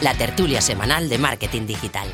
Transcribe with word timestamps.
La 0.00 0.14
tertulia 0.14 0.60
semanal 0.60 1.08
de 1.08 1.18
marketing 1.18 1.66
digital. 1.66 2.06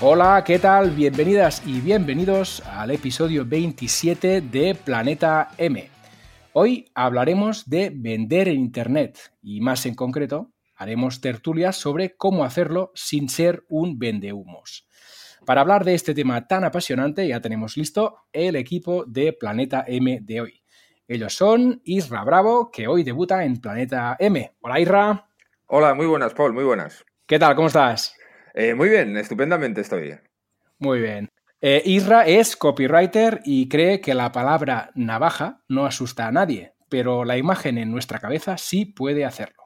Hola, 0.00 0.42
¿qué 0.44 0.58
tal? 0.58 0.90
Bienvenidas 0.90 1.62
y 1.64 1.80
bienvenidos 1.80 2.60
al 2.66 2.90
episodio 2.90 3.46
27 3.46 4.40
de 4.40 4.74
Planeta 4.74 5.50
M. 5.58 5.88
Hoy 6.54 6.90
hablaremos 6.96 7.70
de 7.70 7.92
vender 7.94 8.48
en 8.48 8.58
Internet 8.58 9.32
y 9.40 9.60
más 9.60 9.86
en 9.86 9.94
concreto 9.94 10.50
haremos 10.74 11.20
tertulias 11.20 11.76
sobre 11.76 12.16
cómo 12.16 12.42
hacerlo 12.42 12.90
sin 12.96 13.28
ser 13.28 13.64
un 13.68 13.96
vendehumos. 13.96 14.88
Para 15.46 15.60
hablar 15.60 15.84
de 15.84 15.94
este 15.94 16.14
tema 16.14 16.48
tan 16.48 16.64
apasionante 16.64 17.28
ya 17.28 17.40
tenemos 17.40 17.76
listo 17.76 18.24
el 18.32 18.56
equipo 18.56 19.04
de 19.04 19.32
Planeta 19.34 19.84
M 19.86 20.18
de 20.22 20.40
hoy. 20.40 20.62
Ellos 21.06 21.32
son 21.32 21.80
Isra 21.84 22.24
Bravo, 22.24 22.72
que 22.72 22.88
hoy 22.88 23.04
debuta 23.04 23.44
en 23.44 23.60
Planeta 23.60 24.16
M. 24.18 24.56
Hola 24.60 24.80
Isra. 24.80 25.27
Hola, 25.70 25.92
muy 25.92 26.06
buenas, 26.06 26.32
Paul, 26.32 26.54
muy 26.54 26.64
buenas. 26.64 27.04
¿Qué 27.26 27.38
tal? 27.38 27.54
¿Cómo 27.54 27.66
estás? 27.66 28.16
Eh, 28.54 28.72
muy 28.72 28.88
bien, 28.88 29.18
estupendamente 29.18 29.82
estoy. 29.82 30.18
Muy 30.78 31.00
bien. 31.00 31.28
Eh, 31.60 31.82
Isra 31.84 32.26
es 32.26 32.56
copywriter 32.56 33.42
y 33.44 33.68
cree 33.68 34.00
que 34.00 34.14
la 34.14 34.32
palabra 34.32 34.90
navaja 34.94 35.60
no 35.68 35.84
asusta 35.84 36.26
a 36.26 36.32
nadie, 36.32 36.72
pero 36.88 37.26
la 37.26 37.36
imagen 37.36 37.76
en 37.76 37.90
nuestra 37.90 38.18
cabeza 38.18 38.56
sí 38.56 38.86
puede 38.86 39.26
hacerlo. 39.26 39.64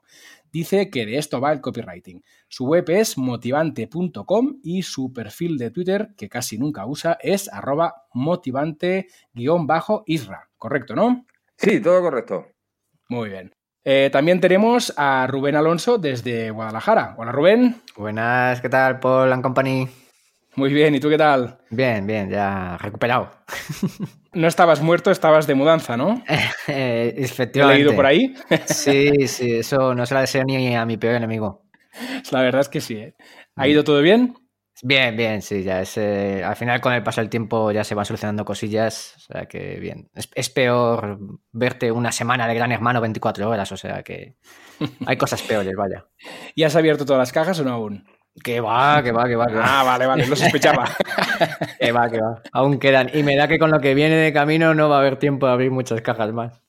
Dice 0.50 0.90
que 0.90 1.06
de 1.06 1.18
esto 1.18 1.40
va 1.40 1.52
el 1.52 1.60
copywriting. 1.60 2.20
Su 2.48 2.66
web 2.66 2.90
es 2.90 3.16
motivante.com 3.16 4.58
y 4.60 4.82
su 4.82 5.12
perfil 5.12 5.56
de 5.56 5.70
Twitter, 5.70 6.08
que 6.16 6.28
casi 6.28 6.58
nunca 6.58 6.84
usa, 6.84 7.16
es 7.20 7.48
arroba 7.48 8.06
motivante-isra. 8.12 10.50
¿Correcto, 10.58 10.96
no? 10.96 11.26
Sí, 11.56 11.80
todo 11.80 12.00
correcto. 12.00 12.48
Muy 13.08 13.28
bien. 13.28 13.54
Eh, 13.84 14.10
también 14.12 14.40
tenemos 14.40 14.94
a 14.96 15.26
Rubén 15.26 15.56
Alonso 15.56 15.98
desde 15.98 16.50
Guadalajara. 16.50 17.14
Hola, 17.18 17.32
Rubén. 17.32 17.82
Buenas, 17.96 18.60
¿qué 18.60 18.68
tal, 18.68 19.00
Paul 19.00 19.32
and 19.32 19.42
Company? 19.42 19.88
Muy 20.54 20.72
bien, 20.72 20.94
¿y 20.94 21.00
tú 21.00 21.08
qué 21.08 21.18
tal? 21.18 21.58
Bien, 21.70 22.06
bien, 22.06 22.30
ya 22.30 22.76
recuperado. 22.78 23.30
No 24.34 24.48
estabas 24.48 24.80
muerto, 24.80 25.10
estabas 25.10 25.46
de 25.46 25.54
mudanza, 25.54 25.94
¿no? 25.94 26.22
eh, 26.66 27.12
efectivamente. 27.18 27.82
¿He 27.82 27.84
leído 27.84 27.94
por 27.94 28.06
ahí? 28.06 28.34
sí, 28.64 29.28
sí, 29.28 29.56
eso 29.56 29.94
no 29.94 30.06
se 30.06 30.14
la 30.14 30.22
deseo 30.22 30.42
ni 30.44 30.74
a 30.74 30.86
mi 30.86 30.96
peor 30.96 31.16
enemigo. 31.16 31.66
La 32.30 32.40
verdad 32.40 32.62
es 32.62 32.70
que 32.70 32.80
sí. 32.80 32.94
¿eh? 32.94 33.14
¿Ha 33.56 33.68
ido 33.68 33.84
todo 33.84 34.00
bien? 34.00 34.34
Bien, 34.84 35.16
bien, 35.16 35.42
sí, 35.42 35.62
ya 35.62 35.80
es. 35.80 35.96
Eh, 35.96 36.42
al 36.42 36.56
final, 36.56 36.80
con 36.80 36.92
el 36.92 37.04
paso 37.04 37.20
del 37.20 37.30
tiempo, 37.30 37.70
ya 37.70 37.84
se 37.84 37.94
van 37.94 38.04
solucionando 38.04 38.44
cosillas. 38.44 39.14
O 39.16 39.20
sea 39.20 39.46
que 39.46 39.78
bien. 39.78 40.10
Es, 40.12 40.28
es, 40.34 40.50
peor 40.50 41.20
verte 41.52 41.92
una 41.92 42.10
semana 42.10 42.48
de 42.48 42.54
gran 42.56 42.72
hermano 42.72 43.00
24 43.00 43.48
horas. 43.48 43.70
O 43.70 43.76
sea 43.76 44.02
que 44.02 44.34
hay 45.06 45.16
cosas 45.16 45.40
peores, 45.42 45.72
vaya. 45.76 46.06
¿Y 46.56 46.64
has 46.64 46.74
abierto 46.74 47.06
todas 47.06 47.20
las 47.20 47.30
cajas 47.30 47.60
o 47.60 47.64
no 47.64 47.70
aún? 47.70 48.04
Que 48.42 48.60
va, 48.60 49.00
que 49.04 49.12
va, 49.12 49.28
que 49.28 49.36
va. 49.36 49.46
Que 49.46 49.54
va. 49.54 49.80
Ah, 49.80 49.84
vale, 49.84 50.04
vale, 50.06 50.26
lo 50.26 50.34
sospechaba. 50.34 50.90
que 51.78 51.92
va, 51.92 52.10
que 52.10 52.20
va. 52.20 52.42
Aún 52.50 52.80
quedan. 52.80 53.08
Y 53.14 53.22
me 53.22 53.36
da 53.36 53.46
que 53.46 53.60
con 53.60 53.70
lo 53.70 53.78
que 53.78 53.94
viene 53.94 54.16
de 54.16 54.32
camino 54.32 54.74
no 54.74 54.88
va 54.88 54.96
a 54.96 54.98
haber 54.98 55.16
tiempo 55.16 55.46
de 55.46 55.52
abrir 55.52 55.70
muchas 55.70 56.00
cajas 56.00 56.32
más. 56.32 56.60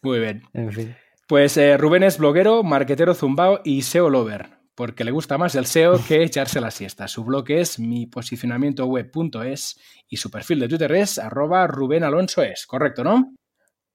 Muy 0.00 0.20
bien. 0.20 0.44
En 0.54 0.72
fin. 0.72 0.96
Pues 1.28 1.58
eh, 1.58 1.76
Rubén 1.76 2.02
es 2.02 2.16
bloguero, 2.16 2.62
marquetero 2.62 3.14
zumbao 3.14 3.60
y 3.62 3.82
SEO 3.82 4.08
lover 4.08 4.59
porque 4.80 5.04
le 5.04 5.10
gusta 5.10 5.36
más 5.36 5.54
el 5.56 5.66
SEO 5.66 6.00
que 6.08 6.22
echarse 6.22 6.58
la 6.58 6.70
siesta. 6.70 7.06
Su 7.06 7.22
blog 7.22 7.50
es 7.50 7.78
miposicionamientoweb.es 7.78 9.78
y 10.08 10.16
su 10.16 10.30
perfil 10.30 10.60
de 10.60 10.68
Twitter 10.68 10.92
es 10.92 11.18
arroba 11.18 11.66
Rubén 11.66 12.02
Alonso 12.02 12.42
es, 12.42 12.66
¿correcto, 12.66 13.04
no? 13.04 13.34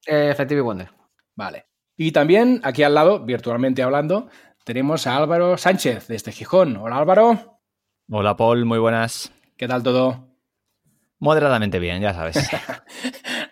Eh, 0.06 0.30
Effective 0.30 0.62
Wonder. 0.62 0.92
Vale. 1.34 1.66
Y 1.98 2.12
también 2.12 2.62
aquí 2.64 2.84
al 2.84 2.94
lado, 2.94 3.26
virtualmente 3.26 3.82
hablando, 3.82 4.30
tenemos 4.64 5.08
a 5.08 5.18
Álvaro 5.18 5.58
Sánchez 5.58 6.08
desde 6.08 6.32
Gijón. 6.32 6.78
Hola 6.78 6.98
Álvaro. 6.98 7.62
Hola 8.08 8.38
Paul, 8.38 8.66
muy 8.66 8.78
buenas. 8.78 9.34
¿Qué 9.58 9.68
tal 9.68 9.82
todo? 9.82 10.38
Moderadamente 11.18 11.80
bien, 11.80 12.00
ya 12.00 12.14
sabes. 12.14 12.38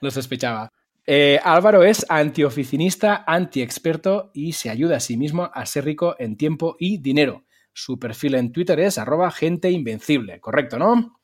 Lo 0.02 0.12
sospechaba. 0.12 0.70
Eh, 1.06 1.40
Álvaro 1.44 1.84
es 1.84 2.06
antioficinista, 2.08 3.24
antiexperto 3.28 4.32
y 4.34 4.54
se 4.54 4.70
ayuda 4.70 4.98
a 4.98 5.02
sí 5.02 5.18
mismo 5.18 5.50
a 5.54 5.66
ser 5.66 5.86
rico 5.86 6.16
en 6.18 6.38
tiempo 6.38 6.76
y 6.80 6.98
dinero. 6.98 7.44
Su 7.74 8.00
perfil 8.00 8.36
en 8.36 8.52
Twitter 8.52 8.80
es 8.80 8.98
arroba 8.98 9.32
gente 9.32 9.70
invencible, 9.72 10.40
¿correcto, 10.40 10.78
no? 10.80 11.20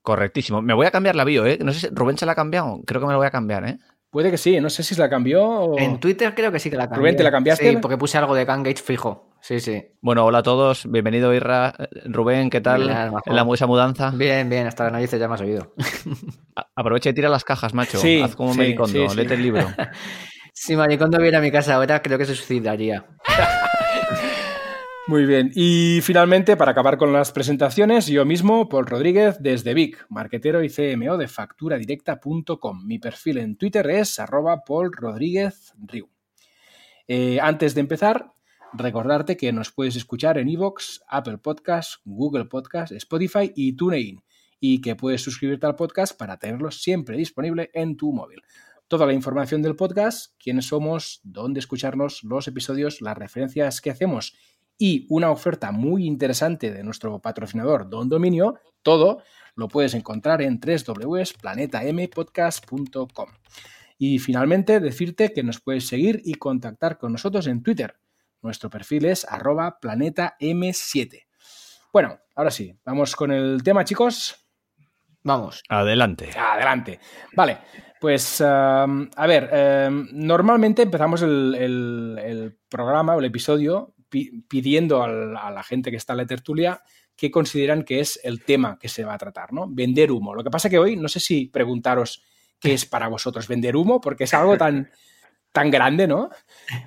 Correctísimo. 0.00 0.62
Me 0.62 0.72
voy 0.72 0.86
a 0.86 0.90
cambiar 0.90 1.16
la 1.16 1.24
bio, 1.24 1.44
¿eh? 1.44 1.58
No 1.62 1.72
sé 1.72 1.80
si 1.80 1.88
Rubén 1.94 2.16
se 2.16 2.24
la 2.24 2.32
ha 2.32 2.36
cambiado. 2.36 2.80
Creo 2.86 3.00
que 3.00 3.06
me 3.06 3.12
la 3.12 3.18
voy 3.18 3.26
a 3.26 3.30
cambiar, 3.30 3.68
¿eh? 3.68 3.78
Puede 4.10 4.30
que 4.30 4.38
sí, 4.38 4.58
no 4.60 4.70
sé 4.70 4.82
si 4.82 4.94
se 4.94 5.00
la 5.02 5.10
cambió 5.10 5.44
o... 5.44 5.78
En 5.78 6.00
Twitter 6.00 6.34
creo 6.34 6.50
que 6.50 6.58
sí 6.58 6.70
que 6.70 6.76
la 6.76 6.84
cambié. 6.84 6.98
Rubén, 6.98 7.16
¿te 7.16 7.22
la 7.22 7.30
cambiaste? 7.30 7.70
Sí, 7.70 7.76
porque 7.76 7.98
puse 7.98 8.16
algo 8.16 8.34
de 8.34 8.46
Kangage 8.46 8.82
fijo. 8.82 9.27
Sí, 9.40 9.60
sí. 9.60 9.82
Bueno, 10.00 10.24
hola 10.24 10.38
a 10.38 10.42
todos. 10.42 10.90
Bienvenido, 10.90 11.32
Irra. 11.32 11.74
Rubén, 12.04 12.50
¿qué 12.50 12.60
tal? 12.60 12.84
Bien, 12.84 13.12
en 13.24 13.36
la 13.36 13.46
esa 13.54 13.66
mudanza. 13.66 14.10
Bien, 14.10 14.48
bien. 14.48 14.66
Hasta 14.66 14.84
las 14.84 14.92
narices 14.92 15.18
ya 15.18 15.28
me 15.28 15.34
has 15.34 15.40
oído. 15.40 15.74
Aprovecha 16.74 17.10
y 17.10 17.14
tira 17.14 17.28
las 17.28 17.44
cajas, 17.44 17.72
macho. 17.72 17.98
Sí, 17.98 18.20
Haz 18.20 18.34
como 18.36 18.52
sí, 18.52 18.58
Maricondo. 18.58 18.98
sí, 18.98 19.08
sí. 19.08 19.16
Léete 19.16 19.34
el 19.34 19.42
libro. 19.42 19.66
si 20.52 20.76
Maricondo 20.76 21.18
viene 21.18 21.36
a 21.36 21.40
mi 21.40 21.50
casa 21.50 21.74
ahora, 21.74 22.02
creo 22.02 22.18
que 22.18 22.24
se 22.24 22.34
suicidaría. 22.34 23.06
Muy 25.06 25.24
bien. 25.24 25.50
Y 25.54 26.00
finalmente, 26.02 26.56
para 26.58 26.72
acabar 26.72 26.98
con 26.98 27.14
las 27.14 27.32
presentaciones, 27.32 28.06
yo 28.08 28.26
mismo, 28.26 28.68
Paul 28.68 28.84
Rodríguez, 28.84 29.38
desde 29.40 29.72
Vic, 29.72 30.04
marquetero 30.10 30.62
y 30.62 30.68
CMO 30.68 31.16
de 31.16 31.28
facturadirecta.com. 31.28 32.84
Mi 32.84 32.98
perfil 32.98 33.38
en 33.38 33.56
Twitter 33.56 33.88
es 33.88 34.18
arroba 34.18 34.64
Paul 34.66 34.92
Rodríguez 34.92 35.72
Riu. 35.78 36.10
Eh, 37.06 37.38
antes 37.40 37.74
de 37.74 37.80
empezar, 37.80 38.32
recordarte 38.72 39.36
que 39.36 39.52
nos 39.52 39.72
puedes 39.72 39.96
escuchar 39.96 40.38
en 40.38 40.48
iVoox, 40.48 41.00
Apple 41.08 41.38
Podcasts, 41.38 42.00
Google 42.04 42.46
Podcasts, 42.46 42.94
Spotify 42.96 43.52
y 43.54 43.74
TuneIn. 43.74 44.22
Y 44.60 44.80
que 44.80 44.96
puedes 44.96 45.22
suscribirte 45.22 45.66
al 45.66 45.76
podcast 45.76 46.18
para 46.18 46.38
tenerlo 46.38 46.70
siempre 46.70 47.16
disponible 47.16 47.70
en 47.74 47.96
tu 47.96 48.12
móvil. 48.12 48.42
Toda 48.88 49.06
la 49.06 49.12
información 49.12 49.62
del 49.62 49.76
podcast, 49.76 50.34
quiénes 50.42 50.66
somos, 50.66 51.20
dónde 51.22 51.60
escucharnos, 51.60 52.24
los 52.24 52.48
episodios, 52.48 53.00
las 53.00 53.16
referencias 53.16 53.80
que 53.80 53.90
hacemos 53.90 54.34
y 54.78 55.06
una 55.10 55.30
oferta 55.30 55.70
muy 55.72 56.06
interesante 56.06 56.72
de 56.72 56.82
nuestro 56.84 57.20
patrocinador 57.20 57.90
Don 57.90 58.08
Dominio, 58.08 58.54
todo 58.82 59.22
lo 59.56 59.68
puedes 59.68 59.92
encontrar 59.94 60.40
en 60.40 60.60
www.planetampodcast.com. 60.60 63.28
Y 63.98 64.20
finalmente 64.20 64.78
decirte 64.78 65.32
que 65.32 65.42
nos 65.42 65.60
puedes 65.60 65.88
seguir 65.88 66.22
y 66.24 66.34
contactar 66.34 66.96
con 66.96 67.10
nosotros 67.12 67.48
en 67.48 67.64
Twitter. 67.64 67.96
Nuestro 68.42 68.70
perfil 68.70 69.06
es 69.06 69.24
arroba 69.24 69.78
planetam7. 69.80 71.26
Bueno, 71.92 72.18
ahora 72.36 72.50
sí, 72.50 72.78
vamos 72.84 73.16
con 73.16 73.32
el 73.32 73.62
tema, 73.62 73.84
chicos. 73.84 74.36
Vamos. 75.22 75.62
Adelante. 75.68 76.30
Adelante. 76.38 77.00
Vale, 77.34 77.58
pues 78.00 78.40
um, 78.40 79.08
a 79.16 79.26
ver, 79.26 79.88
um, 79.90 80.06
normalmente 80.12 80.82
empezamos 80.82 81.22
el, 81.22 81.54
el, 81.58 82.18
el 82.22 82.58
programa 82.68 83.16
o 83.16 83.18
el 83.18 83.26
episodio 83.26 83.94
pidiendo 84.08 85.02
a 85.02 85.50
la 85.50 85.62
gente 85.62 85.90
que 85.90 85.98
está 85.98 86.14
en 86.14 86.18
la 86.18 86.26
tertulia 86.26 86.82
qué 87.18 87.32
consideran 87.32 87.82
que 87.82 87.98
es 87.98 88.20
el 88.22 88.44
tema 88.44 88.78
que 88.78 88.88
se 88.88 89.04
va 89.04 89.14
a 89.14 89.18
tratar, 89.18 89.52
¿no? 89.52 89.66
Vender 89.68 90.12
humo. 90.12 90.34
Lo 90.34 90.44
que 90.44 90.50
pasa 90.50 90.70
que 90.70 90.78
hoy 90.78 90.96
no 90.96 91.08
sé 91.08 91.18
si 91.18 91.46
preguntaros 91.46 92.22
qué 92.60 92.74
es 92.74 92.86
para 92.86 93.08
vosotros 93.08 93.48
vender 93.48 93.76
humo, 93.76 94.00
porque 94.00 94.24
es 94.24 94.34
algo 94.34 94.56
tan, 94.56 94.90
tan 95.52 95.70
grande, 95.70 96.06
¿no? 96.06 96.30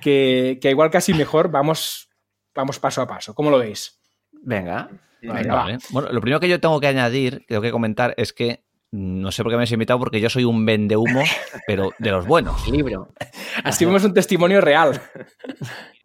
Que, 0.00 0.58
que, 0.60 0.70
igual 0.70 0.90
casi 0.90 1.14
mejor 1.14 1.50
vamos, 1.50 2.08
vamos 2.54 2.78
paso 2.78 3.02
a 3.02 3.06
paso. 3.06 3.34
¿Cómo 3.34 3.50
lo 3.50 3.58
veis? 3.58 4.00
Venga. 4.32 4.88
Venga, 5.20 5.54
vale. 5.54 5.78
Bueno, 5.90 6.08
lo 6.10 6.20
primero 6.20 6.40
que 6.40 6.48
yo 6.48 6.60
tengo 6.60 6.80
que 6.80 6.88
añadir, 6.88 7.44
tengo 7.46 7.62
que 7.62 7.70
comentar, 7.70 8.14
es 8.16 8.32
que 8.32 8.64
no 8.92 9.32
sé 9.32 9.42
por 9.42 9.50
qué 9.50 9.56
me 9.56 9.62
has 9.62 9.72
invitado, 9.72 9.98
porque 9.98 10.20
yo 10.20 10.28
soy 10.28 10.44
un 10.44 10.66
vendehumo, 10.66 11.22
pero 11.66 11.92
de 11.98 12.10
los 12.10 12.26
buenos. 12.26 12.68
Libro. 12.68 13.08
Así 13.64 13.84
vemos 13.86 14.04
un 14.04 14.12
testimonio 14.12 14.60
real. 14.60 15.00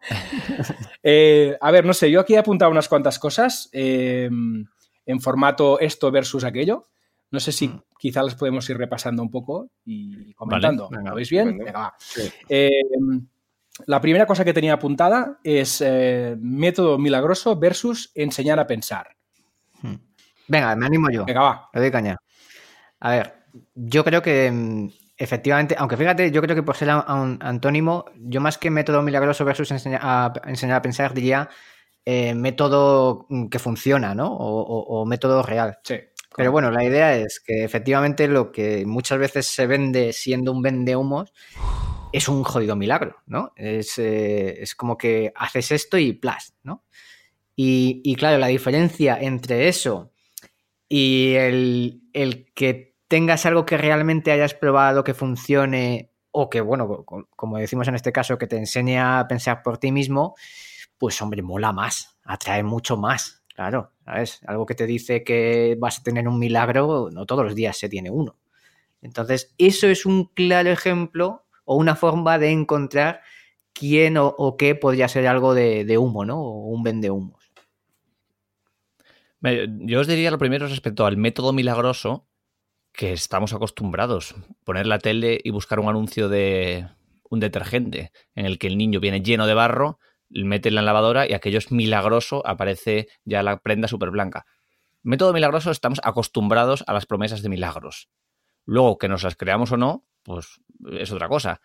eh, 1.02 1.56
a 1.60 1.70
ver, 1.70 1.84
no 1.84 1.92
sé, 1.92 2.10
yo 2.10 2.20
aquí 2.20 2.34
he 2.34 2.38
apuntado 2.38 2.70
unas 2.70 2.88
cuantas 2.88 3.18
cosas 3.18 3.68
eh, 3.72 4.30
en 5.04 5.20
formato 5.20 5.78
esto 5.80 6.10
versus 6.10 6.44
aquello. 6.44 6.88
No 7.30 7.40
sé 7.40 7.52
si 7.52 7.68
mm. 7.68 7.82
Quizá 7.98 8.22
las 8.22 8.34
podemos 8.34 8.68
ir 8.70 8.78
repasando 8.78 9.22
un 9.22 9.30
poco 9.30 9.70
y 9.84 10.32
comentando. 10.34 10.88
Vale, 10.90 11.08
¿Lo 11.08 11.14
veis 11.16 11.30
bien? 11.30 11.58
Venga, 11.58 11.72
va. 11.72 11.94
Sí. 11.98 12.30
Eh, 12.48 12.70
la 13.86 14.00
primera 14.00 14.26
cosa 14.26 14.44
que 14.44 14.52
tenía 14.52 14.74
apuntada 14.74 15.38
es 15.42 15.82
eh, 15.84 16.36
método 16.40 16.98
milagroso 16.98 17.56
versus 17.56 18.10
enseñar 18.14 18.58
a 18.58 18.66
pensar. 18.66 19.16
Venga, 20.48 20.74
me 20.76 20.86
animo 20.86 21.10
yo. 21.10 21.24
Venga, 21.26 21.42
va. 21.42 21.70
Le 21.74 21.80
doy 21.80 21.90
caña. 21.90 22.16
A 23.00 23.10
ver, 23.10 23.34
yo 23.74 24.02
creo 24.02 24.22
que 24.22 24.50
mm, 24.50 24.88
efectivamente, 25.16 25.76
aunque 25.78 25.96
fíjate, 25.96 26.30
yo 26.30 26.40
creo 26.40 26.56
que 26.56 26.62
por 26.62 26.76
ser 26.76 26.88
un 26.88 27.38
antónimo, 27.42 28.06
yo 28.16 28.40
más 28.40 28.56
que 28.56 28.70
método 28.70 29.02
milagroso 29.02 29.44
versus 29.44 29.70
enseñar 29.70 30.00
a, 30.02 30.32
enseñar 30.46 30.78
a 30.78 30.82
pensar, 30.82 31.12
diría 31.12 31.48
eh, 32.04 32.34
método 32.34 33.26
que 33.50 33.58
funciona, 33.58 34.14
¿no? 34.14 34.32
O, 34.32 34.62
o, 34.62 35.00
o 35.00 35.04
método 35.04 35.42
real. 35.42 35.78
Sí. 35.84 35.96
Pero 36.38 36.52
bueno, 36.52 36.70
la 36.70 36.84
idea 36.84 37.16
es 37.16 37.40
que 37.40 37.64
efectivamente 37.64 38.28
lo 38.28 38.52
que 38.52 38.86
muchas 38.86 39.18
veces 39.18 39.48
se 39.48 39.66
vende 39.66 40.12
siendo 40.12 40.52
un 40.52 40.62
vende 40.62 40.94
humos 40.94 41.32
es 42.12 42.28
un 42.28 42.44
jodido 42.44 42.76
milagro, 42.76 43.16
¿no? 43.26 43.52
Es, 43.56 43.98
eh, 43.98 44.62
es 44.62 44.76
como 44.76 44.96
que 44.96 45.32
haces 45.34 45.72
esto 45.72 45.98
y 45.98 46.12
plas, 46.12 46.54
¿no? 46.62 46.84
Y, 47.56 48.02
y 48.04 48.14
claro, 48.14 48.38
la 48.38 48.46
diferencia 48.46 49.18
entre 49.20 49.66
eso 49.66 50.12
y 50.88 51.34
el, 51.34 52.02
el, 52.12 52.52
que 52.54 52.94
tengas 53.08 53.44
algo 53.44 53.66
que 53.66 53.76
realmente 53.76 54.30
hayas 54.30 54.54
probado 54.54 55.02
que 55.02 55.14
funcione 55.14 56.12
o 56.30 56.48
que, 56.48 56.60
bueno, 56.60 57.04
como 57.34 57.58
decimos 57.58 57.88
en 57.88 57.96
este 57.96 58.12
caso, 58.12 58.38
que 58.38 58.46
te 58.46 58.58
enseñe 58.58 58.96
a 59.00 59.26
pensar 59.28 59.64
por 59.64 59.78
ti 59.78 59.90
mismo, 59.90 60.36
pues 60.98 61.20
hombre, 61.20 61.42
mola 61.42 61.72
más, 61.72 62.16
atrae 62.22 62.62
mucho 62.62 62.96
más, 62.96 63.37
claro, 63.58 63.90
¿sabes? 64.04 64.40
Algo 64.46 64.66
que 64.66 64.76
te 64.76 64.86
dice 64.86 65.24
que 65.24 65.76
vas 65.80 65.98
a 65.98 66.02
tener 66.04 66.28
un 66.28 66.38
milagro, 66.38 67.10
no 67.10 67.26
todos 67.26 67.44
los 67.44 67.56
días 67.56 67.76
se 67.76 67.88
tiene 67.88 68.08
uno. 68.08 68.36
Entonces, 69.02 69.52
eso 69.58 69.88
es 69.88 70.06
un 70.06 70.26
claro 70.26 70.70
ejemplo 70.70 71.44
o 71.64 71.74
una 71.74 71.96
forma 71.96 72.38
de 72.38 72.52
encontrar 72.52 73.20
quién 73.72 74.14
o, 74.16 74.56
qué 74.56 74.76
podría 74.76 75.08
ser 75.08 75.26
algo 75.26 75.54
de, 75.54 75.84
de, 75.84 75.98
humo, 75.98 76.24
¿no? 76.24 76.40
O 76.40 76.68
un 76.68 76.84
vende 76.84 77.10
humos. 77.10 77.50
Yo 79.40 79.98
os 79.98 80.06
diría 80.06 80.30
lo 80.30 80.38
primero 80.38 80.68
respecto 80.68 81.04
al 81.04 81.16
método 81.16 81.52
milagroso 81.52 82.28
que 82.92 83.12
estamos 83.12 83.54
acostumbrados. 83.54 84.36
Poner 84.62 84.86
la 84.86 85.00
tele 85.00 85.40
y 85.42 85.50
buscar 85.50 85.80
un 85.80 85.88
anuncio 85.88 86.28
de 86.28 86.86
un 87.28 87.40
detergente 87.40 88.12
en 88.36 88.46
el 88.46 88.56
que 88.56 88.68
el 88.68 88.78
niño 88.78 89.00
viene 89.00 89.20
lleno 89.20 89.48
de 89.48 89.54
barro, 89.54 89.98
mete 90.30 90.68
en 90.68 90.74
la 90.74 90.82
lavadora 90.82 91.28
y 91.28 91.32
aquello 91.32 91.58
es 91.58 91.72
milagroso, 91.72 92.46
aparece 92.46 93.08
ya 93.24 93.42
la 93.42 93.58
prenda 93.58 93.88
súper 93.88 94.10
blanca. 94.10 94.46
Método 95.02 95.32
milagroso, 95.32 95.70
estamos 95.70 96.00
acostumbrados 96.02 96.84
a 96.86 96.92
las 96.92 97.06
promesas 97.06 97.42
de 97.42 97.48
milagros. 97.48 98.08
Luego, 98.64 98.98
que 98.98 99.08
nos 99.08 99.22
las 99.22 99.36
creamos 99.36 99.72
o 99.72 99.76
no, 99.76 100.04
pues 100.22 100.60
es 100.98 101.10
otra 101.12 101.28
cosa. 101.28 101.60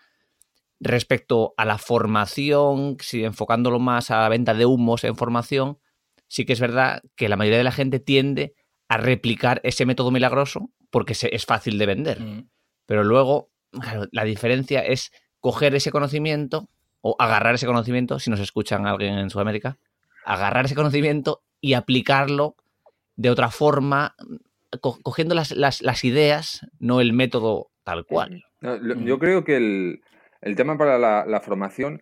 Respecto 0.79 1.53
a 1.57 1.65
la 1.65 1.77
formación, 1.77 2.97
si 2.99 3.23
enfocándolo 3.23 3.79
más 3.79 4.11
a 4.11 4.21
la 4.21 4.29
venta 4.29 4.53
de 4.53 4.65
humos 4.65 5.03
en 5.03 5.15
formación, 5.15 5.79
sí 6.27 6.45
que 6.45 6.53
es 6.53 6.59
verdad 6.59 7.01
que 7.15 7.29
la 7.29 7.35
mayoría 7.35 7.57
de 7.57 7.63
la 7.63 7.71
gente 7.71 7.99
tiende 7.99 8.55
a 8.87 8.97
replicar 8.97 9.59
ese 9.63 9.85
método 9.85 10.11
milagroso 10.11 10.71
porque 10.89 11.13
es 11.13 11.45
fácil 11.45 11.77
de 11.77 11.85
vender. 11.85 12.19
Mm. 12.19 12.49
Pero 12.85 13.03
luego, 13.03 13.51
claro, 13.71 14.05
la 14.11 14.23
diferencia 14.23 14.81
es 14.81 15.11
coger 15.39 15.75
ese 15.75 15.91
conocimiento 15.91 16.69
o 17.05 17.15
agarrar 17.19 17.55
ese 17.55 17.65
conocimiento, 17.65 18.17
si 18.17 18.29
nos 18.29 18.39
escuchan 18.39 18.87
alguien 18.87 19.17
en 19.17 19.29
Sudamérica, 19.29 19.77
agarrar 20.25 20.65
ese 20.65 20.75
conocimiento 20.75 21.43
y 21.59 21.73
aplicarlo 21.73 22.55
de 23.17 23.29
otra 23.29 23.49
forma, 23.49 24.15
co 24.81 24.97
cogiendo 25.03 25.35
las, 25.35 25.51
las, 25.51 25.81
las, 25.81 26.03
ideas, 26.05 26.65
no 26.79 27.01
el 27.01 27.11
método 27.11 27.69
tal 27.83 28.05
cual. 28.05 28.45
No, 28.61 28.77
lo, 28.77 28.95
yo 28.95 29.19
creo 29.19 29.43
que 29.43 29.57
el, 29.57 30.01
el 30.41 30.55
tema 30.55 30.77
para 30.77 30.97
la, 30.97 31.25
la, 31.27 31.41
formación 31.41 32.01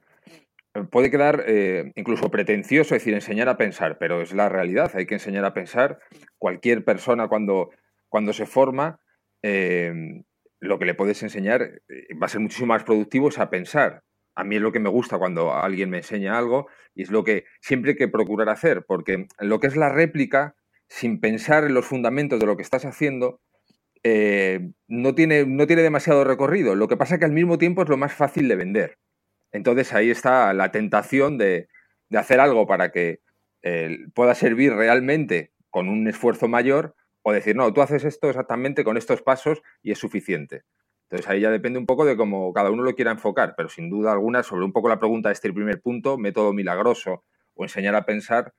puede 0.92 1.10
quedar 1.10 1.44
eh, 1.48 1.92
incluso 1.96 2.30
pretencioso, 2.30 2.96
es 2.96 3.02
decir, 3.02 3.16
enseñar 3.16 3.50
a 3.50 3.58
pensar, 3.58 3.98
pero 3.98 4.22
es 4.22 4.34
la 4.34 4.50
realidad, 4.50 4.92
hay 4.94 5.08
que 5.08 5.16
enseñar 5.16 5.46
a 5.46 5.56
pensar. 5.56 5.98
Cualquier 6.38 6.86
persona 6.86 7.28
cuando 7.28 7.72
cuando 8.08 8.34
se 8.34 8.46
forma, 8.46 9.00
eh, 9.42 10.22
lo 10.60 10.78
que 10.78 10.86
le 10.86 10.94
puedes 10.94 11.24
enseñar 11.24 11.62
eh, 11.64 12.14
va 12.22 12.26
a 12.26 12.30
ser 12.30 12.42
muchísimo 12.42 12.68
más 12.68 12.84
productivo 12.84 13.30
es 13.30 13.40
a 13.40 13.50
pensar. 13.50 14.04
A 14.42 14.44
mí 14.44 14.56
es 14.56 14.62
lo 14.64 14.72
que 14.72 14.80
me 14.80 14.90
gusta 14.90 15.20
cuando 15.20 15.54
alguien 15.54 15.92
me 15.92 15.98
enseña 15.98 16.36
algo 16.36 16.68
y 16.96 17.04
es 17.04 17.12
lo 17.12 17.24
que 17.24 17.46
siempre 17.62 17.92
hay 17.92 17.98
que 17.98 18.08
procurar 18.08 18.50
hacer, 18.50 18.84
porque 18.88 19.28
lo 19.40 19.60
que 19.60 19.68
es 19.68 19.76
la 19.76 19.90
réplica, 19.90 20.56
sin 20.88 21.20
pensar 21.20 21.64
en 21.64 21.76
los 21.76 21.86
fundamentos 21.86 22.40
de 22.40 22.48
lo 22.48 22.58
que 22.58 22.64
estás 22.64 22.84
haciendo, 22.86 23.40
eh, 24.04 24.72
no, 24.88 25.14
tiene, 25.14 25.46
no 25.46 25.68
tiene 25.68 25.84
demasiado 25.84 26.24
recorrido. 26.24 26.74
Lo 26.74 26.88
que 26.88 26.98
pasa 26.98 27.16
es 27.16 27.20
que 27.20 27.26
al 27.26 27.34
mismo 27.34 27.60
tiempo 27.60 27.84
es 27.84 27.90
lo 27.90 27.98
más 27.98 28.14
fácil 28.14 28.48
de 28.48 28.56
vender. 28.56 28.98
Entonces 29.52 29.94
ahí 29.94 30.10
está 30.10 30.52
la 30.56 30.72
tentación 30.72 31.38
de, 31.38 31.68
de 32.10 32.18
hacer 32.18 32.40
algo 32.40 32.66
para 32.66 32.92
que 32.92 33.20
eh, 33.62 34.00
pueda 34.16 34.34
servir 34.34 34.74
realmente 34.74 35.52
con 35.70 35.88
un 35.88 36.08
esfuerzo 36.08 36.48
mayor, 36.48 36.96
o 37.22 37.32
decir, 37.32 37.56
no, 37.56 37.72
tú 37.72 37.84
haces 37.84 38.06
esto 38.06 38.28
exactamente 38.28 38.84
con 38.84 38.98
estos 38.98 39.22
pasos 39.22 39.62
y 39.84 39.92
es 39.92 40.00
suficiente. 40.00 40.64
Entonces 41.12 41.30
ahí 41.30 41.42
ya 41.42 41.52
depende 41.52 41.78
un 41.78 41.86
poco 41.86 42.06
de 42.06 42.16
cómo 42.16 42.54
cada 42.54 42.72
uno 42.72 42.84
lo 42.84 42.96
quiera 42.96 43.12
enfocar, 43.12 43.54
pero 43.58 43.68
sin 43.68 43.90
duda 43.90 44.14
alguna, 44.14 44.44
sobre 44.44 44.64
un 44.64 44.72
poco 44.72 44.88
la 44.88 44.98
pregunta 44.98 45.28
de 45.28 45.34
este 45.34 45.52
primer 45.52 45.82
punto, 45.82 46.18
método 46.18 46.54
milagroso 46.54 47.26
o 47.54 47.64
enseñar 47.64 47.96
a 47.96 48.06
pensar, 48.06 48.54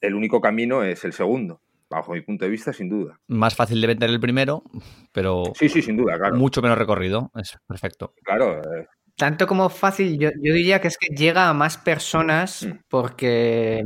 el 0.00 0.14
único 0.14 0.40
camino 0.40 0.84
es 0.84 1.04
el 1.04 1.12
segundo, 1.12 1.60
bajo 1.90 2.12
mi 2.12 2.20
punto 2.20 2.44
de 2.44 2.50
vista, 2.52 2.72
sin 2.72 2.88
duda. 2.88 3.18
Más 3.26 3.56
fácil 3.56 3.80
de 3.80 3.88
vender 3.88 4.08
el 4.08 4.20
primero, 4.20 4.62
pero 5.10 5.52
sí, 5.56 5.68
sí, 5.68 5.82
sin 5.82 5.96
duda, 5.96 6.16
claro. 6.16 6.36
mucho 6.36 6.62
menos 6.62 6.78
recorrido, 6.78 7.32
es 7.34 7.58
perfecto. 7.66 8.14
Claro. 8.22 8.60
Eh... 8.60 8.86
Tanto 9.16 9.48
como 9.48 9.68
fácil, 9.68 10.16
yo, 10.16 10.30
yo, 10.40 10.54
diría 10.54 10.80
que 10.80 10.86
es 10.86 10.96
que 10.96 11.12
llega 11.12 11.48
a 11.48 11.54
más 11.54 11.76
personas 11.76 12.66
mm. 12.66 12.84
porque 12.88 13.82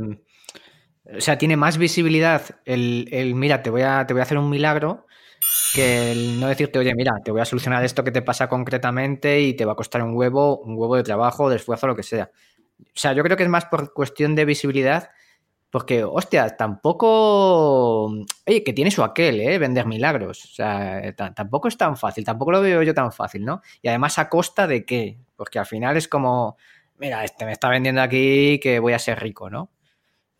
o 1.17 1.21
sea, 1.21 1.37
tiene 1.39 1.57
más 1.57 1.79
visibilidad 1.79 2.43
el, 2.65 3.07
el, 3.11 3.33
mira, 3.33 3.63
te 3.63 3.71
voy, 3.71 3.81
a, 3.81 4.05
te 4.05 4.13
voy 4.13 4.21
a 4.21 4.23
hacer 4.23 4.37
un 4.37 4.49
milagro 4.49 5.04
que 5.73 6.11
el 6.11 6.39
no 6.39 6.47
decirte, 6.47 6.79
oye, 6.79 6.93
mira, 6.95 7.13
te 7.23 7.31
voy 7.31 7.41
a 7.41 7.45
solucionar 7.45 7.83
esto 7.83 8.03
que 8.03 8.11
te 8.11 8.21
pasa 8.21 8.47
concretamente 8.47 9.41
y 9.41 9.53
te 9.55 9.65
va 9.65 9.73
a 9.73 9.75
costar 9.75 10.01
un 10.03 10.15
huevo, 10.15 10.59
un 10.59 10.75
huevo 10.77 10.95
de 10.95 11.03
trabajo, 11.03 11.49
de 11.49 11.57
esfuerzo, 11.57 11.87
lo 11.87 11.95
que 11.95 12.03
sea. 12.03 12.31
O 12.79 12.83
sea, 12.93 13.13
yo 13.13 13.23
creo 13.23 13.37
que 13.37 13.43
es 13.43 13.49
más 13.49 13.65
por 13.65 13.93
cuestión 13.93 14.35
de 14.35 14.45
visibilidad, 14.45 15.09
porque, 15.69 16.05
hostia, 16.05 16.55
tampoco. 16.55 18.05
Oye, 18.47 18.63
que 18.63 18.73
tiene 18.73 18.91
su 18.91 19.03
aquel, 19.03 19.41
¿eh? 19.41 19.57
Vender 19.59 19.85
milagros. 19.85 20.45
O 20.45 20.47
sea, 20.47 21.13
tampoco 21.35 21.67
es 21.67 21.77
tan 21.77 21.97
fácil, 21.97 22.23
tampoco 22.23 22.51
lo 22.51 22.61
veo 22.61 22.81
yo 22.83 22.93
tan 22.93 23.11
fácil, 23.11 23.43
¿no? 23.43 23.61
Y 23.81 23.89
además, 23.89 24.17
¿a 24.19 24.29
costa 24.29 24.67
de 24.67 24.85
qué? 24.85 25.17
Porque 25.35 25.59
al 25.59 25.65
final 25.65 25.97
es 25.97 26.07
como, 26.07 26.57
mira, 26.97 27.23
este 27.25 27.45
me 27.45 27.51
está 27.51 27.69
vendiendo 27.69 28.01
aquí 28.01 28.59
que 28.61 28.79
voy 28.79 28.93
a 28.93 28.99
ser 28.99 29.19
rico, 29.19 29.49
¿no? 29.49 29.69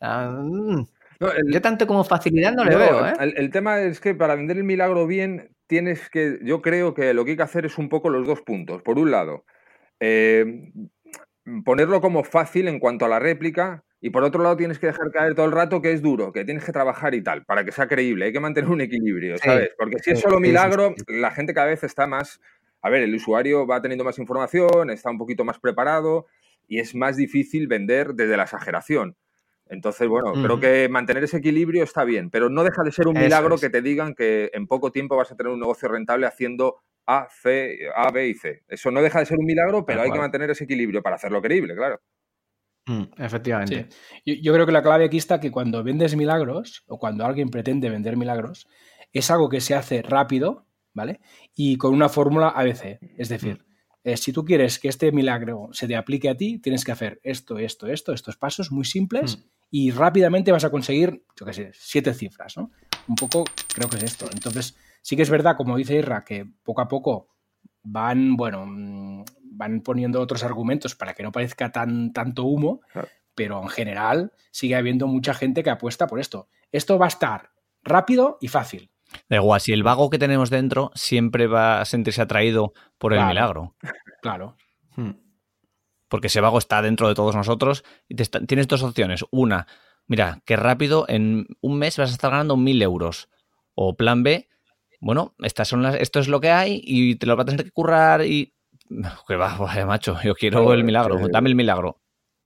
Uh, 0.00 0.86
no, 1.20 1.32
el, 1.32 1.52
yo 1.52 1.60
tanto 1.62 1.86
como 1.86 2.04
facilidad 2.04 2.52
no, 2.52 2.64
no 2.64 2.70
le 2.70 2.76
veo. 2.76 3.06
¿eh? 3.06 3.12
El, 3.20 3.34
el, 3.36 3.50
tema 3.50 3.80
es 3.80 4.00
que 4.00 4.14
para 4.14 4.34
vender 4.34 4.56
el 4.56 4.64
milagro 4.64 5.06
bien, 5.06 5.50
tienes 5.66 6.08
que. 6.10 6.38
Yo 6.42 6.62
creo 6.62 6.94
que 6.94 7.14
lo 7.14 7.24
que 7.24 7.32
hay 7.32 7.36
que 7.36 7.42
hacer 7.42 7.66
es 7.66 7.78
un 7.78 7.88
poco 7.88 8.10
los 8.10 8.26
dos 8.26 8.42
puntos. 8.42 8.82
Por 8.82 8.98
un 8.98 9.10
lado, 9.10 9.44
eh, 10.00 10.72
ponerlo 11.64 12.00
como 12.00 12.24
fácil 12.24 12.68
en 12.68 12.78
cuanto 12.78 13.04
a 13.04 13.08
la 13.08 13.18
réplica. 13.18 13.82
Y 13.98 14.10
por 14.10 14.22
otro 14.24 14.42
lado, 14.42 14.56
tienes 14.56 14.78
que 14.78 14.88
dejar 14.88 15.10
caer 15.10 15.34
todo 15.34 15.46
el 15.46 15.52
rato 15.52 15.80
que 15.80 15.90
es 15.90 16.02
duro, 16.02 16.30
que 16.30 16.44
tienes 16.44 16.64
que 16.64 16.70
trabajar 16.70 17.14
y 17.14 17.22
tal, 17.22 17.44
para 17.44 17.64
que 17.64 17.72
sea 17.72 17.88
creíble. 17.88 18.26
Hay 18.26 18.32
que 18.32 18.40
mantener 18.40 18.70
un 18.70 18.82
equilibrio, 18.82 19.38
¿sabes? 19.38 19.70
Porque 19.76 19.98
si 20.00 20.10
es 20.10 20.20
solo 20.20 20.38
milagro, 20.38 20.94
la 21.08 21.30
gente 21.30 21.54
cada 21.54 21.68
vez 21.68 21.82
está 21.82 22.06
más. 22.06 22.40
A 22.82 22.90
ver, 22.90 23.02
el 23.02 23.14
usuario 23.14 23.66
va 23.66 23.80
teniendo 23.80 24.04
más 24.04 24.18
información, 24.18 24.90
está 24.90 25.10
un 25.10 25.18
poquito 25.18 25.44
más 25.44 25.58
preparado 25.58 26.26
y 26.68 26.78
es 26.78 26.94
más 26.94 27.16
difícil 27.16 27.68
vender 27.68 28.14
desde 28.14 28.36
la 28.36 28.44
exageración. 28.44 29.16
Entonces, 29.68 30.08
bueno, 30.08 30.32
creo 30.32 30.60
que 30.60 30.88
mantener 30.88 31.24
ese 31.24 31.38
equilibrio 31.38 31.82
está 31.82 32.04
bien, 32.04 32.30
pero 32.30 32.48
no 32.48 32.62
deja 32.62 32.82
de 32.84 32.92
ser 32.92 33.08
un 33.08 33.18
milagro 33.18 33.56
es. 33.56 33.60
que 33.60 33.70
te 33.70 33.82
digan 33.82 34.14
que 34.14 34.50
en 34.52 34.66
poco 34.66 34.92
tiempo 34.92 35.16
vas 35.16 35.32
a 35.32 35.36
tener 35.36 35.52
un 35.52 35.58
negocio 35.58 35.88
rentable 35.88 36.26
haciendo 36.26 36.76
A, 37.04 37.26
C, 37.30 37.88
A, 37.94 38.10
B 38.12 38.28
y 38.28 38.34
C. 38.34 38.62
Eso 38.68 38.90
no 38.92 39.02
deja 39.02 39.18
de 39.18 39.26
ser 39.26 39.38
un 39.38 39.44
milagro, 39.44 39.84
pero 39.84 40.02
hay 40.02 40.10
que 40.10 40.18
mantener 40.18 40.50
ese 40.50 40.64
equilibrio 40.64 41.02
para 41.02 41.16
hacerlo 41.16 41.42
creíble, 41.42 41.74
claro. 41.74 42.00
Mm, 42.86 43.02
efectivamente. 43.18 43.88
Sí. 43.90 44.22
Yo, 44.24 44.34
yo, 44.40 44.52
creo 44.52 44.66
que 44.66 44.72
la 44.72 44.82
clave 44.82 45.04
aquí 45.04 45.16
está 45.16 45.40
que 45.40 45.50
cuando 45.50 45.82
vendes 45.82 46.14
milagros 46.14 46.84
o 46.86 46.98
cuando 46.98 47.24
alguien 47.26 47.48
pretende 47.48 47.90
vender 47.90 48.16
milagros, 48.16 48.68
es 49.12 49.30
algo 49.32 49.48
que 49.48 49.60
se 49.60 49.74
hace 49.74 50.02
rápido, 50.02 50.66
¿vale? 50.94 51.18
Y 51.56 51.76
con 51.76 51.92
una 51.92 52.08
fórmula 52.08 52.50
ABC. 52.50 53.00
Es 53.18 53.28
decir, 53.28 53.64
eh, 54.04 54.16
si 54.16 54.32
tú 54.32 54.44
quieres 54.44 54.78
que 54.78 54.86
este 54.86 55.10
milagro 55.10 55.70
se 55.72 55.88
te 55.88 55.96
aplique 55.96 56.28
a 56.28 56.36
ti, 56.36 56.60
tienes 56.60 56.84
que 56.84 56.92
hacer 56.92 57.18
esto, 57.24 57.58
esto, 57.58 57.88
esto, 57.88 58.12
estos 58.12 58.36
pasos 58.36 58.70
muy 58.70 58.84
simples. 58.84 59.38
Mm 59.38 59.55
y 59.70 59.90
rápidamente 59.90 60.52
vas 60.52 60.64
a 60.64 60.70
conseguir, 60.70 61.24
yo 61.38 61.46
qué 61.46 61.52
sé, 61.52 61.70
siete 61.74 62.14
cifras, 62.14 62.56
¿no? 62.56 62.70
Un 63.08 63.16
poco 63.16 63.44
creo 63.74 63.88
que 63.88 63.96
es 63.96 64.04
esto. 64.04 64.26
Entonces, 64.32 64.76
sí 65.02 65.16
que 65.16 65.22
es 65.22 65.30
verdad, 65.30 65.56
como 65.56 65.76
dice 65.76 65.96
Irra, 65.96 66.24
que 66.24 66.46
poco 66.62 66.80
a 66.80 66.88
poco 66.88 67.28
van, 67.82 68.36
bueno, 68.36 69.24
van 69.42 69.80
poniendo 69.80 70.20
otros 70.20 70.44
argumentos 70.44 70.94
para 70.94 71.14
que 71.14 71.22
no 71.22 71.32
parezca 71.32 71.72
tan, 71.72 72.12
tanto 72.12 72.44
humo, 72.44 72.80
claro. 72.92 73.08
pero 73.34 73.62
en 73.62 73.68
general 73.68 74.32
sigue 74.50 74.76
habiendo 74.76 75.06
mucha 75.06 75.34
gente 75.34 75.62
que 75.62 75.70
apuesta 75.70 76.06
por 76.06 76.20
esto. 76.20 76.48
Esto 76.72 76.98
va 76.98 77.06
a 77.06 77.08
estar 77.08 77.50
rápido 77.82 78.38
y 78.40 78.48
fácil. 78.48 78.90
Da 79.28 79.36
igual, 79.36 79.60
si 79.60 79.72
el 79.72 79.84
vago 79.84 80.10
que 80.10 80.18
tenemos 80.18 80.50
dentro 80.50 80.90
siempre 80.94 81.46
va 81.46 81.80
a 81.80 81.84
sentirse 81.84 82.22
atraído 82.22 82.72
por 82.98 83.12
el 83.12 83.18
claro. 83.18 83.28
milagro. 83.28 83.76
Claro. 84.20 84.56
Hmm 84.96 85.25
porque 86.08 86.28
ese 86.28 86.40
vago 86.40 86.58
está 86.58 86.82
dentro 86.82 87.08
de 87.08 87.14
todos 87.14 87.34
nosotros 87.34 87.84
y 88.08 88.14
te 88.14 88.22
está, 88.22 88.40
tienes 88.40 88.68
dos 88.68 88.82
opciones. 88.82 89.24
Una, 89.30 89.66
mira, 90.06 90.40
que 90.44 90.56
rápido, 90.56 91.06
en 91.08 91.46
un 91.60 91.78
mes 91.78 91.96
vas 91.98 92.10
a 92.10 92.14
estar 92.14 92.30
ganando 92.30 92.56
mil 92.56 92.80
euros. 92.82 93.28
O 93.74 93.96
plan 93.96 94.22
B, 94.22 94.48
bueno, 95.00 95.34
estas 95.40 95.68
son 95.68 95.82
las, 95.82 95.96
esto 95.96 96.18
es 96.18 96.28
lo 96.28 96.40
que 96.40 96.50
hay 96.50 96.80
y 96.82 97.16
te 97.16 97.26
lo 97.26 97.36
vas 97.36 97.44
a 97.44 97.46
tener 97.46 97.64
que 97.64 97.72
currar 97.72 98.24
y... 98.24 98.52
Que 99.28 99.36
va, 99.36 99.56
vaya, 99.58 99.84
macho, 99.84 100.16
yo 100.22 100.34
quiero 100.34 100.72
el 100.72 100.84
milagro, 100.84 101.18
dame 101.28 101.48
el 101.48 101.56
milagro. 101.56 102.00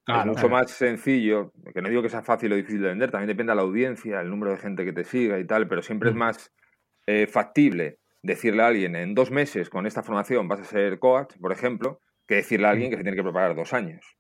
Claro, 0.05 0.21
es 0.21 0.27
mucho 0.27 0.49
claro. 0.49 0.63
más 0.63 0.71
sencillo, 0.71 1.53
que 1.73 1.83
no 1.83 1.91
digo 1.91 2.03
que 2.03 2.09
sea 2.09 2.23
fácil 2.23 2.53
o 2.53 2.57
difícil 2.57 2.81
de 2.81 2.89
vender, 2.89 3.11
también 3.11 3.29
depende 3.29 3.53
de 3.53 3.57
la 3.57 3.63
audiencia, 3.63 4.21
el 4.21 4.31
número 4.31 4.53
de 4.53 4.59
gente 4.59 4.85
que 4.85 4.93
te 4.95 5.05
siga 5.05 5.39
y 5.39 5.47
tal, 5.47 5.69
pero 5.69 5.83
siempre 5.83 6.09
mm. 6.09 6.13
es 6.13 6.17
más 6.17 6.53
eh, 7.07 7.27
factible 7.27 7.99
decirle 8.23 8.63
a 8.63 8.69
alguien 8.69 8.97
en 8.97 9.15
dos 9.15 9.31
meses 9.31 9.71
con 9.71 9.87
esta 9.87 10.03
formación 10.03 10.49
vas 10.49 10.61
a 10.61 10.65
ser 10.65 10.99
coach, 10.99 11.37
por 11.41 11.53
ejemplo, 11.53 12.01
que 12.31 12.37
decirle 12.37 12.69
a 12.69 12.71
alguien 12.71 12.91
que 12.91 12.97
se 12.97 13.03
tiene 13.03 13.17
que 13.17 13.25
preparar 13.25 13.57
dos 13.57 13.73
años. 13.73 14.17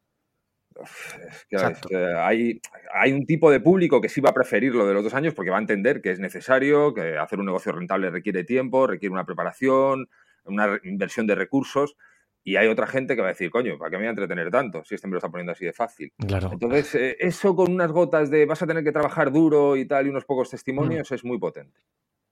hay, 2.19 2.61
hay, 2.93 3.13
un 3.13 3.25
tipo 3.25 3.53
de 3.53 3.61
público 3.61 4.01
que 4.01 4.09
sí 4.09 4.21
va 4.21 4.31
a 4.31 4.35
preferir 4.35 4.75
lo 4.75 4.85
de 4.85 4.95
los 4.95 5.05
dos 5.05 5.15
años 5.15 5.33
porque 5.33 5.53
va 5.53 5.59
a 5.59 5.61
entender 5.61 6.03
que 6.03 6.11
es 6.11 6.19
necesario, 6.19 6.93
que 6.93 7.17
hacer 7.17 7.39
un 7.39 7.47
negocio 7.47 7.71
rentable 7.71 8.11
requiere 8.11 8.43
tiempo, 8.43 8.89
requiere 8.89 9.13
una 9.13 9.25
preparación, 9.25 10.09
una 10.45 10.81
inversión 10.83 11.29
de 11.29 11.37
recursos. 11.37 11.97
Y 12.43 12.57
hay 12.57 12.67
otra 12.67 12.89
gente 12.89 13.15
que 13.15 13.23
va 13.23 13.29
a 13.29 13.33
decir, 13.33 13.49
coño, 13.49 13.79
¿para 13.79 13.91
qué 13.91 13.97
me 13.97 14.03
voy 14.03 14.09
a 14.09 14.11
entretener 14.11 14.51
tanto 14.51 14.83
si 14.83 14.97
este 14.97 15.07
me 15.07 15.13
lo 15.13 15.19
está 15.19 15.29
poniendo 15.29 15.53
así 15.53 15.67
de 15.67 15.73
fácil? 15.73 16.13
Claro. 16.27 16.51
Entonces, 16.53 16.95
eh, 16.97 17.17
eso 17.21 17.55
con 17.55 17.71
unas 17.71 17.93
gotas 17.93 18.29
de 18.29 18.45
vas 18.45 18.61
a 18.61 18.67
tener 18.67 18.83
que 18.83 18.91
trabajar 18.91 19.31
duro 19.31 19.77
y 19.77 19.87
tal 19.87 20.07
y 20.07 20.11
unos 20.11 20.25
pocos 20.25 20.51
testimonios 20.51 21.09
mm. 21.13 21.15
es 21.15 21.25
muy 21.25 21.39
potente. 21.39 21.79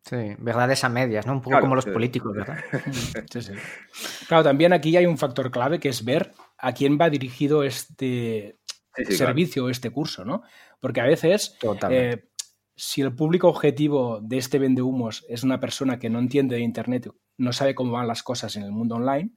Sí, 0.09 0.17
verdades 0.38 0.85
a 0.85 0.88
medias, 0.88 1.27
¿no? 1.27 1.35
Un 1.35 1.43
poco 1.43 1.61
como 1.61 1.75
los 1.75 1.85
políticos, 1.85 2.35
¿verdad? 2.35 2.57
sí, 3.31 3.43
sí. 3.43 3.53
Claro, 4.27 4.43
también 4.43 4.73
aquí 4.73 4.97
hay 4.97 5.05
un 5.05 5.19
factor 5.19 5.50
clave 5.50 5.79
que 5.79 5.91
es 5.91 6.03
ver 6.03 6.33
a 6.57 6.73
quién 6.73 6.97
va 6.99 7.11
dirigido 7.11 7.62
este 7.62 8.59
servicio 9.11 9.67
o 9.67 9.69
este 9.69 9.91
curso, 9.91 10.25
¿no? 10.25 10.43
Porque 10.81 11.03
a 11.03 11.05
veces, 11.05 11.59
eh, 11.91 12.31
si 12.75 13.03
el 13.03 13.15
público 13.15 13.49
objetivo 13.49 14.21
de 14.23 14.38
este 14.38 14.59
vendehumos 14.59 15.27
es 15.29 15.43
una 15.43 15.61
persona 15.61 15.99
que 15.99 16.09
no 16.09 16.21
entiende 16.21 16.57
de 16.57 16.62
Internet, 16.62 17.11
no 17.37 17.53
sabe 17.53 17.75
cómo 17.75 17.93
van 17.93 18.09
las 18.09 18.23
cosas 18.23 18.57
en 18.57 18.62
el 18.62 18.73
mundo 18.73 18.95
online, 18.95 19.33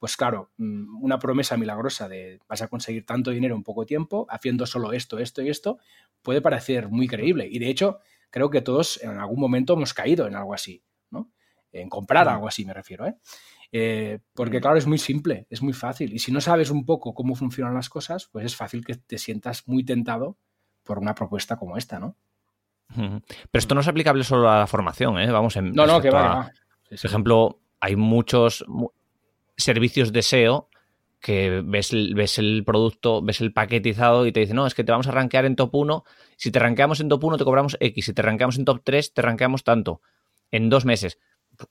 pues 0.00 0.16
claro, 0.16 0.50
mm, 0.56 1.00
una 1.00 1.20
promesa 1.20 1.56
milagrosa 1.56 2.08
de 2.08 2.40
vas 2.48 2.62
a 2.62 2.66
conseguir 2.68 3.06
tanto 3.06 3.30
dinero 3.30 3.54
en 3.54 3.62
poco 3.62 3.86
tiempo, 3.86 4.26
haciendo 4.30 4.66
solo 4.66 4.92
esto, 4.92 5.20
esto 5.20 5.42
y 5.42 5.48
esto, 5.48 5.78
puede 6.22 6.40
parecer 6.40 6.88
muy 6.88 7.06
creíble. 7.06 7.46
Y 7.48 7.60
de 7.60 7.68
hecho, 7.68 8.00
creo 8.30 8.50
que 8.50 8.60
todos 8.60 9.02
en 9.02 9.18
algún 9.18 9.40
momento 9.40 9.74
hemos 9.74 9.94
caído 9.94 10.26
en 10.26 10.36
algo 10.36 10.54
así, 10.54 10.82
¿no? 11.10 11.30
En 11.72 11.88
comprar 11.88 12.28
algo 12.28 12.48
así, 12.48 12.64
me 12.64 12.74
refiero, 12.74 13.06
¿eh? 13.06 13.16
¿eh? 13.72 14.18
porque 14.34 14.60
claro, 14.60 14.76
es 14.76 14.86
muy 14.86 14.98
simple, 14.98 15.46
es 15.50 15.62
muy 15.62 15.72
fácil. 15.72 16.12
Y 16.12 16.18
si 16.18 16.32
no 16.32 16.40
sabes 16.40 16.70
un 16.70 16.84
poco 16.84 17.14
cómo 17.14 17.34
funcionan 17.34 17.74
las 17.74 17.88
cosas, 17.88 18.28
pues 18.30 18.46
es 18.46 18.56
fácil 18.56 18.84
que 18.84 18.94
te 18.94 19.18
sientas 19.18 19.66
muy 19.66 19.84
tentado 19.84 20.38
por 20.84 20.98
una 20.98 21.14
propuesta 21.14 21.56
como 21.56 21.76
esta, 21.76 21.98
¿no? 21.98 22.16
Pero 22.96 23.20
esto 23.52 23.74
no 23.74 23.82
es 23.82 23.88
aplicable 23.88 24.24
solo 24.24 24.48
a 24.48 24.60
la 24.60 24.66
formación, 24.66 25.18
¿eh? 25.18 25.30
Vamos, 25.30 25.56
en, 25.56 25.72
no, 25.72 25.86
no, 25.86 26.00
que 26.00 26.10
va. 26.10 26.50
Por 26.88 26.98
ejemplo, 27.04 27.60
hay 27.80 27.96
muchos 27.96 28.64
servicios 29.58 30.10
de 30.12 30.22
SEO 30.22 30.67
que 31.20 31.62
ves, 31.64 31.90
ves 32.14 32.38
el 32.38 32.64
producto, 32.64 33.22
ves 33.22 33.40
el 33.40 33.52
paquetizado 33.52 34.26
y 34.26 34.32
te 34.32 34.40
dice, 34.40 34.54
no, 34.54 34.66
es 34.66 34.74
que 34.74 34.84
te 34.84 34.92
vamos 34.92 35.08
a 35.08 35.12
rankear 35.12 35.44
en 35.44 35.56
top 35.56 35.74
1. 35.74 36.04
Si 36.36 36.50
te 36.50 36.58
rankeamos 36.58 37.00
en 37.00 37.08
top 37.08 37.24
1 37.24 37.38
te 37.38 37.44
cobramos 37.44 37.76
X, 37.80 38.04
si 38.04 38.12
te 38.12 38.22
rankeamos 38.22 38.58
en 38.58 38.64
top 38.64 38.80
3 38.84 39.14
te 39.14 39.22
rankeamos 39.22 39.64
tanto, 39.64 40.00
en 40.50 40.70
dos 40.70 40.84
meses. 40.84 41.18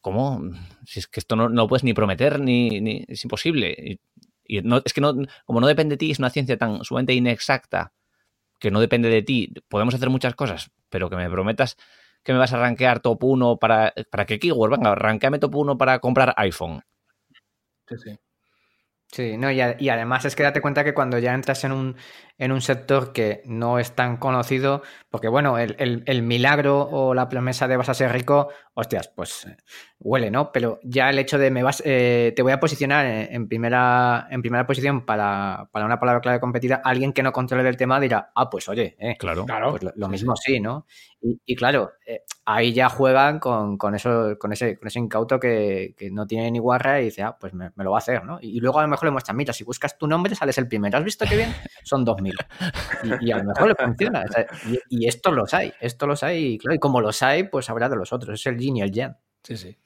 ¿Cómo? 0.02 0.42
Si 0.86 1.00
es 1.00 1.08
que 1.08 1.22
esto 1.22 1.36
no, 1.36 1.48
lo 1.48 1.68
puedes 1.68 1.84
ni 1.84 1.94
prometer, 1.94 2.40
ni, 2.40 3.06
es 3.08 3.24
imposible. 3.24 4.00
Y, 4.44 4.62
no, 4.62 4.82
es 4.84 4.94
que 4.94 5.02
no, 5.02 5.14
como 5.46 5.62
no 5.62 5.68
depende 5.68 5.94
de 5.94 5.98
ti, 5.98 6.12
es 6.12 6.20
una 6.20 6.30
ciencia 6.30 6.58
tan 6.58 6.84
sumamente 6.84 7.14
inexacta 7.14 7.94
que 8.60 8.72
no 8.72 8.82
depende 8.82 9.10
de 9.10 9.22
ti. 9.22 9.54
Podemos 9.70 9.94
hacer 9.96 10.10
muchas 10.10 10.36
cosas, 10.36 10.72
pero 10.90 11.10
que 11.10 11.16
me 11.16 11.30
prometas 11.30 11.78
que 12.24 12.34
me 12.34 12.40
vas 12.40 12.52
a 12.52 12.60
rankear 12.60 13.00
top 13.00 13.24
1 13.24 13.58
para, 13.58 13.94
para 14.12 14.26
que 14.26 14.40
keyword, 14.40 14.72
venga, 14.72 14.96
rankeame 14.96 15.40
top 15.40 15.56
1 15.56 15.78
para 15.78 16.00
comprar 16.00 16.34
iPhone. 16.36 16.82
Sí, 17.88 17.96
sí. 17.98 18.20
Sí, 19.10 19.38
no, 19.38 19.50
y, 19.50 19.62
además 19.62 20.26
es 20.26 20.36
que 20.36 20.44
date 20.44 20.62
cuenta 20.62 20.84
que 20.84 20.94
cuando 20.94 21.18
ya 21.18 21.34
entras 21.34 21.64
en 21.64 21.72
un, 21.72 21.96
en 22.38 22.52
un 22.52 22.62
sector 22.62 23.14
que 23.14 23.42
no 23.46 23.80
es 23.80 23.96
tan 23.96 24.18
conocido, 24.18 24.84
porque 25.10 25.30
bueno, 25.30 25.58
el, 25.58 26.22
milagro 26.24 26.82
o 26.82 27.14
la 27.14 27.30
promesa 27.30 27.70
de 27.70 27.78
vas 27.78 27.88
a 27.88 27.94
ser 27.94 28.12
rico, 28.12 28.50
hostias, 28.74 29.08
pues 29.08 29.48
huele, 30.00 30.30
¿no? 30.30 30.52
Pero 30.52 30.80
ya 30.84 31.10
el 31.10 31.20
hecho 31.20 31.38
de 31.38 31.50
me 31.50 31.64
vas, 31.64 31.82
eh, 31.86 32.34
te 32.36 32.42
voy 32.44 32.52
a 32.52 32.60
posicionar 32.60 33.06
en, 33.06 33.48
primera, 33.48 34.28
en 34.30 34.42
primera 34.42 34.66
posición 34.68 35.06
para, 35.06 35.70
una 35.74 36.00
palabra 36.00 36.22
clave 36.22 36.40
competida, 36.40 36.82
alguien 36.84 37.14
que 37.14 37.24
no 37.24 37.32
controle 37.32 37.68
el 37.68 37.78
tema 37.78 38.00
dirá, 38.00 38.32
ah, 38.36 38.50
pues 38.50 38.70
oye, 38.70 38.96
eh, 39.00 39.16
claro, 39.18 39.46
pues 39.72 39.84
lo, 39.96 40.08
mismo 40.08 40.36
sí, 40.36 40.60
¿no? 40.60 40.86
Y, 41.20 41.56
claro, 41.56 41.94
ahí 42.46 42.74
ya 42.74 42.90
juegan 42.90 43.40
con, 43.40 43.96
eso, 43.96 44.38
con, 44.38 44.54
ese, 44.54 44.78
con 44.78 44.88
ese 44.88 45.00
incauto 45.00 45.40
que, 45.40 45.96
no 46.12 46.28
tiene 46.28 46.52
ni 46.52 46.60
guarra 46.60 47.02
y 47.02 47.06
dice, 47.06 47.24
ah, 47.24 47.36
pues 47.40 47.54
me, 47.54 47.72
lo 47.76 47.92
va 47.92 47.98
a 47.98 48.00
hacer, 48.00 48.24
¿no? 48.24 48.38
Y, 48.40 48.60
luego 48.60 48.80
a 48.80 48.84
lo 48.84 48.88
mejor 48.88 49.06
le 49.06 49.12
muestran, 49.12 49.36
mira, 49.36 49.52
si 49.52 49.64
buscas 49.64 49.98
tu 49.98 50.08
nombre 50.08 50.36
sales 50.36 50.58
el 50.60 50.68
primero, 50.68 50.98
¿has 50.98 51.04
visto 51.04 51.26
qué 51.28 51.36
bien? 51.36 51.54
Son 51.84 52.06
dos 52.06 52.18
y, 53.22 53.32
a 53.32 53.38
lo 53.38 53.46
mejor 53.46 53.68
le 53.68 53.76
funciona. 53.76 54.24
y, 54.90 55.08
esto 55.08 55.32
los 55.32 55.54
hay, 55.54 55.74
esto 55.82 56.06
los 56.06 56.22
hay, 56.24 56.54
y 56.54 56.58
claro, 56.60 56.76
y 56.76 56.80
como 56.80 57.02
los 57.02 57.24
hay, 57.24 57.44
pues 57.44 57.70
habrá 57.70 57.90
de 57.90 57.96
los 57.96 58.14
otros. 58.14 58.40
Es 58.40 58.46
el 58.46 58.58
yin 58.58 58.78
y 58.78 58.82
el 58.82 58.92
yang. 58.92 59.18
Sí, 59.44 59.58
sí. 59.58 59.78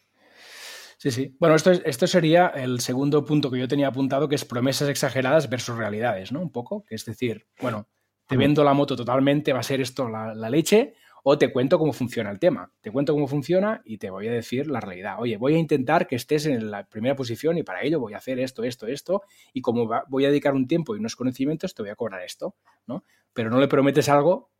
Sí, 1.01 1.09
sí. 1.09 1.35
Bueno, 1.39 1.55
esto, 1.55 1.71
esto 1.71 2.05
sería 2.05 2.49
el 2.49 2.79
segundo 2.79 3.25
punto 3.25 3.49
que 3.49 3.57
yo 3.57 3.67
tenía 3.67 3.87
apuntado, 3.87 4.29
que 4.29 4.35
es 4.35 4.45
promesas 4.45 4.87
exageradas 4.87 5.49
versus 5.49 5.75
realidades, 5.75 6.31
¿no? 6.31 6.39
Un 6.39 6.51
poco, 6.51 6.83
que 6.83 6.93
es 6.93 7.05
decir, 7.05 7.47
bueno, 7.59 7.87
te 8.27 8.37
vendo 8.37 8.63
la 8.63 8.75
moto 8.75 8.95
totalmente, 8.95 9.51
va 9.51 9.61
a 9.61 9.63
ser 9.63 9.81
esto 9.81 10.07
la, 10.07 10.35
la 10.35 10.47
leche, 10.47 10.93
o 11.23 11.39
te 11.39 11.51
cuento 11.51 11.79
cómo 11.79 11.91
funciona 11.91 12.29
el 12.29 12.37
tema. 12.37 12.71
Te 12.81 12.91
cuento 12.91 13.13
cómo 13.13 13.25
funciona 13.27 13.81
y 13.83 13.97
te 13.97 14.11
voy 14.11 14.27
a 14.27 14.31
decir 14.31 14.67
la 14.67 14.79
realidad. 14.79 15.15
Oye, 15.17 15.37
voy 15.37 15.55
a 15.55 15.57
intentar 15.57 16.05
que 16.05 16.15
estés 16.15 16.45
en 16.45 16.69
la 16.69 16.85
primera 16.87 17.15
posición 17.15 17.57
y 17.57 17.63
para 17.63 17.81
ello 17.81 17.99
voy 17.99 18.13
a 18.13 18.17
hacer 18.17 18.39
esto, 18.39 18.63
esto, 18.63 18.85
esto. 18.85 19.23
Y 19.53 19.61
como 19.61 19.89
voy 20.07 20.25
a 20.25 20.29
dedicar 20.29 20.53
un 20.53 20.67
tiempo 20.67 20.95
y 20.95 20.99
unos 20.99 21.15
conocimientos, 21.15 21.73
te 21.73 21.81
voy 21.81 21.89
a 21.89 21.95
cobrar 21.95 22.21
esto, 22.21 22.53
¿no? 22.85 23.05
Pero 23.33 23.49
no 23.49 23.59
le 23.59 23.67
prometes 23.67 24.07
algo 24.07 24.51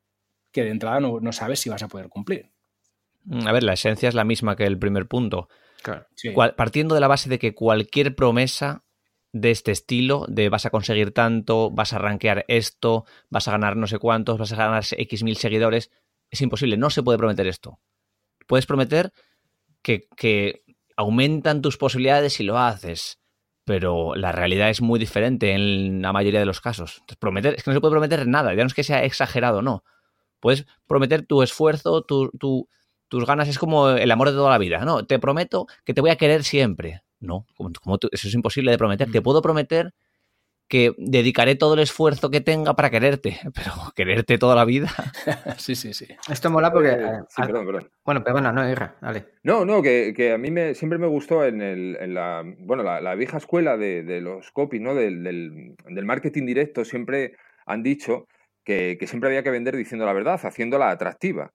que 0.52 0.64
de 0.64 0.72
entrada 0.72 1.00
no, 1.00 1.32
sabes 1.34 1.60
si 1.60 1.70
vas 1.70 1.84
a 1.84 1.88
poder 1.88 2.10
cumplir. 2.10 2.50
A 3.46 3.52
ver, 3.52 3.62
la 3.62 3.74
esencia 3.74 4.10
es 4.10 4.16
la 4.16 4.24
misma 4.24 4.56
que 4.56 4.66
el 4.66 4.80
primer 4.80 5.08
punto. 5.08 5.48
Partiendo 6.56 6.96
de 6.96 7.02
la 7.02 7.08
base 7.08 7.30
de 7.30 7.40
que 7.40 7.54
cualquier 7.54 8.16
promesa 8.16 8.84
de 9.34 9.52
este 9.52 9.72
estilo, 9.72 10.26
de 10.28 10.50
vas 10.50 10.66
a 10.66 10.70
conseguir 10.70 11.14
tanto, 11.14 11.72
vas 11.72 11.94
a 11.94 11.98
rankear 11.98 12.46
esto, 12.48 13.06
vas 13.30 13.48
a 13.48 13.52
ganar 13.52 13.78
no 13.78 13.88
sé 13.88 13.98
cuántos, 13.98 14.38
vas 14.38 14.52
a 14.52 14.58
ganar 14.58 14.84
X 14.90 15.24
mil 15.24 15.38
seguidores, 15.38 15.92
es 16.30 16.42
imposible, 16.42 16.78
no 16.78 16.90
se 16.90 17.04
puede 17.04 17.18
prometer 17.18 17.48
esto. 17.48 17.80
Puedes 18.48 18.66
prometer 18.66 19.12
que, 19.82 20.64
aumentan 20.98 21.62
tus 21.62 21.78
posibilidades 21.78 22.34
si 22.34 22.44
lo 22.44 22.60
haces, 22.60 23.20
pero 23.66 24.14
la 24.16 24.32
realidad 24.32 24.70
es 24.70 24.82
muy 24.82 25.00
diferente 25.00 25.54
en 25.54 26.02
la 26.02 26.14
mayoría 26.14 26.40
de 26.40 26.46
los 26.46 26.62
casos. 26.62 27.02
prometer, 27.20 27.56
es 27.56 27.64
que 27.64 27.72
no 27.72 27.76
se 27.76 27.82
puede 27.82 27.94
prometer 27.94 28.28
nada, 28.28 28.54
ya 28.54 28.64
no 28.64 28.68
es 28.68 28.74
que 28.74 28.84
sea 28.84 29.04
exagerado, 29.04 29.62
no. 29.62 29.84
Puedes 30.40 30.66
prometer 30.88 31.26
tu 31.26 31.42
esfuerzo, 31.42 32.06
tus 33.12 33.26
ganas, 33.26 33.50
es 33.50 33.60
como 33.60 33.90
el 33.90 34.10
amor 34.10 34.30
de 34.30 34.36
toda 34.36 34.50
la 34.50 34.58
vida, 34.58 34.86
¿no? 34.86 35.06
Te 35.06 35.20
prometo 35.20 35.68
que 35.84 35.94
te 35.94 36.00
voy 36.00 36.12
a 36.12 36.16
querer 36.16 36.46
siempre. 36.46 37.02
No, 37.20 37.46
como, 37.58 38.00
eso 38.10 38.28
es 38.30 38.34
imposible 38.34 38.72
de 38.72 38.78
prometer. 38.78 39.12
Te 39.12 39.22
puedo 39.22 39.42
prometer 39.42 39.94
que 40.70 40.94
dedicaré 40.98 41.56
todo 41.56 41.74
el 41.74 41.82
esfuerzo 41.82 42.32
que 42.32 42.40
tenga 42.40 42.74
para 42.74 42.90
quererte, 42.90 43.38
pero 43.54 43.74
quererte 43.98 44.38
toda 44.38 44.56
la 44.56 44.64
vida. 44.64 44.88
sí, 45.58 45.76
sí, 45.76 45.94
sí. 45.94 46.08
Esto 46.32 46.50
mola 46.50 46.72
porque... 46.72 46.92
Eh, 46.92 47.20
sí, 47.28 47.42
perdón, 47.42 47.66
perdón. 47.66 47.90
Bueno, 48.06 48.24
perdona, 48.24 48.54
no, 48.54 48.72
hija, 48.72 48.96
dale. 49.02 49.26
No, 49.44 49.66
no, 49.66 49.82
que, 49.82 50.32
a 50.34 50.38
mí 50.38 50.50
me, 50.50 50.74
siempre 50.74 50.98
me 50.98 51.08
gustó 51.08 51.44
en, 51.44 51.62
el, 51.62 51.98
en 52.00 52.14
la, 52.14 52.44
bueno, 52.60 52.84
la, 52.84 53.16
vieja 53.16 53.38
escuela 53.38 53.76
de, 53.76 54.22
los 54.22 54.52
copy, 54.52 54.80
¿no? 54.80 54.96
Del, 54.96 55.22
del, 55.22 56.06
marketing 56.06 56.46
directo, 56.46 56.86
siempre 56.86 57.36
han 57.66 57.84
dicho 57.84 58.30
que, 58.64 58.98
siempre 59.06 59.28
había 59.28 59.44
que 59.44 59.52
vender 59.52 59.76
diciendo 59.76 60.06
la 60.06 60.14
verdad, 60.14 60.40
haciéndola 60.42 60.92
atractiva, 60.92 61.52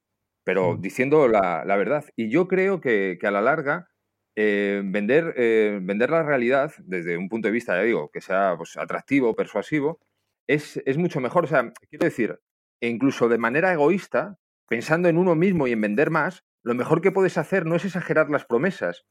pero 0.46 0.76
diciendo 0.78 1.26
la, 1.26 1.64
la, 1.66 1.76
verdad. 1.76 2.04
Y 2.14 2.30
yo 2.30 2.46
creo 2.46 2.80
que, 2.80 3.18
que 3.20 3.26
a 3.26 3.32
la 3.32 3.40
larga 3.40 3.88
eh, 4.36 4.80
vender, 4.84 5.34
eh, 5.36 5.80
vender 5.82 6.10
la 6.10 6.22
realidad 6.22 6.72
desde 6.84 7.16
un 7.16 7.28
punto 7.28 7.48
de 7.48 7.52
vista, 7.52 7.74
ya 7.74 7.82
digo, 7.82 8.10
que 8.12 8.20
sea 8.20 8.54
pues, 8.56 8.76
atractivo, 8.76 9.34
persuasivo, 9.34 9.98
es, 10.46 10.78
mucho 10.96 11.20
mejor. 11.20 11.44
O 11.44 11.48
sea, 11.48 11.72
quiero 11.90 12.04
decir, 12.04 12.38
incluso 12.80 13.28
de 13.28 13.38
manera 13.38 13.72
egoísta, 13.72 14.38
pensando 14.68 15.08
en 15.08 15.18
uno 15.18 15.34
mismo 15.34 15.66
y 15.66 15.72
en 15.72 15.80
vender 15.80 16.10
más, 16.10 16.44
lo 16.62 16.76
mejor 16.76 17.00
que 17.00 17.10
puedes 17.10 17.38
hacer 17.38 17.66
no 17.66 17.74
es 17.74 17.84
exagerar 17.84 18.30
las 18.30 18.44
promesas, 18.44 19.04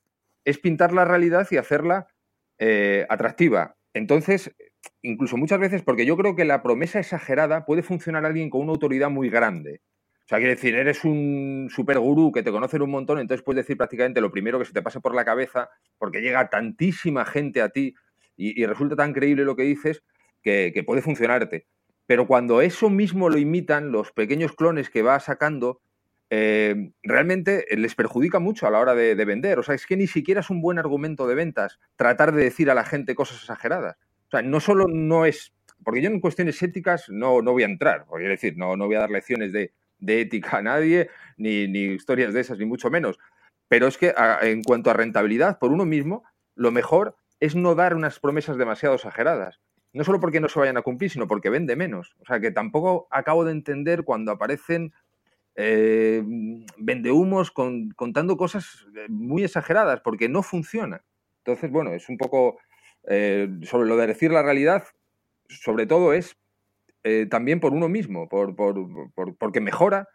es 0.46 0.58
pintar 0.58 0.94
la 0.94 1.04
realidad 1.04 1.48
y 1.52 1.58
hacerla 1.58 2.08
eh, 2.60 3.06
atractiva. 3.10 3.76
Entonces, 3.94 4.56
incluso 5.02 5.36
muchas 5.36 5.60
veces, 5.60 5.84
porque 5.84 6.06
yo 6.06 6.16
creo 6.16 6.38
que 6.38 6.46
la 6.46 6.64
promesa 6.64 7.00
exagerada 7.00 7.66
puede 7.66 7.84
funcionar 7.84 8.24
a 8.24 8.28
alguien 8.30 8.50
con 8.50 8.62
una 8.62 8.72
autoridad 8.72 9.10
muy 9.10 9.30
grande. 9.30 9.82
O 10.26 10.28
sea, 10.28 10.40
quiere 10.40 10.56
decir, 10.56 10.74
eres 10.74 11.06
un 11.06 11.68
super 11.70 12.00
gurú 12.00 12.32
que 12.32 12.42
te 12.42 12.52
conocen 12.52 12.82
un 12.82 12.90
montón, 12.90 13.20
entonces 13.20 13.44
puedes 13.44 13.64
decir 13.64 13.78
prácticamente 13.78 14.22
lo 14.22 14.32
primero 14.32 14.58
que 14.58 14.66
se 14.66 14.74
te 14.74 14.82
pase 14.82 15.00
por 15.00 15.14
la 15.14 15.24
cabeza, 15.24 15.70
porque 16.00 16.22
llega 16.22 16.50
tantísima 16.50 17.26
gente 17.26 17.62
a 17.62 17.70
ti 17.70 17.94
y, 18.36 18.66
resulta 18.66 18.96
tan 18.96 19.14
creíble 19.14 19.46
lo 19.46 19.56
que 19.56 19.62
dices 19.62 20.02
que, 20.42 20.84
puede 20.84 21.04
funcionarte. 21.04 21.68
Pero 22.08 22.26
cuando 22.26 22.62
eso 22.62 22.90
mismo 22.90 23.30
lo 23.30 23.38
imitan 23.38 23.92
los 23.92 24.12
pequeños 24.14 24.54
clones 24.54 24.90
que 24.90 25.04
va 25.04 25.20
sacando, 25.20 25.82
eh, 26.32 26.92
realmente 27.04 27.66
les 27.78 27.94
perjudica 27.94 28.40
mucho 28.40 28.66
a 28.66 28.72
la 28.72 28.80
hora 28.80 28.96
de, 28.96 29.14
vender. 29.26 29.60
O 29.60 29.64
sea, 29.64 29.76
es 29.76 29.86
que 29.86 29.96
ni 29.96 30.08
siquiera 30.08 30.42
es 30.42 30.50
un 30.50 30.60
buen 30.60 30.80
argumento 30.80 31.28
de 31.28 31.36
ventas 31.36 31.80
tratar 31.98 32.34
de 32.34 32.44
decir 32.44 32.72
a 32.72 32.74
la 32.74 32.84
gente 32.84 33.14
cosas 33.14 33.38
exageradas. 33.38 33.96
O 34.28 34.32
sea, 34.32 34.42
no 34.42 34.60
solo 34.60 34.88
no 34.88 35.28
es. 35.28 35.54
Porque 35.84 36.02
yo 36.02 36.10
en 36.10 36.20
cuestiones 36.20 36.62
éticas 36.64 37.10
no, 37.10 37.44
no 37.44 37.52
voy 37.52 37.62
a 37.62 37.68
entrar. 37.68 38.06
Quiero 38.10 38.30
decir, 38.30 38.58
no, 38.58 38.76
no 38.76 38.88
voy 38.88 38.96
a 38.96 39.02
dar 39.02 39.12
lecciones 39.12 39.54
de 39.54 39.72
de 40.00 40.22
ética 40.22 40.58
a 40.58 40.62
nadie, 40.62 41.10
ni, 41.38 41.68
ni 41.68 41.94
historias 41.94 42.34
de 42.34 42.42
esas, 42.42 42.58
ni 42.58 42.66
mucho 42.66 42.90
menos. 42.90 43.18
Pero 43.68 43.88
es 43.88 43.98
que 43.98 44.14
en 44.42 44.64
cuanto 44.64 44.90
a 44.90 44.94
rentabilidad 44.94 45.60
por 45.60 45.72
uno 45.72 45.86
mismo, 45.86 46.24
lo 46.56 46.72
mejor 46.72 47.16
es 47.40 47.56
no 47.56 47.76
dar 47.76 47.96
unas 47.96 48.20
promesas 48.20 48.58
demasiado 48.58 48.96
exageradas. 48.96 49.60
No 49.94 50.04
solo 50.04 50.20
porque 50.20 50.40
no 50.40 50.50
se 50.50 50.60
vayan 50.60 50.78
a 50.78 50.82
cumplir, 50.82 51.10
sino 51.10 51.28
porque 51.28 51.50
vende 51.50 51.76
menos. 51.76 52.16
O 52.20 52.26
sea, 52.26 52.40
que 52.40 52.52
tampoco 52.52 53.08
acabo 53.12 53.46
de 53.46 53.54
entender 53.54 54.04
cuando 54.04 54.32
aparecen 54.32 54.94
eh, 55.56 56.22
vendehumos 56.78 57.50
con, 57.52 57.90
contando 57.92 58.36
cosas 58.36 58.86
eh, 58.96 59.06
muy 59.10 59.44
exageradas, 59.44 60.02
porque 60.02 60.28
no 60.28 60.44
funciona. 60.44 61.04
Entonces, 61.40 61.72
bueno, 61.72 61.94
es 61.94 62.10
un 62.10 62.18
poco 62.18 62.58
eh, 63.08 63.48
sobre 63.64 63.88
lo 63.88 63.96
de 63.98 64.08
decir 64.08 64.32
la 64.32 64.44
realidad, 64.44 64.84
sobre 65.48 65.86
todo 65.86 66.14
es 66.14 66.38
eh, 67.06 67.28
también 67.30 67.62
por 67.62 67.72
uno 67.72 67.88
mismo, 67.88 68.28
por, 68.28 68.56
por, 68.56 68.76
porque 69.38 69.62
mejora 69.62 70.10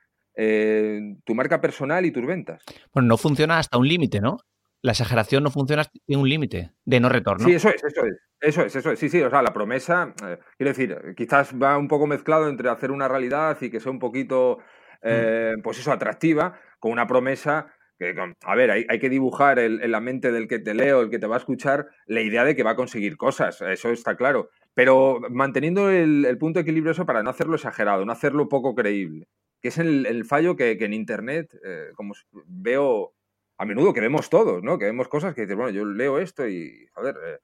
tu 1.25 1.35
marca 1.35 1.61
personal 1.61 2.07
y 2.07 2.13
tus 2.13 2.25
ventas. 2.25 2.63
Bueno, 2.95 3.09
no 3.09 3.19
funciona 3.19 3.59
hasta 3.59 3.77
un 3.77 3.87
límite, 3.87 4.21
¿no? 4.21 4.39
La 4.81 4.93
exageración 4.93 5.43
no 5.43 5.51
funciona 5.51 5.85
en 6.07 6.19
un 6.19 6.29
límite 6.29 6.73
de 6.85 7.01
no 7.01 7.11
retorno. 7.11 7.47
Sí, 7.47 7.53
eso 7.53 7.69
es, 7.69 7.85
eso 7.85 8.07
es. 8.07 8.17
Eso 8.41 8.63
es, 8.63 8.75
eso 8.75 8.91
es. 8.93 8.99
Sí, 8.99 9.11
sí, 9.11 9.21
o 9.21 9.29
sea, 9.29 9.43
la 9.43 9.53
promesa, 9.53 10.15
quiero 10.57 10.71
decir, 10.71 10.97
quizás 11.15 11.55
va 11.55 11.77
un 11.77 11.89
poco 11.89 12.07
mezclado 12.07 12.49
entre 12.49 12.71
hacer 12.71 12.91
una 12.91 13.07
realidad 13.07 13.59
y 13.61 13.69
que 13.69 13.81
sea 13.81 13.93
un 13.93 13.99
poquito 13.99 14.61
eh, 15.03 15.55
pues 15.63 15.79
eso, 15.79 15.93
atractiva, 15.93 16.59
con 16.79 16.93
una 16.93 17.07
promesa 17.07 17.75
que, 17.99 18.15
a 18.45 18.55
ver, 18.55 18.71
hay, 18.71 18.99
que 18.99 19.11
dibujar 19.11 19.59
en 19.59 19.91
la 19.91 20.01
mente 20.01 20.33
del 20.33 20.49
que 20.49 20.59
te 20.59 20.73
leo, 20.73 21.03
el 21.03 21.11
que 21.11 21.19
te 21.19 21.27
va 21.27 21.37
a 21.37 21.39
escuchar, 21.39 21.89
la 22.07 22.23
idea 22.23 22.45
de 22.45 22.57
que 22.57 22.63
va 22.63 22.71
a 22.71 22.77
conseguir 22.77 23.19
cosas, 23.19 23.61
eso 23.61 23.91
está 23.91 24.17
claro, 24.17 24.49
pero 24.75 25.21
manteniendo 25.31 25.91
el, 25.91 26.37
punto 26.39 26.59
de 26.59 26.63
equilibrio 26.63 26.93
eso 26.93 27.07
para 27.07 27.23
no 27.23 27.31
hacerlo 27.31 27.57
exagerado, 27.57 28.05
no 28.05 28.13
hacerlo 28.13 28.49
poco 28.49 28.75
creíble, 28.75 29.29
que 29.61 29.69
es 29.69 29.79
el, 29.79 30.25
fallo 30.25 30.57
que, 30.57 30.73
en 30.73 30.93
Internet, 30.93 31.55
eh, 31.65 31.91
como 31.95 32.15
veo 32.47 33.15
a 33.59 33.65
menudo, 33.65 33.93
que 33.93 34.01
vemos 34.01 34.31
todos, 34.31 34.63
¿no? 34.63 34.79
Que 34.79 34.87
vemos 34.87 35.09
cosas 35.09 35.35
que 35.35 35.43
dices, 35.43 35.57
bueno, 35.57 35.71
yo 35.71 35.85
leo 35.85 36.19
esto 36.19 36.49
y, 36.49 36.87
joder, 36.93 37.17
eh, 37.25 37.39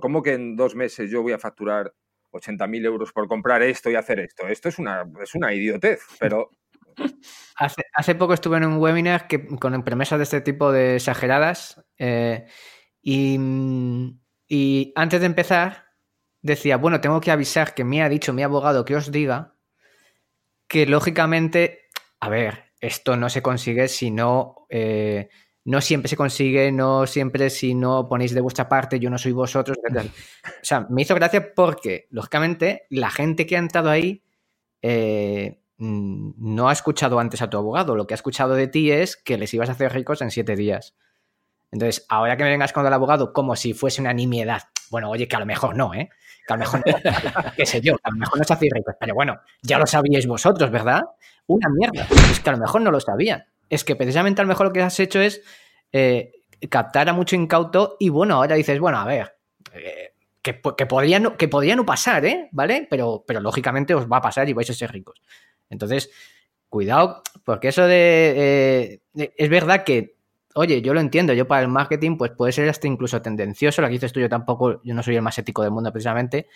¿cómo 0.00 0.22
que 0.22 0.34
en 0.34 0.56
dos 0.56 0.74
meses 0.74 1.10
yo 1.10 1.22
voy 1.22 1.32
a 1.32 1.38
facturar 1.38 1.94
80.000 2.32 2.84
euros 2.84 3.12
por 3.12 3.28
comprar 3.28 3.62
esto 3.62 3.90
y 3.90 3.94
hacer 3.94 4.20
esto? 4.20 4.46
Esto 4.46 4.68
es 4.68 4.78
una, 4.78 5.04
es 5.22 5.34
una 5.34 5.54
idiotez, 5.54 6.00
pero 6.20 6.50
Hace, 7.56 8.14
poco 8.14 8.34
estuve 8.34 8.56
en 8.56 8.64
un 8.64 8.78
webinar 8.78 9.26
que, 9.26 9.46
con 9.46 9.82
promesas 9.84 10.18
de 10.18 10.24
este 10.24 10.40
tipo 10.40 10.72
de 10.72 10.96
exageradas 10.96 11.84
eh, 11.98 12.46
y, 13.02 13.38
y, 14.48 14.92
antes 14.96 15.20
de 15.20 15.26
empezar 15.26 15.83
decía, 16.44 16.76
bueno, 16.76 17.00
tengo 17.00 17.20
que 17.20 17.30
avisar 17.30 17.74
que 17.74 17.84
me 17.84 18.02
ha 18.02 18.08
dicho 18.08 18.34
mi 18.34 18.42
abogado 18.42 18.84
que 18.84 18.94
os 18.94 19.10
diga 19.10 19.54
que 20.68 20.86
lógicamente, 20.86 21.88
a 22.20 22.28
ver, 22.28 22.64
esto 22.80 23.16
no 23.16 23.28
se 23.28 23.42
consigue 23.42 23.88
si 23.88 24.10
no... 24.10 24.66
Eh, 24.68 25.28
no 25.66 25.80
siempre 25.80 26.10
se 26.10 26.16
consigue, 26.16 26.70
no 26.70 27.06
siempre 27.06 27.48
si 27.48 27.74
no 27.74 28.06
ponéis 28.06 28.34
de 28.34 28.42
vuestra 28.42 28.68
parte, 28.68 29.00
yo 29.00 29.08
no 29.08 29.16
soy 29.16 29.32
vosotros. 29.32 29.78
O 30.44 30.66
sea, 30.66 30.86
me 30.90 31.00
hizo 31.00 31.14
gracia 31.14 31.54
porque, 31.54 32.06
lógicamente, 32.10 32.86
la 32.90 33.10
gente 33.10 33.46
que 33.46 33.56
ha 33.56 33.60
entrado 33.60 33.88
ahí 33.88 34.22
eh, 34.82 35.58
no 35.78 36.68
ha 36.68 36.72
escuchado 36.72 37.18
antes 37.18 37.40
a 37.40 37.48
tu 37.48 37.56
abogado. 37.56 37.96
Lo 37.96 38.06
que 38.06 38.12
ha 38.12 38.16
escuchado 38.16 38.54
de 38.54 38.68
ti 38.68 38.90
es 38.90 39.16
que 39.16 39.38
les 39.38 39.54
ibas 39.54 39.70
a 39.70 39.72
hacer 39.72 39.94
ricos 39.94 40.20
en 40.20 40.30
siete 40.30 40.54
días. 40.54 40.94
Entonces, 41.72 42.04
ahora 42.10 42.36
que 42.36 42.44
me 42.44 42.50
vengas 42.50 42.74
con 42.74 42.86
el 42.86 42.92
abogado 42.92 43.32
como 43.32 43.56
si 43.56 43.72
fuese 43.72 44.02
una 44.02 44.12
nimiedad. 44.12 44.64
Bueno, 44.90 45.08
oye, 45.08 45.26
que 45.26 45.36
a 45.36 45.40
lo 45.40 45.46
mejor 45.46 45.76
no, 45.76 45.94
¿eh? 45.94 46.10
Que 46.46 46.52
a 46.52 46.56
lo 46.56 46.60
mejor 46.60 46.82
qué 47.56 47.66
sé 47.66 47.80
yo, 47.80 47.96
que 47.96 48.02
a 48.04 48.10
lo 48.10 48.16
mejor 48.16 48.38
no 48.38 48.44
se 48.44 48.52
hacéis 48.52 48.72
ricos. 48.72 48.94
Pero 48.98 49.14
bueno, 49.14 49.40
ya 49.62 49.78
lo 49.78 49.86
sabíais 49.86 50.26
vosotros, 50.26 50.70
¿verdad? 50.70 51.02
Una 51.46 51.68
mierda. 51.70 52.06
Es 52.30 52.40
que 52.40 52.50
a 52.50 52.52
lo 52.52 52.58
mejor 52.58 52.80
no 52.80 52.90
lo 52.90 53.00
sabían. 53.00 53.44
Es 53.68 53.84
que 53.84 53.96
precisamente 53.96 54.40
a 54.40 54.44
lo 54.44 54.48
mejor 54.48 54.66
lo 54.66 54.72
que 54.72 54.82
has 54.82 54.98
hecho 55.00 55.20
es 55.20 55.42
eh, 55.92 56.32
captar 56.68 57.08
a 57.08 57.12
mucho 57.12 57.36
incauto 57.36 57.96
y 57.98 58.08
bueno, 58.08 58.36
ahora 58.36 58.56
dices, 58.56 58.78
bueno, 58.78 58.98
a 58.98 59.04
ver, 59.04 59.36
eh, 59.72 60.12
que, 60.42 60.60
que, 60.76 60.86
podría 60.86 61.18
no, 61.18 61.36
que 61.36 61.48
podría 61.48 61.76
no 61.76 61.86
pasar, 61.86 62.24
¿eh? 62.26 62.48
¿Vale? 62.52 62.86
Pero, 62.90 63.24
pero 63.26 63.40
lógicamente 63.40 63.94
os 63.94 64.10
va 64.10 64.18
a 64.18 64.22
pasar 64.22 64.48
y 64.48 64.52
vais 64.52 64.68
a 64.68 64.74
ser 64.74 64.92
ricos. 64.92 65.22
Entonces, 65.70 66.10
cuidado, 66.68 67.22
porque 67.44 67.68
eso 67.68 67.86
de, 67.86 69.00
Es 69.14 69.48
verdad 69.48 69.84
que, 69.84 70.16
oye, 70.54 70.82
yo 70.82 70.94
lo 70.94 71.00
entiendo, 71.00 71.32
yo 71.32 71.46
para 71.46 71.62
el 71.62 71.68
marketing, 71.68 72.16
pues 72.16 72.32
puede 72.32 72.52
ser 72.52 72.68
hasta 72.68 72.86
incluso 72.86 73.20
tendencioso, 73.22 73.82
lo 73.82 73.88
que 73.88 73.94
dices 73.94 74.12
tú, 74.12 74.20
yo 74.20 74.28
tampoco, 74.28 74.82
yo 74.82 74.94
no 74.94 75.02
soy 75.02 75.16
el 75.16 75.22
más 75.22 75.38
ético 75.38 75.62
del 75.62 75.72
mundo 75.72 75.92
precisamente, 75.92 76.48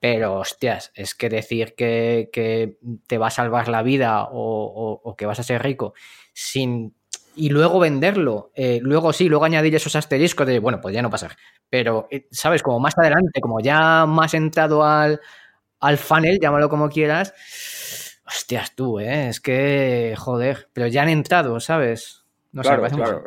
pero 0.00 0.40
hostias, 0.40 0.92
es 0.94 1.14
que 1.14 1.28
decir 1.28 1.74
que, 1.76 2.78
te 3.06 3.18
va 3.18 3.28
a 3.28 3.30
salvar 3.30 3.68
la 3.68 3.82
vida 3.82 4.28
o, 4.30 5.14
que 5.16 5.26
vas 5.26 5.40
a 5.40 5.44
ser 5.44 5.62
rico 5.62 5.94
sin 6.32 6.94
y 7.34 7.48
luego 7.48 7.78
venderlo, 7.78 8.52
eh, 8.54 8.78
luego 8.82 9.12
sí, 9.14 9.28
luego 9.28 9.46
añadir 9.46 9.74
esos 9.74 9.96
asteriscos 9.96 10.46
de, 10.46 10.58
bueno, 10.58 10.80
pues 10.82 10.94
ya 10.94 11.00
no 11.00 11.08
pasar. 11.08 11.34
Pero, 11.70 12.06
eh, 12.10 12.26
¿sabes? 12.30 12.62
Como 12.62 12.78
más 12.78 12.92
adelante, 12.98 13.40
como 13.40 13.60
ya 13.60 14.04
más 14.04 14.34
entrado 14.34 14.84
al, 14.84 15.18
al 15.80 15.96
funnel, 15.98 16.38
llámalo 16.40 16.68
como 16.68 16.90
quieras, 16.90 17.32
Hostias, 18.26 18.74
tú, 18.74 19.00
¿eh? 19.00 19.28
Es 19.28 19.40
que, 19.40 20.14
joder, 20.16 20.68
pero 20.72 20.86
ya 20.86 21.02
han 21.02 21.08
entrado, 21.08 21.58
¿sabes? 21.60 22.21
No 22.52 22.60
claro, 22.60 22.82
claro. 22.82 23.24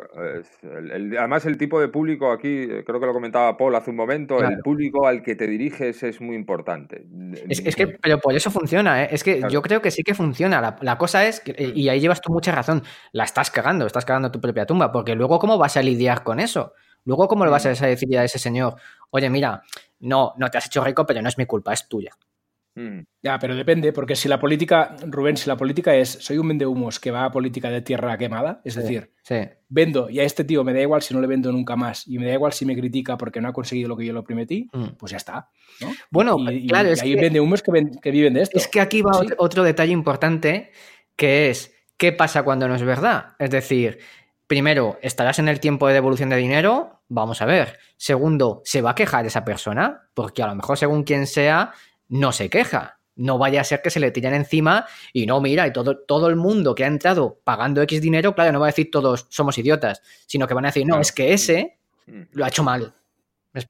además, 1.18 1.46
el 1.46 1.58
tipo 1.58 1.80
de 1.80 1.88
público 1.88 2.30
aquí, 2.30 2.62
eh, 2.62 2.84
creo 2.86 3.00
que 3.00 3.06
lo 3.06 3.12
comentaba 3.12 3.56
Paul 3.56 3.74
hace 3.74 3.90
un 3.90 3.96
momento, 3.96 4.38
el 4.38 4.60
público 4.60 5.08
al 5.08 5.20
que 5.20 5.34
te 5.34 5.48
diriges 5.48 6.00
es 6.04 6.20
muy 6.20 6.36
importante. 6.36 7.04
Es, 7.48 7.74
que, 7.74 7.88
pero 7.88 8.20
por 8.20 8.36
eso 8.36 8.52
funciona, 8.52 9.02
¿eh? 9.02 9.08
Es 9.10 9.24
que 9.24 9.42
yo 9.50 9.62
creo 9.62 9.82
que 9.82 9.90
sí 9.90 10.04
que 10.04 10.14
funciona. 10.14 10.78
La, 10.80 10.96
cosa 10.96 11.26
es, 11.26 11.42
y 11.58 11.88
ahí 11.88 11.98
llevas 11.98 12.20
tú 12.20 12.32
mucha 12.32 12.52
razón, 12.52 12.84
la 13.10 13.24
estás 13.24 13.50
cagando, 13.50 13.84
estás 13.86 14.04
cagando 14.04 14.30
tu 14.30 14.40
propia 14.40 14.64
tumba, 14.64 14.92
porque 14.92 15.16
luego, 15.16 15.40
¿cómo 15.40 15.58
vas 15.58 15.76
a 15.76 15.82
lidiar 15.82 16.22
con 16.22 16.38
eso? 16.38 16.74
Luego, 17.04 17.26
¿cómo 17.26 17.44
le 17.44 17.50
vas 17.50 17.66
a 17.66 17.70
decir 17.70 18.16
a 18.16 18.22
ese 18.22 18.38
señor, 18.38 18.76
oye, 19.10 19.28
mira, 19.28 19.60
no, 19.98 20.34
no 20.36 20.48
te 20.50 20.58
has 20.58 20.66
hecho 20.66 20.84
rico, 20.84 21.04
pero 21.04 21.20
no 21.20 21.28
es 21.28 21.36
mi 21.36 21.46
culpa, 21.46 21.72
es 21.72 21.88
tuya? 21.88 22.12
Mm. 22.76 23.00
Ya, 23.22 23.38
pero 23.38 23.56
depende, 23.56 23.92
porque 23.92 24.14
si 24.14 24.28
la 24.28 24.38
política, 24.38 24.94
Rubén, 25.06 25.36
si 25.36 25.48
la 25.48 25.56
política 25.56 25.96
es 25.96 26.10
soy 26.10 26.38
un 26.38 26.46
vendehumos 26.46 27.00
que 27.00 27.10
va 27.10 27.24
a 27.24 27.30
política 27.30 27.70
de 27.70 27.80
tierra 27.80 28.16
quemada, 28.16 28.60
es 28.64 28.76
decir, 28.76 29.12
vendo 29.68 30.08
y 30.10 30.20
a 30.20 30.24
este 30.24 30.44
tío 30.44 30.62
me 30.62 30.72
da 30.72 30.82
igual 30.82 31.02
si 31.02 31.14
no 31.14 31.20
le 31.20 31.26
vendo 31.26 31.50
nunca 31.50 31.74
más 31.74 32.06
y 32.06 32.18
me 32.18 32.26
da 32.26 32.34
igual 32.34 32.52
si 32.52 32.66
me 32.66 32.76
critica 32.76 33.16
porque 33.16 33.40
no 33.40 33.48
ha 33.48 33.52
conseguido 33.52 33.88
lo 33.88 33.96
que 33.96 34.04
yo 34.04 34.12
lo 34.12 34.22
prometí, 34.22 34.68
mm. 34.72 34.96
pues 34.98 35.10
ya 35.10 35.16
está. 35.16 35.48
Bueno, 36.10 36.36
claro, 36.68 36.90
y 36.90 37.00
hay 37.00 37.14
vendehumos 37.16 37.62
que, 37.62 37.72
que, 38.00 38.10
viven 38.10 38.34
de 38.34 38.42
esto. 38.42 38.58
Es 38.58 38.68
que 38.68 38.80
aquí 38.80 39.02
va 39.02 39.22
otro 39.38 39.64
detalle 39.64 39.92
importante 39.92 40.70
que 41.16 41.48
es 41.48 41.74
¿qué 41.96 42.12
pasa 42.12 42.42
cuando 42.42 42.68
no 42.68 42.74
es 42.74 42.82
verdad? 42.82 43.36
Es 43.38 43.50
decir, 43.50 43.98
primero, 44.46 44.98
¿estarás 45.02 45.38
en 45.38 45.48
el 45.48 45.60
tiempo 45.60 45.88
de 45.88 45.94
devolución 45.94 46.28
de 46.28 46.36
dinero? 46.36 47.02
Vamos 47.08 47.42
a 47.42 47.46
ver. 47.46 47.78
Segundo, 47.96 48.62
¿se 48.64 48.82
va 48.82 48.90
a 48.90 48.94
quejar 48.94 49.26
esa 49.26 49.44
persona? 49.44 50.08
Porque 50.14 50.42
a 50.42 50.46
lo 50.46 50.54
mejor 50.54 50.76
según 50.76 51.04
quien 51.04 51.26
sea, 51.26 51.72
no 52.08 52.32
se 52.32 52.48
queja. 52.48 52.98
No 53.14 53.38
vaya 53.38 53.62
a 53.62 53.64
ser 53.64 53.80
que 53.80 53.88
se 53.88 53.98
le 53.98 54.10
tiren 54.10 54.34
encima 54.34 54.86
y 55.12 55.24
no, 55.24 55.40
mira, 55.40 55.66
y 55.66 55.72
todo, 55.72 55.96
todo 55.96 56.28
el 56.28 56.36
mundo 56.36 56.74
que 56.74 56.84
ha 56.84 56.86
entrado 56.86 57.40
pagando 57.44 57.80
X 57.82 58.02
dinero, 58.02 58.34
claro, 58.34 58.52
no 58.52 58.60
va 58.60 58.66
a 58.66 58.68
decir 58.68 58.90
todos 58.90 59.26
somos 59.30 59.56
idiotas, 59.56 60.02
sino 60.26 60.46
que 60.46 60.52
van 60.52 60.66
a 60.66 60.68
decir, 60.68 60.86
no, 60.86 61.00
es 61.00 61.12
que 61.12 61.32
ese 61.32 61.78
mm. 62.06 62.22
lo 62.32 62.44
ha 62.44 62.48
hecho 62.48 62.62
mal. 62.62 62.92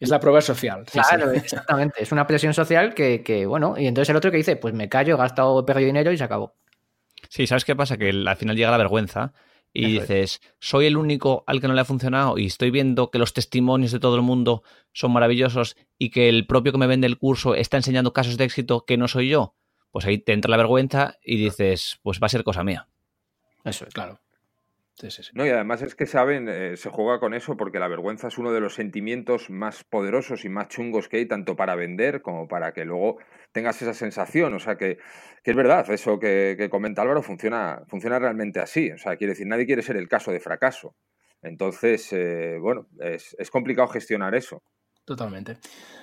Es 0.01 0.09
la 0.09 0.19
prueba 0.19 0.41
social. 0.41 0.85
claro, 0.91 1.31
exactamente. 1.33 2.03
Es 2.03 2.11
una 2.13 2.27
presión 2.27 2.53
social 2.55 2.93
que, 2.95 3.47
bueno, 3.47 3.77
y 3.79 3.87
entonces 3.87 4.11
el 4.11 4.17
otro 4.17 4.31
que 4.31 4.39
dice, 4.39 4.57
pues 4.57 4.75
me 4.75 4.89
callo, 4.89 5.15
he 5.15 5.19
gastado, 5.19 5.65
perdido 5.65 5.87
dinero 5.87 6.11
y 6.13 6.19
se 6.19 6.25
acabó. 6.25 6.55
Sí, 7.29 7.47
¿sabes 7.47 7.65
qué 7.65 7.77
pasa? 7.77 7.97
Que 7.97 8.11
al 8.11 8.37
final 8.37 8.57
llega 8.57 8.71
la 8.71 8.79
vergüenza 8.79 9.33
y 9.79 10.01
dices, 10.01 10.41
soy 10.59 10.87
el 10.87 10.97
único 10.97 11.45
al 11.47 11.61
que 11.61 11.69
no 11.69 11.75
le 11.75 11.81
ha 11.81 11.85
funcionado 11.85 12.39
y 12.39 12.47
estoy 12.47 12.71
viendo 12.71 13.11
que 13.11 13.19
los 13.19 13.35
testimonios 13.35 13.93
de 13.93 14.01
todo 14.01 14.17
el 14.17 14.23
mundo 14.23 14.63
son 14.93 15.13
maravillosos 15.13 15.77
y 15.99 16.11
que 16.11 16.29
el 16.29 16.47
propio 16.47 16.73
que 16.73 16.79
me 16.79 16.87
vende 16.87 17.07
el 17.07 17.19
curso 17.19 17.55
está 17.55 17.77
enseñando 17.77 18.13
casos 18.13 18.39
de 18.39 18.45
éxito 18.45 18.85
que 18.87 18.97
no 18.97 19.07
soy 19.07 19.29
yo, 19.29 19.55
pues 19.91 20.07
ahí 20.07 20.19
te 20.19 20.33
entra 20.33 20.51
la 20.51 20.57
vergüenza 20.57 21.19
y 21.23 21.37
dices, 21.37 21.99
pues 22.03 22.21
va 22.23 22.27
a 22.27 22.31
ser 22.31 22.43
cosa 22.43 22.65
mía. 22.65 22.89
Eso 23.65 23.87
es, 23.87 23.93
claro. 23.93 24.21
No, 25.35 25.45
y 25.45 25.51
además 25.51 25.83
es 25.83 25.95
que 25.95 26.07
saben, 26.07 26.49
eh, 26.49 26.77
se 26.79 26.89
juega 26.89 27.21
con 27.21 27.35
eso 27.35 27.55
porque 27.59 27.79
la 27.79 27.87
vergüenza 27.87 28.29
es 28.29 28.39
uno 28.39 28.51
de 28.51 28.61
los 28.61 28.75
sentimientos 28.75 29.51
más 29.51 29.85
poderosos 29.85 30.47
y 30.47 30.49
más 30.49 30.69
chungos 30.69 31.09
que 31.09 31.19
hay, 31.19 31.27
tanto 31.27 31.55
para 31.55 31.75
vender 31.75 32.23
como 32.23 32.49
para 32.49 32.73
que 32.73 32.87
luego 32.87 33.19
tengas 33.53 33.81
esa 33.83 33.93
sensación. 33.93 34.55
O 34.55 34.59
sea, 34.59 34.79
que, 34.79 34.99
es 35.45 35.57
verdad, 35.57 35.89
eso 35.91 36.19
que, 36.19 36.69
comenta 36.71 37.03
Álvaro 37.03 37.23
funciona, 37.23 37.83
funciona 37.89 38.19
realmente 38.19 38.59
así. 38.59 38.91
O 38.91 38.97
sea, 38.97 39.17
quiere 39.17 39.33
decir, 39.33 39.47
nadie 39.47 39.67
quiere 39.67 39.83
ser 39.83 39.99
el 39.99 40.09
caso 40.09 40.33
de 40.33 40.41
fracaso. 40.41 40.97
Entonces, 41.43 42.11
eh, 42.15 42.57
bueno, 42.59 42.89
es, 42.99 43.51
complicado 43.51 43.89
gestionar 43.89 44.35
eso. 44.35 44.63
Totalmente. 45.05 45.59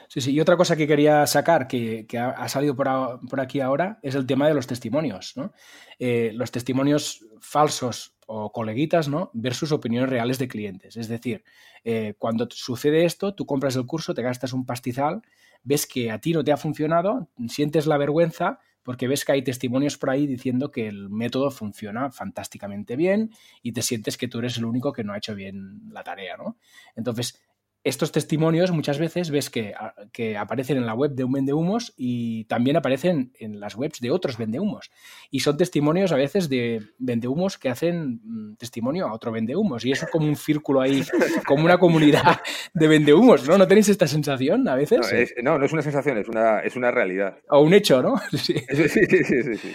Sí, 0.08 0.22
sí. 0.22 0.34
Y 0.34 0.40
otra 0.40 0.56
cosa 0.56 0.76
que 0.76 0.88
quería 0.88 1.26
sacar, 1.26 1.68
que, 1.68 2.06
ha, 2.16 2.48
salido 2.48 2.76
por, 2.76 3.40
aquí 3.40 3.60
ahora, 3.60 3.98
es 4.04 4.14
el 4.14 4.28
tema 4.28 4.48
de 4.48 4.54
los 4.54 4.68
testimonios. 4.68 5.34
¿no? 5.36 5.52
Eh, 5.98 6.32
los 6.36 6.52
testimonios 6.52 7.26
falsos 7.42 8.13
o 8.28 8.52
coleguitas, 8.52 9.08
¿no? 9.08 9.32
Versus 9.34 9.72
opiniones 9.72 10.10
reales 10.10 10.40
de 10.40 10.48
clientes. 10.48 10.98
Es 10.98 11.08
decir, 11.08 11.44
eh, 11.84 12.16
cuando 12.18 12.48
sucede 12.50 13.06
esto, 13.06 13.34
tú 13.34 13.46
compras 13.46 13.76
el 13.76 13.86
curso, 13.86 14.14
te 14.14 14.22
gastas 14.22 14.54
un 14.54 14.66
pastizal, 14.66 15.22
ves 15.64 15.86
que 15.86 16.12
a 16.12 16.20
ti 16.20 16.34
no 16.34 16.44
te 16.44 16.52
ha 16.52 16.58
funcionado, 16.58 17.30
sientes 17.48 17.88
la 17.88 17.98
vergüenza 17.98 18.60
porque 18.84 19.08
ves 19.08 19.26
que 19.26 19.32
hay 19.32 19.42
testimonios 19.42 19.98
por 19.98 20.10
ahí 20.10 20.28
diciendo 20.28 20.70
que 20.70 20.88
el 20.88 21.10
método 21.10 21.50
funciona 21.52 22.12
fantásticamente 22.12 22.96
bien 22.96 23.32
y 23.62 23.72
te 23.72 23.82
sientes 23.82 24.18
que 24.18 24.28
tú 24.28 24.40
eres 24.40 24.58
el 24.58 24.66
único 24.66 24.92
que 24.92 25.04
no 25.04 25.14
ha 25.14 25.18
hecho 25.18 25.36
bien 25.36 25.82
la 25.90 26.04
tarea, 26.04 26.36
¿no? 26.38 26.58
Entonces, 26.96 27.42
estos 27.84 28.12
testimonios 28.12 28.72
muchas 28.72 28.98
veces 28.98 29.30
ves 29.30 29.50
que, 29.50 29.74
que, 30.14 30.38
aparecen 30.38 30.78
en 30.78 30.86
la 30.86 30.94
web 30.94 31.12
de 31.12 31.26
un 31.26 31.34
vendehumos 31.34 31.94
y 31.98 32.46
también 32.46 32.78
aparecen 32.78 33.34
en 33.40 33.60
las 33.60 33.76
webs 33.76 34.00
de 34.00 34.10
otros 34.10 34.38
vendehumos. 34.38 34.90
Y 35.30 35.42
son 35.42 35.58
testimonios 35.58 36.12
a 36.14 36.16
veces 36.16 36.48
de 36.48 36.82
vendehumos 36.98 37.58
que 37.58 37.70
hacen 37.70 38.22
mm, 38.24 38.56
testimonio 38.56 39.08
a 39.08 39.14
otro 39.14 39.32
vendehumos. 39.32 39.84
Y 39.84 39.92
es 39.92 40.06
como 40.12 40.28
un 40.28 40.38
círculo 40.38 40.82
ahí, 40.82 41.04
como 41.46 41.66
una 41.66 41.78
comunidad 41.78 42.40
de 42.74 42.88
vendehumos, 42.88 43.48
¿no? 43.48 43.58
¿No 43.58 43.68
tenéis 43.68 43.90
esta 43.90 44.08
sensación 44.08 44.68
a 44.70 44.76
veces? 44.76 45.02
No, 45.44 45.58
no, 45.58 45.66
es 45.66 45.74
una 45.74 45.82
sensación, 45.82 46.18
es 46.18 46.30
una, 46.30 46.60
es 46.60 46.76
una 46.76 46.90
realidad. 46.92 47.38
O 47.50 47.62
un 47.62 47.74
hecho, 47.74 48.02
¿no? 48.02 48.16
sí, 48.32 48.56
sí, 48.70 48.90
sí. 48.90 49.24
sí, 49.24 49.56
sí. 49.56 49.74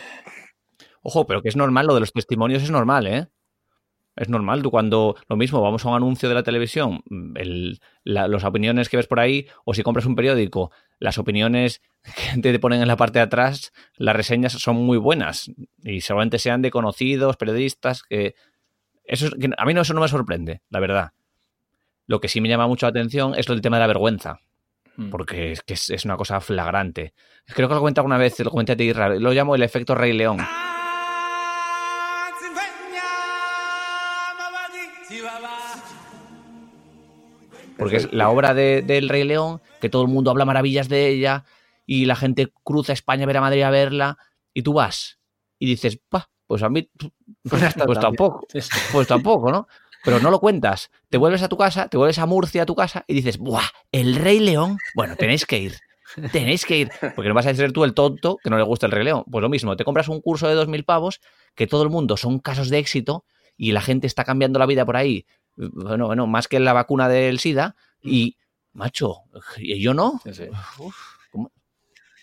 Ojo, 1.03 1.27
pero 1.27 1.43
que 1.43 1.49
es 1.49 1.57
normal, 1.57 1.87
lo 1.87 1.95
de 1.95 2.01
los 2.01 2.13
testimonios 2.13 2.63
es 2.63 2.71
normal, 2.71 3.07
¿eh? 3.07 3.29
Es 4.19 4.29
normal, 4.29 4.63
tú 4.63 4.71
cuando 4.71 5.17
lo 5.29 5.37
mismo, 5.37 5.63
vamos 5.63 5.85
a 5.85 5.89
un 5.91 5.95
anuncio 5.95 6.29
de 6.29 6.35
la 6.35 6.43
televisión, 6.43 7.03
el, 7.37 7.81
las 8.03 8.45
opiniones 8.45 8.89
que 8.89 8.97
ves 8.97 9.07
por 9.07 9.21
ahí, 9.21 9.47
o 9.65 9.75
si 9.75 9.85
compras 9.85 10.07
un 10.07 10.17
periódico, 10.17 10.73
las 10.99 11.19
opiniones 11.19 11.81
que 12.03 12.41
te 12.43 12.59
ponen 12.59 12.83
en 12.83 12.89
la 12.89 12.97
parte 12.97 13.21
de 13.21 13.25
atrás, 13.25 13.73
las 13.97 14.17
reseñas 14.17 14.53
son 14.53 14.77
muy 14.77 14.99
buenas 14.99 15.51
y 15.85 16.01
seguramente 16.01 16.39
sean 16.39 16.63
de 16.63 16.73
conocidos, 16.73 17.37
periodistas, 17.37 18.03
que 18.03 18.35
eso 19.05 19.31
que 19.31 19.51
a 19.57 19.65
mí 19.65 19.73
no, 19.73 19.83
eso 19.83 19.95
no 19.95 20.01
me 20.01 20.09
sorprende, 20.09 20.63
la 20.69 20.81
verdad. 20.81 21.13
Lo 22.07 22.21
que 22.21 22.29
sí 22.29 22.41
me 22.41 22.49
llama 22.49 22.67
mucho 22.67 22.87
la 22.87 22.91
atención 22.91 23.35
es 23.37 23.49
el 23.49 23.61
tema 23.61 23.77
de 23.77 23.83
la 23.83 23.87
vergüenza, 23.87 24.41
hmm. 24.97 25.11
porque 25.11 25.53
es, 25.53 25.63
que 25.63 25.75
es, 25.75 26.05
una 26.05 26.17
cosa 26.17 26.41
flagrante. 26.41 27.15
Creo 27.47 27.69
que 27.69 27.75
lo 27.75 27.81
comenté 27.81 28.01
alguna 28.01 28.19
vez, 28.19 28.39
lo 28.41 28.51
comenté 28.51 28.73
a 28.73 28.77
ti, 28.77 28.93
lo 28.93 29.33
llamo 29.33 29.55
el 29.55 29.63
efecto 29.63 29.95
Rey 29.95 30.13
León. 30.13 30.39
Porque 37.79 37.97
es 37.97 38.13
la 38.13 38.29
obra 38.31 38.55
del 38.55 39.09
Rey 39.09 39.25
León, 39.25 39.61
que 39.81 39.89
todo 39.89 40.03
el 40.03 40.09
mundo 40.09 40.31
habla 40.31 40.45
maravillas 40.45 40.89
de 40.89 41.09
ella 41.09 41.45
y 41.87 42.05
la 42.05 42.17
gente 42.17 42.53
cruza 42.65 42.93
España 42.93 43.25
a 43.25 43.27
ver 43.27 43.37
a 43.39 43.41
Madrid 43.41 43.63
a 43.63 43.71
verla 43.71 44.19
y 44.53 44.63
tú 44.63 44.75
vas 44.75 45.19
y 45.59 45.67
dices, 45.67 45.99
pa, 46.09 46.31
pues 46.47 46.63
a 46.63 46.69
mí, 46.69 46.91
pues, 47.49 47.75
pues 47.85 48.01
tampoco, 48.01 48.47
pues 48.93 49.09
tampoco, 49.09 49.51
¿no? 49.51 49.69
Pero 50.05 50.21
no 50.21 50.31
lo 50.31 50.39
cuentas. 50.39 50.91
Te 51.09 51.19
vuelves 51.19 51.43
a 51.43 51.49
tu 51.49 51.57
casa, 51.57 51.89
te 51.89 51.97
vuelves 51.97 52.19
a 52.19 52.27
Murcia 52.27 52.63
a 52.63 52.67
tu 52.67 52.75
casa 52.75 53.05
y 53.07 53.15
dices, 53.15 53.39
¡buah! 53.39 53.67
El 53.91 54.15
Rey 54.15 54.39
León. 54.39 54.79
Bueno, 54.95 55.17
tenéis 55.17 55.45
que 55.45 55.59
ir. 55.59 55.75
Tenéis 56.33 56.65
que 56.65 56.79
ir. 56.79 56.91
Porque 57.15 57.29
no 57.29 57.35
vas 57.35 57.47
a 57.47 57.55
ser 57.55 57.73
tú 57.73 57.85
el 57.85 57.95
tonto 57.95 58.39
que 58.43 58.49
no 58.49 58.57
le 58.57 58.63
gusta 58.63 58.87
el 58.87 58.93
Rey 58.93 59.05
León. 59.05 59.25
Pues 59.31 59.43
lo 59.43 59.49
mismo, 59.49 59.77
te 59.77 59.85
compras 59.85 60.09
un 60.09 60.21
curso 60.21 60.49
de 60.49 60.55
2.000 60.55 60.85
pavos, 60.85 61.21
que 61.55 61.67
todo 61.67 61.83
el 61.83 61.91
mundo 61.91 62.17
son 62.17 62.39
casos 62.39 62.71
de 62.71 62.79
éxito 62.79 63.25
y 63.57 63.73
la 63.73 63.81
gente 63.81 64.07
está 64.07 64.25
cambiando 64.25 64.59
la 64.61 64.67
vida 64.67 64.87
por 64.87 64.97
ahí 64.97 65.27
bueno, 65.59 66.07
bueno, 66.07 66.27
más 66.27 66.49
que 66.49 66.61
la 66.61 66.73
vacuna 66.73 67.09
del 67.09 67.39
SIDA, 67.39 67.77
y, 68.03 68.37
macho, 68.73 69.23
¿y 69.57 69.81
yo 69.81 69.95
no? 69.95 70.21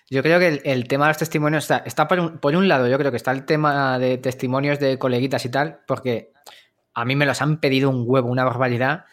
Yo 0.08 0.22
creo 0.22 0.40
que 0.40 0.62
el, 0.64 0.88
tema 0.88 1.06
de 1.06 1.10
los 1.10 1.18
testimonios 1.18 1.64
está, 1.64 1.78
está 1.78 2.08
por, 2.08 2.20
un, 2.20 2.38
por, 2.38 2.56
un, 2.56 2.68
lado, 2.68 2.88
yo 2.88 2.98
creo 2.98 3.10
que 3.10 3.18
está 3.18 3.32
el 3.32 3.44
tema 3.44 3.98
de 3.98 4.20
testimonios 4.20 4.80
de 4.80 5.00
coleguitas 5.00 5.44
y 5.46 5.50
tal, 5.50 5.80
porque 5.88 6.32
a 6.94 7.06
mí 7.06 7.16
me 7.16 7.26
los 7.26 7.42
han 7.42 7.60
pedido 7.60 7.90
un 7.90 8.04
huevo, 8.06 8.30
una 8.30 8.46
barbaridad, 8.46 9.06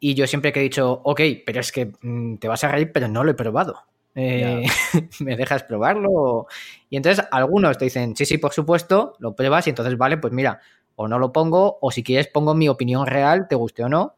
y 0.00 0.14
yo 0.14 0.26
siempre 0.26 0.52
que 0.52 0.60
he 0.60 0.62
dicho, 0.62 1.00
ok, 1.04 1.20
pero 1.44 1.60
es 1.60 1.72
que 1.72 1.92
mm, 2.00 2.36
te 2.36 2.48
vas 2.48 2.62
a 2.64 2.68
reír, 2.68 2.92
pero 2.92 3.08
no 3.08 3.24
lo 3.24 3.32
he 3.32 3.34
probado. 3.34 3.82
Eh, 4.14 4.64
¿Me 5.20 5.36
dejas 5.36 5.64
probarlo? 5.64 6.46
Y 6.88 6.96
entonces 6.96 7.24
algunos 7.30 7.78
te 7.78 7.84
dicen, 7.84 8.16
sí, 8.16 8.24
sí, 8.24 8.38
por 8.38 8.52
supuesto, 8.52 9.14
lo 9.18 9.34
pruebas 9.34 9.66
y 9.66 9.70
entonces, 9.70 9.96
vale, 9.98 10.18
pues 10.18 10.32
mira, 10.32 10.60
o 11.00 11.06
no 11.06 11.20
lo 11.20 11.32
pongo, 11.32 11.78
o 11.80 11.92
si 11.92 12.02
quieres 12.02 12.26
pongo 12.26 12.54
mi 12.54 12.68
opinión 12.68 13.06
real, 13.06 13.46
te 13.48 13.54
guste 13.54 13.84
o 13.84 13.88
no, 13.88 14.16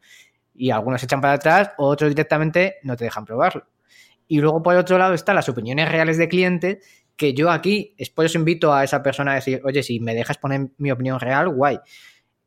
y 0.55 0.71
algunos 0.71 1.03
echan 1.03 1.21
para 1.21 1.35
atrás, 1.35 1.73
otros 1.77 2.09
directamente 2.09 2.77
no 2.85 2.97
te 2.97 3.05
dejan 3.05 3.27
probarlo. 3.27 3.67
Y 4.27 4.41
luego 4.41 4.63
por 4.63 4.75
otro 4.77 4.97
lado 4.97 5.13
están 5.13 5.37
las 5.37 5.51
opiniones 5.51 5.91
reales 5.91 6.17
de 6.17 6.31
clientes, 6.31 6.79
que 7.17 7.35
yo 7.35 7.51
aquí, 7.51 7.95
es 7.99 8.09
por 8.09 8.25
eso 8.25 8.39
invito 8.39 8.73
a 8.73 8.83
esa 8.83 9.03
persona 9.03 9.33
a 9.33 9.35
decir, 9.35 9.61
oye, 9.63 9.83
si 9.83 10.01
me 10.01 10.15
dejas 10.15 10.39
poner 10.39 10.71
mi 10.79 10.91
opinión 10.91 11.21
real, 11.21 11.51
guay. 11.51 11.81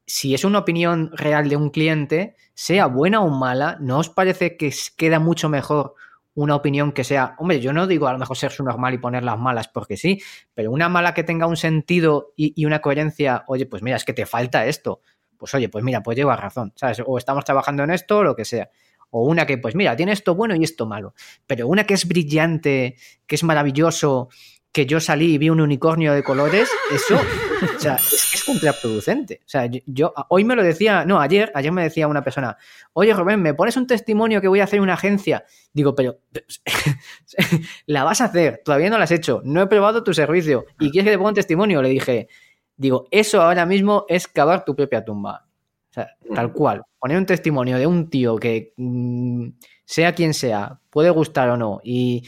Si 0.08 0.34
es 0.34 0.44
una 0.44 0.60
opinión 0.60 1.12
real 1.14 1.48
de 1.48 1.56
un 1.56 1.70
cliente, 1.70 2.36
sea 2.56 2.88
buena 2.88 3.22
o 3.22 3.30
mala, 3.30 3.78
¿no 3.82 4.00
os 4.00 4.10
parece 4.10 4.58
que 4.58 4.74
queda 4.98 5.20
mucho 5.20 5.48
mejor 5.48 5.94
una 6.36 6.56
opinión 6.56 6.92
que 6.92 7.04
sea, 7.04 7.36
hombre, 7.38 7.60
yo 7.60 7.74
no 7.74 7.88
digo 7.88 8.08
a 8.08 8.14
lo 8.14 8.20
mejor 8.20 8.38
ser 8.38 8.52
su 8.52 8.64
normal 8.64 8.94
y 8.94 8.98
poner 8.98 9.24
las 9.24 9.38
malas 9.38 9.68
porque 9.68 9.98
sí, 9.98 10.22
pero 10.54 10.72
una 10.72 10.90
mala 10.90 11.14
que 11.14 11.24
tenga 11.24 11.46
un 11.46 11.58
sentido 11.58 12.34
y, 12.36 12.66
una 12.66 12.82
coherencia, 12.82 13.44
oye, 13.48 13.66
pues 13.66 13.84
mira, 13.84 13.98
es 13.98 14.06
que 14.06 14.14
te 14.14 14.26
falta 14.26 14.66
esto. 14.66 15.02
Pues 15.38 15.54
oye, 15.54 15.70
pues 15.70 15.84
mira, 15.84 16.02
pues 16.02 16.18
lleva 16.18 16.36
razón, 16.36 16.74
¿sabes? 16.76 17.02
O 17.06 17.18
estamos 17.18 17.44
trabajando 17.44 17.84
en 17.84 17.92
esto 17.92 18.20
o 18.20 18.24
lo 18.24 18.36
que 18.36 18.46
sea. 18.46 18.70
O 19.10 19.26
una 19.26 19.46
que, 19.46 19.58
pues 19.58 19.76
mira, 19.76 19.96
tiene 19.96 20.12
esto 20.12 20.34
bueno 20.34 20.56
y 20.56 20.64
esto 20.64 20.88
malo. 20.88 21.14
Pero 21.46 21.68
una 21.68 21.84
que 21.84 21.94
es 21.94 22.08
brillante, 22.08 22.96
que 23.28 23.36
es 23.36 23.44
maravilloso, 23.44 24.30
que 24.74 24.88
yo 24.88 25.00
salí 25.00 25.36
y 25.36 25.38
vi 25.38 25.52
un 25.52 25.62
unicornio 25.62 26.14
de 26.14 26.24
colores, 26.24 26.68
eso 26.92 27.16
o 27.16 27.80
sea, 27.80 27.94
es, 27.94 28.44
contraproducente. 28.44 29.42
O 29.46 29.48
sea, 29.48 29.70
yo, 29.86 30.14
hoy 30.30 30.44
me 30.44 30.56
lo 30.56 30.64
decía, 30.64 31.06
no, 31.06 31.22
ayer, 31.22 31.52
ayer 31.54 31.72
me 31.72 31.84
decía 31.84 32.08
una 32.08 32.24
persona, 32.24 32.58
oye 32.94 33.14
Rubén, 33.14 33.40
¿me 33.42 33.54
pones 33.54 33.78
un 33.78 33.86
testimonio 33.86 34.42
que 34.42 34.48
voy 34.48 34.62
a 34.62 34.64
hacer 34.64 34.78
en 34.78 34.84
una 34.84 34.96
agencia? 34.96 35.46
Digo, 35.74 35.94
pero 35.94 36.18
la 37.86 38.04
vas 38.04 38.22
a 38.22 38.26
hacer, 38.26 38.62
todavía 38.66 38.90
no 38.90 38.98
la 38.98 39.04
has 39.04 39.12
hecho, 39.12 39.42
no 39.46 39.62
he 39.62 39.68
probado 39.68 40.04
tu 40.04 40.12
servicio 40.12 40.66
y 40.80 40.90
quieres 40.90 41.06
que 41.06 41.12
te 41.12 41.18
ponga 41.18 41.30
un 41.30 41.36
testimonio. 41.36 41.82
Le 41.84 41.90
dije, 41.90 42.28
digo, 42.76 43.08
eso 43.12 43.44
ahora 43.44 43.68
mismo 43.68 44.06
es 44.10 44.28
cavar 44.28 44.66
tu 44.66 44.76
propia 44.76 45.06
tumba. 45.06 45.46
O 45.92 45.94
sea, 45.94 46.10
tal 46.34 46.52
cual, 46.52 46.82
poner 46.98 47.18
un 47.20 47.28
testimonio 47.28 47.78
de 47.78 47.86
un 47.86 48.10
tío 48.10 48.38
que 48.38 48.74
mm, 48.78 49.50
sea 49.86 50.16
quien 50.16 50.34
sea, 50.34 50.80
puede 50.90 51.12
gustar 51.12 51.50
o 51.50 51.58
no, 51.58 51.80
y, 51.84 52.24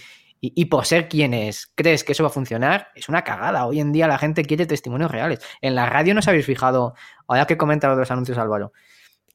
y, 0.54 0.66
por 0.66 0.86
ser 0.86 1.08
quien 1.08 1.34
es, 1.34 1.72
crees 1.76 2.04
que 2.04 2.12
eso 2.12 2.24
va 2.24 2.30
a 2.30 2.34
funcionar, 2.34 2.90
es 2.96 3.10
una 3.10 3.24
cagada. 3.24 3.66
Hoy 3.66 3.80
en 3.80 3.92
día 3.92 4.08
la 4.08 4.18
gente 4.18 4.44
quiere 4.44 4.66
testimonios 4.66 5.12
reales. 5.12 5.40
En 5.62 5.76
la 5.76 5.86
radio 5.88 6.14
no 6.14 6.20
os 6.20 6.28
habéis 6.28 6.46
fijado, 6.46 6.94
ahora 7.28 7.46
que 7.46 7.58
comenta 7.58 7.94
los 7.94 8.12
anuncios 8.12 8.38
Álvaro, 8.38 8.74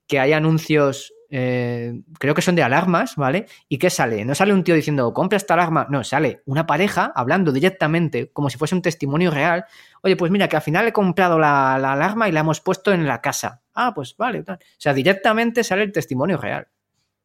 que 0.07 0.19
hay 0.19 0.33
anuncios, 0.33 1.13
eh, 1.31 2.03
creo 2.19 2.35
que 2.35 2.43
son 2.43 2.57
de 2.57 2.63
alarmas, 2.63 3.17
¿vale? 3.17 3.47
¿Y 3.69 3.79
qué 3.79 3.91
sale? 3.91 4.25
No 4.25 4.35
sale 4.35 4.53
un 4.53 4.65
tío 4.65 4.75
diciendo, 4.75 5.13
compra 5.15 5.37
esta 5.37 5.55
alarma, 5.55 5.87
no, 5.89 6.03
sale 6.05 6.43
una 6.47 6.67
pareja 6.67 7.13
hablando 7.15 7.53
directamente, 7.53 8.31
como 8.33 8.51
si 8.51 8.59
fuese 8.59 8.75
un 8.75 8.83
testimonio 8.83 9.31
real. 9.31 9.65
Oye, 10.03 10.17
pues 10.17 10.31
mira, 10.31 10.49
que 10.49 10.57
al 10.57 10.63
final 10.63 10.87
he 10.89 10.93
comprado 10.93 11.39
la, 11.39 11.79
la 11.81 11.93
alarma 11.93 12.29
y 12.29 12.33
la 12.33 12.41
hemos 12.41 12.61
puesto 12.61 12.93
en 12.93 13.07
la 13.07 13.21
casa. 13.21 13.63
Ah, 13.75 13.93
pues 13.95 14.17
vale. 14.17 14.41
O 14.41 14.57
sea, 14.79 14.93
directamente 14.93 15.65
sale 15.65 15.85
el 15.85 15.93
testimonio 15.93 16.37
real. 16.37 16.69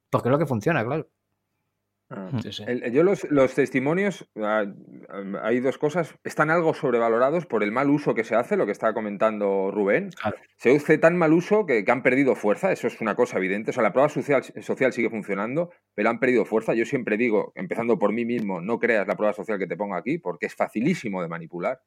Porque 0.09 0.29
es 0.29 0.31
lo 0.31 0.39
que 0.39 0.45
funciona, 0.45 0.85
claro. 0.85 1.09
Ah, 2.11 2.29
yo 2.91 3.03
los, 3.03 3.55
testimonios, 3.55 4.29
ah, 4.37 4.65
hay 5.41 5.59
dos 5.59 5.79
cosas, 5.79 6.13
están 6.23 6.51
algo 6.51 6.75
sobrevalorados 6.75 7.47
por 7.47 7.63
el 7.63 7.71
mal 7.71 7.89
uso 7.89 8.13
que 8.13 8.23
se 8.23 8.35
hace, 8.35 8.57
lo 8.57 8.67
que 8.67 8.71
estaba 8.71 8.93
comentando 8.93 9.71
Rubén. 9.71 10.11
Se 10.57 10.75
hace 10.75 10.99
tan 10.99 11.17
mal 11.17 11.33
uso 11.33 11.65
que, 11.65 11.83
han 11.87 12.03
perdido 12.03 12.35
fuerza, 12.35 12.71
eso 12.71 12.85
es 12.85 13.01
una 13.01 13.15
cosa 13.15 13.37
evidente. 13.37 13.71
O 13.71 13.73
sea, 13.73 13.81
la 13.81 13.91
prueba 13.91 14.09
social, 14.09 14.43
social 14.61 14.93
sigue 14.93 15.09
funcionando, 15.09 15.71
pero 15.95 16.11
han 16.11 16.19
perdido 16.19 16.45
fuerza. 16.45 16.75
Yo 16.75 16.85
siempre 16.85 17.17
digo, 17.17 17.51
empezando 17.55 17.97
por 17.97 18.13
mí 18.13 18.23
mismo, 18.23 18.61
no 18.61 18.77
creas 18.77 19.07
la 19.07 19.15
prueba 19.15 19.33
social 19.33 19.57
que 19.57 19.67
te 19.67 19.75
ponga 19.75 19.97
aquí, 19.97 20.19
porque 20.19 20.45
es 20.45 20.53
facilísimo 20.53 21.23
de 21.23 21.27
manipular. 21.27 21.81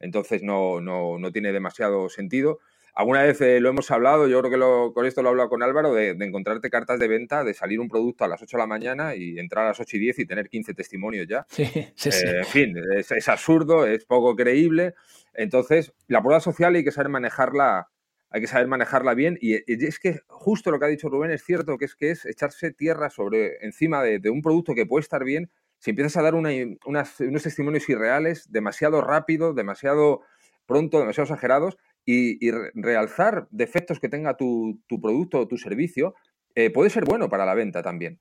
Entonces 0.00 0.42
no, 0.42 0.80
no, 0.80 1.18
no 1.18 1.30
tiene 1.30 1.52
demasiado 1.52 2.08
sentido. 2.08 2.58
Alguna 3.00 3.22
vez 3.22 3.40
eh, 3.40 3.60
lo 3.60 3.70
hemos 3.70 3.90
hablado, 3.90 4.28
yo 4.28 4.42
creo 4.42 4.50
que 4.90 4.92
con 4.92 5.06
esto 5.06 5.22
lo 5.22 5.28
he 5.28 5.30
hablado 5.30 5.48
con 5.48 5.62
Álvaro, 5.62 5.94
de, 5.94 6.10
encontrarte 6.10 6.68
cartas 6.68 7.00
de 7.00 7.08
venta, 7.08 7.44
de 7.44 7.54
salir 7.54 7.80
un 7.80 7.88
producto 7.88 8.24
a 8.24 8.28
las 8.28 8.42
8 8.42 8.58
de 8.58 8.62
la 8.62 8.66
mañana 8.66 9.14
y 9.14 9.38
entrar 9.38 9.64
a 9.64 9.68
las 9.68 9.80
8 9.80 9.96
y 9.96 10.00
10 10.00 10.18
y 10.18 10.26
tener 10.26 10.50
15 10.50 10.74
testimonios 10.74 11.26
ya. 11.26 11.46
Sí, 11.48 11.64
sí, 11.94 12.12
sí. 12.12 12.26
Eh, 12.26 12.40
en 12.40 12.44
fin, 12.44 12.74
es, 12.94 13.28
absurdo, 13.30 13.86
es 13.86 14.04
poco 14.04 14.36
creíble. 14.36 14.92
Entonces, 15.32 15.94
la 16.08 16.20
prueba 16.20 16.40
social 16.40 16.74
hay 16.74 16.84
que 16.84 16.92
saber 16.92 17.08
manejarla, 17.08 17.88
hay 18.28 18.42
que 18.42 18.46
saber 18.46 18.66
manejarla 18.66 19.14
bien. 19.14 19.38
Y, 19.40 19.54
es 19.66 19.98
que 19.98 20.20
justo 20.26 20.70
lo 20.70 20.78
que 20.78 20.84
ha 20.84 20.88
dicho 20.88 21.08
Rubén 21.08 21.30
es 21.30 21.42
cierto, 21.42 21.78
que 21.78 21.86
es 21.86 21.94
que 21.94 22.10
es 22.10 22.26
echarse 22.26 22.70
tierra 22.70 23.08
sobre 23.08 23.64
encima 23.64 24.02
de, 24.02 24.28
un 24.28 24.42
producto 24.42 24.74
que 24.74 24.84
puede 24.84 25.00
estar 25.00 25.24
bien. 25.24 25.50
Si 25.78 25.88
empiezas 25.88 26.18
a 26.18 26.22
dar 26.22 26.34
unos 26.34 27.42
testimonios 27.42 27.88
irreales, 27.88 28.52
demasiado 28.52 29.00
rápido, 29.00 29.54
demasiado 29.54 30.20
pronto, 30.66 31.00
demasiado 31.00 31.24
exagerados, 31.24 31.78
y, 32.04 32.50
realzar 32.74 33.46
defectos 33.50 34.00
que 34.00 34.08
tenga 34.08 34.36
tu, 34.36 34.80
producto 35.00 35.40
o 35.40 35.48
tu 35.48 35.56
servicio 35.56 36.14
eh, 36.54 36.70
puede 36.70 36.90
ser 36.90 37.04
bueno 37.04 37.28
para 37.28 37.46
la 37.46 37.54
venta 37.54 37.82
también. 37.82 38.20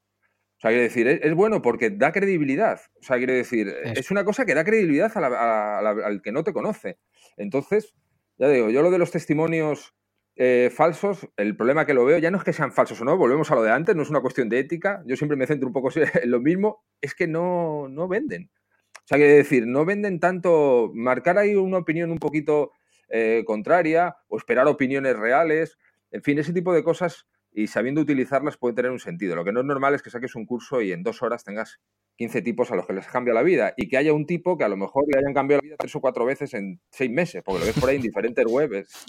O 0.57 0.61
sea, 0.61 0.71
quiere 0.71 0.83
decir, 0.83 1.07
es, 1.07 1.33
bueno 1.33 1.61
porque 1.61 1.89
da 1.89 2.11
credibilidad. 2.11 2.81
O 3.01 3.03
sea, 3.03 3.17
quiere 3.17 3.33
decir, 3.33 3.73
es 3.83 4.11
una 4.11 4.25
cosa 4.25 4.45
que 4.45 4.53
da 4.53 4.65
credibilidad 4.65 5.11
al 5.15 6.21
que 6.21 6.31
no 6.33 6.43
te 6.43 6.51
conoce. 6.51 6.99
Entonces, 7.37 7.95
ya 8.37 8.49
digo, 8.49 8.69
yo 8.69 8.81
lo 8.81 8.91
de 8.91 8.97
los 8.97 9.11
testimonios 9.11 9.95
eh, 10.35 10.69
falsos, 10.73 11.27
el 11.35 11.57
problema 11.57 11.85
que 11.85 11.93
lo 11.93 12.05
veo 12.05 12.17
ya 12.17 12.31
no 12.31 12.37
es 12.37 12.45
que 12.45 12.53
sean 12.53 12.71
falsos 12.71 13.01
o 13.01 13.05
no, 13.05 13.17
volvemos 13.17 13.51
a 13.51 13.55
lo 13.55 13.61
de 13.61 13.71
antes, 13.71 13.93
no 13.93 14.03
es 14.03 14.09
una 14.09 14.21
cuestión 14.21 14.47
de 14.47 14.59
ética, 14.59 15.03
yo 15.05 15.17
siempre 15.17 15.35
me 15.35 15.45
centro 15.45 15.67
un 15.67 15.73
poco 15.73 15.89
en 16.23 16.31
lo 16.31 16.39
mismo, 16.39 16.85
es 17.01 17.13
que 17.13 17.27
no, 17.27 17.89
no 17.89 18.07
venden. 18.07 18.49
O 18.95 19.01
sea, 19.09 19.17
quiere 19.17 19.33
decir, 19.33 19.67
no 19.67 19.83
venden 19.83 20.21
tanto, 20.21 20.91
marcar 20.93 21.37
ahí 21.37 21.55
una 21.55 21.79
opinión 21.79 22.11
un 22.11 22.19
poquito 22.19 22.71
eh, 23.09 23.43
contraria 23.45 24.17
o 24.27 24.37
esperar 24.37 24.67
opiniones 24.67 25.17
reales. 25.17 25.77
En 26.11 26.21
fin, 26.21 26.39
ese 26.39 26.53
tipo 26.53 26.73
de 26.73 26.83
cosas 26.83 27.27
y 27.51 27.67
sabiendo 27.67 28.01
utilizarlas 28.01 28.57
puede 28.57 28.75
tener 28.75 28.91
un 28.91 28.99
sentido. 28.99 29.35
Lo 29.35 29.43
que 29.43 29.51
no 29.51 29.61
es 29.61 29.65
normal 29.65 29.95
es 29.95 30.01
que 30.01 30.09
saques 30.09 30.35
un 30.35 30.45
curso 30.45 30.81
y 30.81 30.91
en 30.91 31.03
dos 31.03 31.21
horas 31.21 31.43
tengas 31.43 31.79
15 32.17 32.41
tipos 32.41 32.71
a 32.71 32.75
los 32.75 32.85
que 32.85 32.93
les 32.93 33.07
cambia 33.07 33.33
la 33.33 33.43
vida 33.43 33.73
y 33.77 33.87
que 33.87 33.97
haya 33.97 34.13
un 34.13 34.25
tipo 34.25 34.57
que 34.57 34.63
a 34.63 34.69
lo 34.69 34.77
mejor 34.77 35.05
le 35.07 35.19
hayan 35.19 35.33
cambiado 35.33 35.61
la 35.61 35.67
vida 35.67 35.75
tres 35.77 35.95
o 35.95 36.01
cuatro 36.01 36.25
veces 36.25 36.53
en 36.53 36.79
seis 36.91 37.09
meses, 37.09 37.41
porque 37.43 37.59
lo 37.61 37.65
ves 37.65 37.79
por 37.79 37.89
ahí 37.89 37.95
en 37.95 38.01
diferentes 38.01 38.45
webs. 38.45 39.05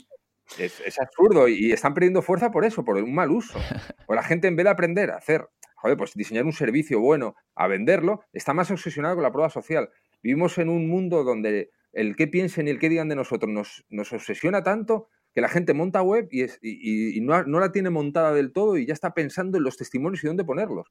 Es, 0.58 0.98
absurdo 0.98 1.46
y 1.46 1.70
están 1.70 1.94
perdiendo 1.94 2.22
fuerza 2.22 2.50
por 2.50 2.64
eso, 2.64 2.84
por 2.84 2.96
un 2.96 3.14
mal 3.14 3.30
uso. 3.30 3.58
O 4.06 4.14
la 4.14 4.22
gente 4.22 4.48
en 4.48 4.56
vez 4.56 4.64
de 4.64 4.70
aprender 4.70 5.10
a 5.10 5.16
hacer, 5.16 5.48
joder, 5.76 5.96
pues 5.96 6.14
diseñar 6.14 6.44
un 6.44 6.52
servicio 6.52 6.98
bueno, 7.00 7.36
a 7.54 7.68
venderlo, 7.68 8.24
está 8.32 8.52
más 8.52 8.70
obsesionado 8.70 9.14
con 9.14 9.22
la 9.22 9.30
prueba 9.30 9.50
social. 9.50 9.90
Vivimos 10.22 10.58
en 10.58 10.68
un 10.68 10.88
mundo 10.88 11.22
donde 11.24 11.70
el 11.92 12.16
qué 12.16 12.26
piensen 12.26 12.68
y 12.68 12.70
el 12.70 12.78
qué 12.78 12.88
digan 12.88 13.08
de 13.08 13.16
nosotros 13.16 13.50
nos, 13.50 13.84
nos 13.88 14.12
obsesiona 14.12 14.62
tanto 14.62 15.08
que 15.32 15.40
la 15.40 15.48
gente 15.48 15.74
monta 15.74 16.02
web 16.02 16.28
y, 16.30 16.42
es, 16.42 16.58
y, 16.62 17.20
no, 17.20 17.42
no, 17.44 17.60
la 17.60 17.72
tiene 17.72 17.90
montada 17.90 18.32
del 18.32 18.52
todo 18.52 18.76
y 18.76 18.86
ya 18.86 18.92
está 18.92 19.14
pensando 19.14 19.58
en 19.58 19.64
los 19.64 19.76
testimonios 19.76 20.24
y 20.24 20.26
dónde 20.26 20.44
ponerlos. 20.44 20.88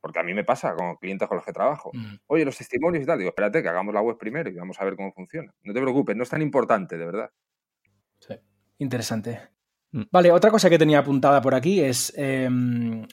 Porque 0.00 0.20
a 0.20 0.22
mí 0.22 0.34
me 0.34 0.44
pasa 0.44 0.74
con 0.76 0.96
clientes 0.96 1.26
con 1.26 1.36
los 1.36 1.44
que 1.44 1.52
trabajo. 1.52 1.90
Mm. 1.92 2.16
Oye, 2.26 2.44
los 2.44 2.56
testimonios 2.56 3.02
y 3.02 3.06
tal. 3.06 3.18
Digo, 3.18 3.30
espérate, 3.30 3.62
que 3.62 3.68
hagamos 3.68 3.92
la 3.92 4.00
web 4.00 4.16
primero 4.16 4.48
y 4.48 4.54
vamos 4.54 4.80
a 4.80 4.84
ver 4.84 4.94
cómo 4.94 5.12
funciona. 5.12 5.52
No 5.62 5.72
te 5.72 5.80
preocupes, 5.80 6.14
no 6.14 6.22
es 6.22 6.28
tan 6.28 6.42
importante, 6.42 6.96
de 6.96 7.04
verdad. 7.04 7.30
Sí, 8.20 8.34
interesante. 8.78 9.40
Mm. 9.90 10.02
Vale, 10.12 10.30
otra 10.30 10.50
cosa 10.50 10.70
que 10.70 10.78
tenía 10.78 11.00
apuntada 11.00 11.40
por 11.40 11.54
aquí 11.54 11.80
es 11.80 12.12
em, 12.16 13.06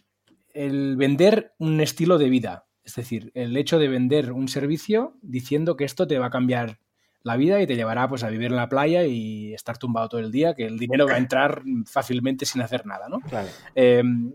el 0.53 0.95
vender 0.97 1.53
un 1.57 1.81
estilo 1.81 2.17
de 2.17 2.29
vida. 2.29 2.67
Es 2.83 2.95
decir, 2.95 3.31
el 3.33 3.57
hecho 3.57 3.79
de 3.79 3.87
vender 3.87 4.31
un 4.31 4.47
servicio 4.47 5.17
diciendo 5.23 5.75
que 5.75 5.85
esto 5.85 6.05
te 6.05 6.19
va 6.19 6.27
a 6.27 6.31
cambiar 6.31 6.79
la 7.25 7.37
vida 7.37 7.59
y 7.59 7.65
te 7.65 7.75
llevará 7.75 8.07
pues 8.07 8.23
a 8.23 8.29
vivir 8.29 8.51
en 8.51 8.55
la 8.55 8.69
playa 8.69 9.03
y 9.03 9.51
estar 9.53 9.79
tumbado 9.79 10.07
todo 10.09 10.21
el 10.21 10.31
día, 10.31 10.53
que 10.53 10.67
el 10.67 10.77
dinero 10.77 11.07
va 11.07 11.15
a 11.15 11.17
entrar 11.17 11.63
fácilmente 11.87 12.45
sin 12.45 12.61
hacer 12.61 12.85
nada, 12.85 13.09
¿no? 13.09 13.19
Claro. 13.19 13.47
Em, 13.73 14.31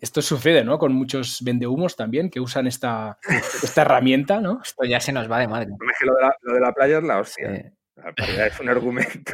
esto 0.00 0.22
sucede, 0.22 0.64
¿no? 0.64 0.78
Con 0.78 0.92
muchos 0.92 1.42
vendehumos 1.42 1.96
también 1.96 2.30
que 2.30 2.38
usan 2.38 2.68
esta, 2.68 3.18
esta 3.62 3.82
herramienta, 3.82 4.40
¿no? 4.40 4.60
Esto 4.62 4.84
ya 4.84 5.00
se 5.00 5.12
nos 5.12 5.28
va 5.28 5.40
de 5.40 5.48
madre. 5.48 5.70
Lo 6.02 6.14
de 6.14 6.22
la, 6.22 6.36
lo 6.42 6.54
de 6.54 6.60
la 6.60 6.72
playa 6.72 6.98
es 6.98 7.04
la 7.04 7.18
hostia. 7.18 7.72
La 7.96 8.12
playa 8.12 8.46
es 8.46 8.60
un 8.60 8.68
argumento. 8.68 9.32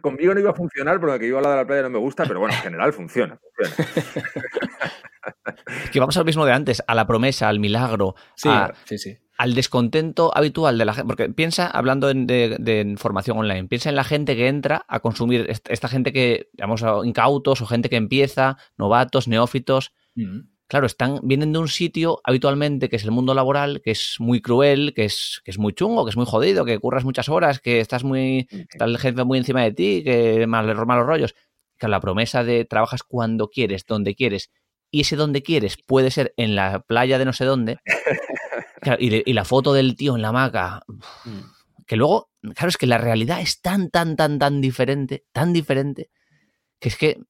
Conmigo 0.00 0.32
no 0.32 0.40
iba 0.40 0.52
a 0.52 0.54
funcionar 0.54 0.98
porque 0.98 1.28
yo 1.28 1.38
a 1.38 1.42
la 1.42 1.50
de 1.50 1.56
la 1.56 1.66
playa 1.66 1.82
no 1.82 1.90
me 1.90 1.98
gusta, 1.98 2.24
pero 2.24 2.40
bueno, 2.40 2.54
en 2.54 2.62
general 2.62 2.94
funciona. 2.94 3.38
que 5.92 6.00
vamos 6.00 6.16
al 6.16 6.24
mismo 6.24 6.46
de 6.46 6.52
antes, 6.52 6.82
a 6.86 6.94
la 6.94 7.06
promesa, 7.06 7.50
al 7.50 7.60
milagro, 7.60 8.14
sí, 8.36 8.48
sí, 8.86 8.96
sí 8.96 9.18
al 9.36 9.54
descontento 9.54 10.36
habitual 10.36 10.78
de 10.78 10.84
la 10.84 10.94
gente, 10.94 11.06
porque 11.06 11.28
piensa, 11.28 11.66
hablando 11.66 12.12
de, 12.12 12.94
formación 12.98 13.38
online, 13.38 13.68
piensa 13.68 13.90
en 13.90 13.96
la 13.96 14.04
gente 14.04 14.34
que 14.36 14.48
entra 14.48 14.84
a 14.88 15.00
consumir, 15.00 15.46
esta 15.48 15.88
gente 15.88 16.12
que, 16.12 16.48
digamos, 16.52 16.82
incautos 17.04 17.60
o 17.60 17.66
gente 17.66 17.88
que 17.88 17.96
empieza, 17.96 18.56
novatos, 18.76 19.28
neófitos. 19.28 19.92
Mm. 20.14 20.40
Claro, 20.68 20.86
están, 20.86 21.20
vienen 21.22 21.52
de 21.52 21.60
un 21.60 21.68
sitio 21.68 22.20
habitualmente 22.24 22.88
que 22.88 22.96
es 22.96 23.04
el 23.04 23.12
mundo 23.12 23.34
laboral, 23.34 23.82
que 23.82 23.92
es 23.92 24.16
muy 24.18 24.40
cruel, 24.40 24.94
que 24.94 25.04
es, 25.04 25.40
que 25.44 25.52
es 25.52 25.58
muy 25.58 25.72
chungo, 25.74 26.04
que 26.04 26.10
es 26.10 26.16
muy 26.16 26.26
jodido, 26.26 26.64
que 26.64 26.80
curras 26.80 27.04
muchas 27.04 27.28
horas, 27.28 27.60
que 27.60 27.78
estás 27.78 28.02
muy, 28.02 28.48
está 28.50 28.86
el 28.86 28.98
jefe 28.98 29.22
muy 29.22 29.38
encima 29.38 29.62
de 29.62 29.72
ti, 29.72 30.02
que 30.02 30.44
malos, 30.48 30.84
malos 30.86 31.06
rollos. 31.06 31.34
Que 31.78 31.86
la 31.88 32.00
promesa 32.00 32.42
de 32.42 32.64
trabajas 32.64 33.02
cuando 33.02 33.48
quieres, 33.48 33.84
donde 33.86 34.14
quieres, 34.14 34.50
y 34.90 35.02
ese 35.02 35.14
donde 35.16 35.42
quieres 35.42 35.76
puede 35.76 36.10
ser 36.10 36.32
en 36.36 36.56
la 36.56 36.80
playa 36.80 37.18
de 37.18 37.26
no 37.26 37.32
sé 37.32 37.44
dónde, 37.44 37.78
y, 38.98 39.32
la 39.32 39.44
foto 39.44 39.72
del 39.72 39.96
tío 39.96 40.16
en 40.16 40.22
la 40.22 40.28
hamaca. 40.28 40.82
Mm. 41.24 41.84
Que 41.86 41.96
luego, 41.96 42.30
claro, 42.54 42.68
es 42.68 42.76
que 42.76 42.86
la 42.86 42.98
realidad 42.98 43.40
es 43.40 43.60
tan, 43.60 43.90
tan, 43.90 44.16
tan, 44.16 44.38
tan 44.38 44.60
diferente, 44.60 45.24
tan 45.32 45.52
diferente, 45.52 46.10
que 46.80 46.88
es 46.88 46.96
que, 46.96 47.20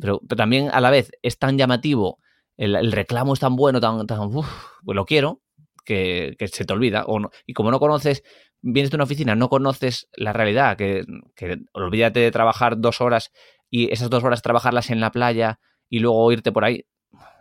pero, 0.00 0.20
también 0.36 0.70
a 0.72 0.80
la 0.80 0.90
vez 0.90 1.10
es 1.22 1.38
tan 1.38 1.56
llamativo, 1.56 2.18
el, 2.56 2.92
reclamo 2.92 3.34
es 3.34 3.40
tan 3.40 3.56
bueno, 3.56 3.80
tan, 3.80 4.06
tan, 4.06 4.30
pues 4.30 4.46
lo 4.84 5.04
quiero, 5.06 5.40
que, 5.84 6.36
se 6.52 6.64
te 6.64 6.72
olvida. 6.72 7.04
O 7.06 7.18
y 7.46 7.54
como 7.54 7.70
no 7.70 7.80
conoces, 7.80 8.22
vienes 8.60 8.90
de 8.90 8.96
una 8.96 9.04
oficina, 9.04 9.34
no 9.34 9.48
conoces 9.48 10.08
la 10.14 10.32
realidad, 10.32 10.76
que, 10.76 11.04
que 11.34 11.58
olvídate 11.72 12.20
de 12.20 12.30
trabajar 12.30 12.78
dos 12.78 13.00
horas 13.00 13.32
y 13.70 13.92
esas 13.92 14.10
dos 14.10 14.22
horas 14.24 14.42
trabajarlas 14.42 14.90
en 14.90 15.00
la 15.00 15.10
playa 15.10 15.60
y 15.88 15.98
luego 15.98 16.30
irte 16.32 16.52
por 16.52 16.64
ahí, 16.64 16.86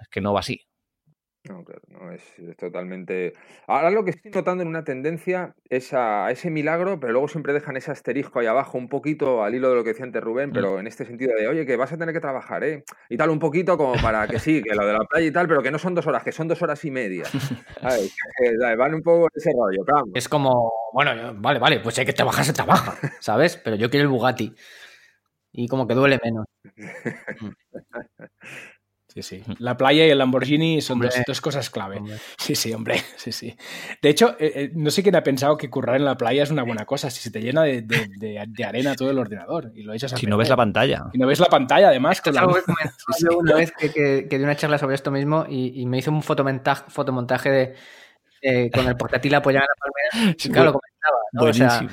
es 0.02 0.08
que 0.10 0.22
no 0.22 0.34
va 0.34 0.41
así. 0.41 0.65
No, 1.49 1.62
claro, 1.65 1.82
no, 1.89 2.12
es, 2.12 2.23
totalmente... 2.58 3.34
Ahora 3.67 3.91
lo 3.91 4.06
que 4.06 4.12
estoy 4.12 4.32
notando 4.32 4.62
en 4.62 4.69
una 4.69 4.86
tendencia 4.86 5.53
es 5.69 5.93
a, 5.93 6.32
ese 6.32 6.49
milagro, 6.49 7.01
pero 7.01 7.12
luego 7.12 7.27
siempre 7.27 7.51
dejan 7.51 7.75
ese 7.75 7.91
asterisco 7.91 8.39
ahí 8.39 8.45
abajo, 8.45 8.77
un 8.77 8.88
poquito 8.88 9.43
al 9.43 9.53
hilo 9.53 9.69
de 9.69 9.75
lo 9.75 9.84
que 9.84 9.89
decía 9.89 10.06
antes 10.06 10.23
Rubén, 10.23 10.51
mm. 10.51 10.53
pero 10.53 10.79
en 10.79 10.88
este 10.88 11.03
sentido 11.03 11.34
de, 11.38 11.49
oye, 11.49 11.65
que 11.65 11.75
vas 11.75 11.91
a 11.91 11.97
tener 11.97 12.13
que 12.13 12.21
trabajar, 12.21 12.63
¿eh? 12.63 12.86
Y 13.10 13.17
tal, 13.17 13.29
un 13.29 13.39
poquito 13.39 13.77
como 13.77 14.01
para 14.01 14.25
que 14.25 14.39
sí, 14.39 14.63
que 14.63 14.73
lo 14.73 14.88
de 14.88 14.93
la 14.93 15.03
playa 15.03 15.27
y 15.27 15.32
tal, 15.32 15.49
pero 15.49 15.62
que 15.62 15.71
no 15.71 15.79
son 15.79 15.95
dos 15.95 16.08
horas, 16.08 16.23
que 16.23 16.32
son 16.32 16.47
dos 16.47 16.62
horas 16.62 16.84
y 16.86 16.91
media. 16.91 17.23
Van 18.77 18.93
un 18.93 19.01
poco 19.01 19.27
ese 19.36 19.51
rollo, 19.51 19.84
claro. 19.84 20.06
Es 20.13 20.29
como, 20.29 20.71
bueno, 20.93 21.12
vale, 21.39 21.60
vale, 21.60 21.82
pues 21.82 21.99
hay 21.99 22.06
que 22.06 22.13
trabajar, 22.13 22.45
se 22.45 22.53
trabaja, 22.53 22.95
¿sabes? 23.19 23.58
Pero 23.58 23.75
yo 23.75 23.89
quiero 23.89 24.06
el 24.06 24.10
Bugatti. 24.10 24.56
Y 25.51 25.67
como 25.67 25.88
que 25.88 25.93
duele 25.93 26.19
menos. 26.23 26.45
Sí, 29.13 29.21
sí. 29.21 29.43
La 29.60 29.78
playa 29.78 30.08
y 30.08 30.10
el 30.10 30.17
Lamborghini 30.17 30.82
son 30.82 30.99
dos, 30.99 31.41
cosas 31.41 31.69
clave. 31.69 32.02
Sí, 32.38 32.56
sí, 32.56 32.73
hombre. 32.73 33.02
Sí, 33.15 33.32
sí. 33.32 33.56
De 34.02 34.10
hecho, 34.10 34.36
eh, 34.39 34.52
eh, 34.56 34.71
no 34.73 34.89
sé 34.89 35.04
quién 35.04 35.15
ha 35.15 35.23
pensado 35.23 35.56
que 35.56 35.69
currar 35.69 35.97
en 35.97 36.06
la 36.06 36.17
playa 36.17 36.41
es 36.41 36.49
una 36.49 36.63
buena 36.63 36.86
cosa. 36.86 37.12
Si 37.12 37.21
se 37.21 37.30
te 37.30 37.39
llena 37.39 37.63
de, 37.63 38.65
arena 38.65 38.95
todo 38.95 39.12
el 39.12 39.19
ordenador 39.19 39.71
y 39.76 39.84
lo 39.84 39.93
echas 39.93 40.12
Si 40.12 40.26
no 40.26 40.38
ves 40.38 40.49
la 40.49 40.56
pantalla. 40.56 41.06
Y 41.13 41.19
no 41.19 41.28
ves 41.28 41.39
la 41.39 41.45
pantalla, 41.45 41.89
además. 41.89 42.21
Con 42.21 42.34
la... 42.34 42.47
Una 43.38 43.56
vez 43.56 43.71
que, 43.78 43.91
que, 44.28 44.38
di 44.38 44.43
una 44.43 44.56
charla 44.56 44.78
sobre 44.78 44.95
esto 44.95 45.12
mismo 45.12 45.45
y, 45.47 45.86
me 45.86 45.99
hizo 45.99 46.12
un 46.12 46.23
fotomontaje, 46.23 46.86
fotomontaje 46.88 47.49
de, 47.52 47.76
eh, 48.41 48.71
con 48.73 48.88
el 48.88 48.97
portátil 48.97 49.36
apoyado 49.36 49.65
en 49.65 49.69
la 49.69 50.21
palmera. 50.21 50.36
Sí, 50.39 50.49
claro, 50.49 50.71
lo 50.71 50.80
comentaba. 50.80 51.17
¿no? 51.34 51.43
O 51.43 51.54
sea, 51.54 51.88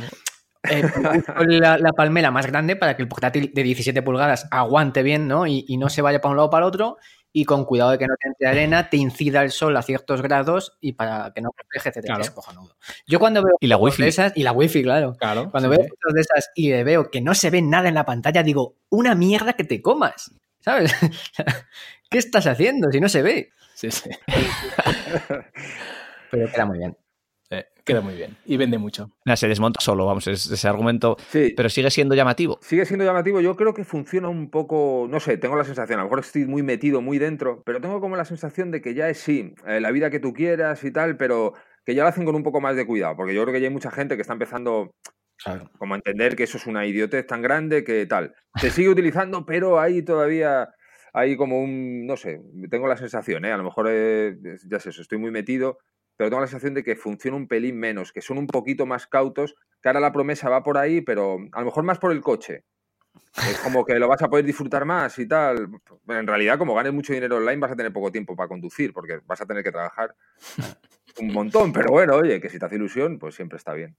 la, 0.63 1.93
palmera 1.97 2.31
más 2.31 2.47
grande 2.47 2.77
para 2.77 2.97
que 2.97 3.03
el 3.03 3.09
portátil 3.09 3.51
de 3.55 3.63
17 3.63 4.03
pulgadas 4.03 4.47
aguante 4.51 5.03
bien, 5.03 5.29
¿no? 5.29 5.47
Y, 5.47 5.77
no 5.79 5.89
se 5.89 6.03
vaya 6.03 6.21
para 6.21 6.31
un 6.31 6.37
lado 6.37 6.49
o 6.49 6.51
para 6.51 6.65
el 6.65 6.69
otro. 6.69 6.99
Y 7.33 7.45
con 7.45 7.65
cuidado 7.65 7.93
de 7.93 7.99
que 7.99 8.09
no 8.09 8.15
te 8.21 8.27
entre 8.27 8.49
arena, 8.49 8.91
te 8.91 8.97
incida 8.97 9.43
el 9.43 9.53
sol 9.53 9.77
a 9.77 9.83
ciertos 9.83 10.21
grados 10.21 10.77
y 10.81 10.95
para 10.95 11.33
que 11.33 11.41
no 11.41 11.51
refleje, 11.57 11.91
etc. 11.91 12.07
Claro. 12.07 12.23
Es 12.23 12.31
cojonudo. 12.33 12.77
Yo 13.07 13.21
cuando 13.21 13.41
veo 13.43 13.55
y 13.61 13.69
la 13.69 13.77
wifi. 13.77 14.03
esas, 14.03 14.33
y 14.37 14.43
la 14.43 14.51
wifi, 14.51 14.83
claro. 14.83 15.15
claro 15.15 15.49
cuando 15.49 15.69
veo 15.69 15.79
fotos 15.79 16.13
de 16.13 16.21
esas 16.23 16.51
y 16.57 16.73
veo 16.83 17.09
que 17.09 17.21
no 17.21 17.35
se 17.35 17.51
ve 17.51 17.63
nada 17.63 17.89
en 17.89 17.95
la 17.95 18.05
pantalla, 18.05 18.43
digo, 18.43 18.79
una 18.89 19.15
mierda 19.15 19.53
que 19.53 19.63
te 19.63 19.81
comas. 19.81 20.33
¿Sabes? 20.59 20.93
¿Qué 22.11 22.19
estás 22.19 22.49
haciendo 22.49 22.91
si 22.91 23.01
no 23.01 23.09
se 23.09 23.23
ve? 23.23 23.51
Sí, 23.75 23.91
sí. 23.93 24.11
Pero 26.31 26.51
queda 26.51 26.67
muy 26.67 26.79
bien. 26.79 26.97
Queda 27.93 28.01
muy 28.01 28.15
bien 28.15 28.37
y 28.45 28.57
vende 28.57 28.79
mucho. 28.79 29.11
se 29.35 29.49
desmonta 29.49 29.81
solo, 29.81 30.07
vamos, 30.07 30.27
ese 30.27 30.69
argumento. 30.69 31.17
Sí. 31.29 31.53
Pero 31.57 31.69
sigue 31.69 31.91
siendo 31.91 32.15
llamativo. 32.15 32.59
Sigue 32.63 32.85
siendo 32.85 33.05
llamativo. 33.05 33.41
Yo 33.41 33.57
creo 33.57 33.75
que 33.75 33.85
funciona 33.85 34.29
un 34.29 34.51
poco, 34.51 35.07
no 35.09 35.21
sé, 35.21 35.37
tengo 35.37 35.57
la 35.57 35.65
sensación, 35.65 35.99
a 35.99 36.03
lo 36.03 36.09
mejor 36.09 36.21
estoy 36.21 36.47
muy 36.47 36.63
metido, 36.63 37.01
muy 37.01 37.19
dentro, 37.19 37.63
pero 37.65 37.81
tengo 37.81 38.01
como 38.01 38.17
la 38.17 38.25
sensación 38.25 38.71
de 38.71 38.81
que 38.81 38.95
ya 38.95 39.09
es 39.09 39.19
sí, 39.19 39.55
eh, 39.67 39.81
la 39.81 39.91
vida 39.91 40.11
que 40.11 40.21
tú 40.21 40.33
quieras 40.33 40.83
y 40.85 40.91
tal, 40.91 41.17
pero 41.17 41.55
que 41.85 41.95
ya 41.95 42.03
lo 42.03 42.09
hacen 42.09 42.25
con 42.25 42.35
un 42.35 42.43
poco 42.43 42.61
más 42.61 42.77
de 42.77 42.87
cuidado, 42.87 43.17
porque 43.17 43.35
yo 43.35 43.43
creo 43.43 43.55
que 43.55 43.61
ya 43.61 43.69
hay 43.69 43.73
mucha 43.73 43.91
gente 43.91 44.17
que 44.17 44.23
está 44.23 44.35
empezando 44.35 44.95
como 45.79 45.95
a 45.95 45.97
entender 45.97 46.37
que 46.37 46.43
eso 46.43 46.59
es 46.59 46.67
una 46.67 46.85
idiotez 46.87 47.27
tan 47.27 47.41
grande 47.41 47.83
que 47.83 48.05
tal. 48.07 48.35
Se 48.57 48.71
sigue 48.71 48.91
utilizando, 48.91 49.47
pero 49.47 49.81
hay 49.81 50.03
todavía 50.03 50.69
hay 51.13 51.37
como 51.37 51.61
un, 51.61 52.07
no 52.07 52.17
sé, 52.17 52.41
tengo 52.71 52.87
la 52.87 52.97
sensación, 52.97 53.45
¿eh? 53.45 53.53
a 53.53 53.57
lo 53.57 53.65
mejor 53.65 53.87
eh, 53.91 54.37
ya 54.69 54.79
sé, 54.79 54.91
estoy 54.91 55.19
muy 55.19 55.31
metido, 55.31 55.79
pero 56.21 56.29
tengo 56.29 56.43
la 56.43 56.49
sensación 56.49 56.75
de 56.75 56.85
que 56.85 56.97
funciona 56.97 57.35
un 57.35 57.49
pelín 57.49 57.79
menos, 57.79 58.13
que 58.13 58.21
son 58.21 58.37
un 58.37 58.47
poquito 58.47 58.85
más 58.85 59.07
cautos, 59.07 59.55
que 59.81 59.89
ahora 59.89 60.01
la 60.01 60.13
promesa 60.13 60.51
va 60.51 60.63
por 60.63 60.77
ahí, 60.77 61.01
pero 61.01 61.39
a 61.51 61.61
lo 61.61 61.65
mejor 61.65 61.83
más 61.83 61.99
por 61.99 62.13
el 62.13 62.21
coche. 62.21 62.67
Es 63.39 63.59
como 63.61 63.87
que 63.87 63.99
lo 63.99 64.07
vas 64.07 64.21
a 64.21 64.29
poder 64.29 64.45
disfrutar 64.45 64.85
más 64.85 65.19
y 65.19 65.27
tal. 65.27 65.71
En 66.09 66.27
realidad, 66.27 66.59
como 66.59 66.75
ganes 66.75 66.93
mucho 66.93 67.15
dinero 67.15 67.39
online, 67.39 67.57
vas 67.57 67.73
a 67.73 67.77
tener 67.77 67.91
poco 67.91 68.13
tiempo 68.13 68.37
para 68.37 68.51
conducir, 68.51 68.93
porque 68.93 69.21
vas 69.25 69.41
a 69.41 69.47
tener 69.47 69.65
que 69.65 69.73
trabajar 69.73 70.15
un 71.19 71.33
montón. 71.33 71.73
Pero 71.73 71.91
bueno, 71.91 72.17
oye, 72.17 72.39
que 72.39 72.51
si 72.51 72.59
te 72.59 72.67
hace 72.67 72.77
ilusión, 72.77 73.19
pues 73.19 73.35
siempre 73.35 73.57
está 73.57 73.73
bien. 73.73 73.97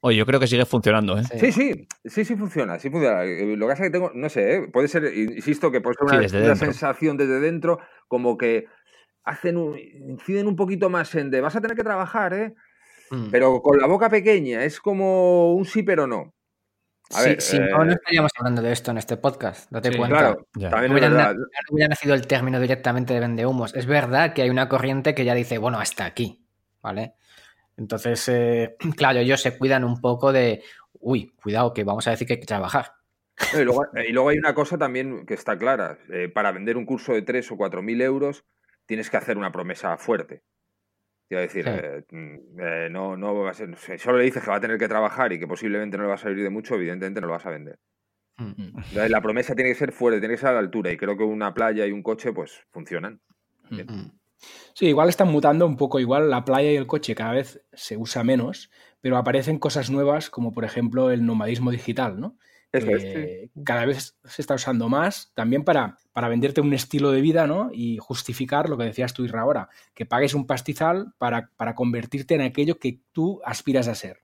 Oye, 0.00 0.18
yo 0.18 0.26
creo 0.26 0.38
que 0.38 0.46
sigue 0.46 0.66
funcionando, 0.66 1.18
¿eh? 1.18 1.24
Sí, 1.38 1.50
sí, 1.50 1.88
sí, 2.04 2.26
sí 2.26 2.36
funciona, 2.36 2.78
sí 2.78 2.90
funciona. 2.90 3.24
Lo 3.24 3.66
que 3.66 3.72
pasa 3.72 3.84
es 3.84 3.88
que 3.88 3.90
tengo, 3.90 4.10
no 4.14 4.28
sé, 4.28 4.54
¿eh? 4.54 4.68
puede 4.70 4.88
ser, 4.88 5.04
insisto, 5.16 5.70
que 5.70 5.80
puede 5.80 5.96
ser 5.96 6.42
una 6.42 6.56
sensación 6.56 7.16
desde 7.16 7.40
dentro, 7.40 7.78
como 8.06 8.36
que 8.36 8.66
hacen 9.24 9.58
inciden 10.08 10.46
un 10.46 10.56
poquito 10.56 10.90
más 10.90 11.14
en 11.14 11.30
de 11.30 11.40
vas 11.40 11.56
a 11.56 11.60
tener 11.60 11.76
que 11.76 11.84
trabajar, 11.84 12.34
¿eh? 12.34 12.54
Mm. 13.10 13.30
Pero 13.30 13.60
con 13.60 13.78
la 13.78 13.86
boca 13.86 14.08
pequeña, 14.08 14.64
es 14.64 14.80
como 14.80 15.54
un 15.54 15.64
sí 15.64 15.82
pero 15.82 16.06
no. 16.06 16.34
A 17.14 17.22
ver, 17.22 17.42
si 17.42 17.58
no, 17.58 17.84
no 17.84 17.90
eh, 17.90 17.94
estaríamos 17.94 18.32
hablando 18.38 18.62
de 18.62 18.72
esto 18.72 18.90
en 18.90 18.98
este 18.98 19.18
podcast, 19.18 19.70
date 19.70 19.94
cuenta. 19.96 20.16
Claro, 20.18 20.70
también 20.70 20.92
no 20.92 21.34
hubiera, 21.70 21.88
nacido 21.88 22.14
el 22.14 22.26
término 22.26 22.58
directamente 22.58 23.12
de 23.12 23.20
vendehumos. 23.20 23.74
Es 23.74 23.84
verdad 23.84 24.32
que 24.32 24.42
hay 24.42 24.50
una 24.50 24.68
corriente 24.68 25.14
que 25.14 25.26
ya 25.26 25.34
dice, 25.34 25.58
bueno, 25.58 25.78
hasta 25.78 26.06
aquí, 26.06 26.46
¿vale? 26.80 27.14
Entonces, 27.76 28.26
eh, 28.28 28.76
claro, 28.96 29.18
ellos 29.18 29.42
se 29.42 29.58
cuidan 29.58 29.84
un 29.84 30.00
poco 30.00 30.32
de, 30.32 30.62
uy, 31.00 31.34
cuidado, 31.42 31.74
que 31.74 31.84
vamos 31.84 32.06
a 32.06 32.12
decir 32.12 32.26
que 32.26 32.34
hay 32.34 32.40
que 32.40 32.46
trabajar. 32.46 32.94
Y 33.52 33.62
luego, 33.62 33.84
y 34.08 34.12
luego 34.12 34.28
hay 34.30 34.38
una 34.38 34.54
cosa 34.54 34.78
también 34.78 35.26
que 35.26 35.34
está 35.34 35.58
clara. 35.58 35.98
Eh, 36.10 36.30
para 36.30 36.52
vender 36.52 36.78
un 36.78 36.86
curso 36.86 37.12
de 37.12 37.20
3 37.20 37.52
o 37.52 37.56
4 37.58 37.82
mil 37.82 38.00
euros 38.00 38.44
tienes 38.86 39.10
que 39.10 39.16
hacer 39.16 39.36
una 39.38 39.52
promesa 39.52 39.96
fuerte. 39.96 40.42
Quiero 41.28 41.42
decir, 41.42 41.64
Sí. 41.64 41.70
eh, 41.72 42.04
mm, 42.10 42.60
eh, 42.60 42.88
no, 42.90 43.16
no 43.16 43.34
va 43.34 43.50
a 43.50 43.54
ser, 43.54 43.74
si 43.76 43.98
solo 43.98 44.18
le 44.18 44.24
dices 44.24 44.42
que 44.42 44.50
va 44.50 44.56
a 44.56 44.60
tener 44.60 44.78
que 44.78 44.88
trabajar 44.88 45.32
y 45.32 45.38
que 45.38 45.46
posiblemente 45.46 45.96
no 45.96 46.02
le 46.02 46.08
va 46.10 46.14
a 46.16 46.18
salir 46.18 46.42
de 46.42 46.50
mucho, 46.50 46.74
evidentemente 46.74 47.20
no 47.20 47.26
lo 47.28 47.32
vas 47.32 47.46
a 47.46 47.50
vender. 47.50 47.78
Mm. 48.36 48.52
Entonces, 48.58 49.10
la 49.10 49.20
promesa 49.20 49.54
tiene 49.54 49.70
que 49.70 49.76
ser 49.78 49.92
fuerte, 49.92 50.20
tiene 50.20 50.34
que 50.34 50.40
ser 50.40 50.50
a 50.50 50.54
la 50.54 50.58
altura 50.58 50.90
y 50.90 50.96
creo 50.96 51.16
que 51.16 51.24
una 51.24 51.54
playa 51.54 51.86
y 51.86 51.92
un 51.92 52.02
coche 52.02 52.32
pues 52.32 52.62
funcionan. 52.70 53.20
Mm. 53.70 54.10
Sí, 54.74 54.86
igual 54.86 55.08
están 55.08 55.28
mutando 55.28 55.66
un 55.66 55.76
poco, 55.76 56.00
igual 56.00 56.28
la 56.28 56.44
playa 56.44 56.72
y 56.72 56.76
el 56.76 56.86
coche 56.86 57.14
cada 57.14 57.32
vez 57.32 57.64
se 57.72 57.96
usa 57.96 58.24
menos, 58.24 58.70
pero 59.00 59.16
aparecen 59.16 59.58
cosas 59.58 59.90
nuevas 59.90 60.30
como 60.30 60.52
por 60.52 60.64
ejemplo 60.64 61.10
el 61.10 61.24
nomadismo 61.24 61.70
digital, 61.70 62.20
¿no? 62.20 62.36
Es, 62.72 62.84
que 62.84 63.50
cada 63.64 63.84
vez 63.84 64.16
se 64.24 64.40
está 64.40 64.54
usando 64.54 64.88
más 64.88 65.30
también 65.34 65.62
para, 65.62 65.98
para 66.12 66.28
venderte 66.28 66.62
un 66.62 66.72
estilo 66.72 67.10
de 67.10 67.20
vida, 67.20 67.46
¿no? 67.46 67.70
Y 67.70 67.98
justificar 67.98 68.70
lo 68.70 68.78
que 68.78 68.84
decías 68.84 69.12
tú, 69.12 69.24
Isra, 69.24 69.42
ahora, 69.42 69.68
que 69.94 70.06
pagues 70.06 70.32
un 70.32 70.46
pastizal 70.46 71.12
para, 71.18 71.50
para 71.56 71.74
convertirte 71.74 72.34
en 72.34 72.40
aquello 72.40 72.78
que 72.78 72.98
tú 73.12 73.42
aspiras 73.44 73.88
a 73.88 73.94
ser. 73.94 74.20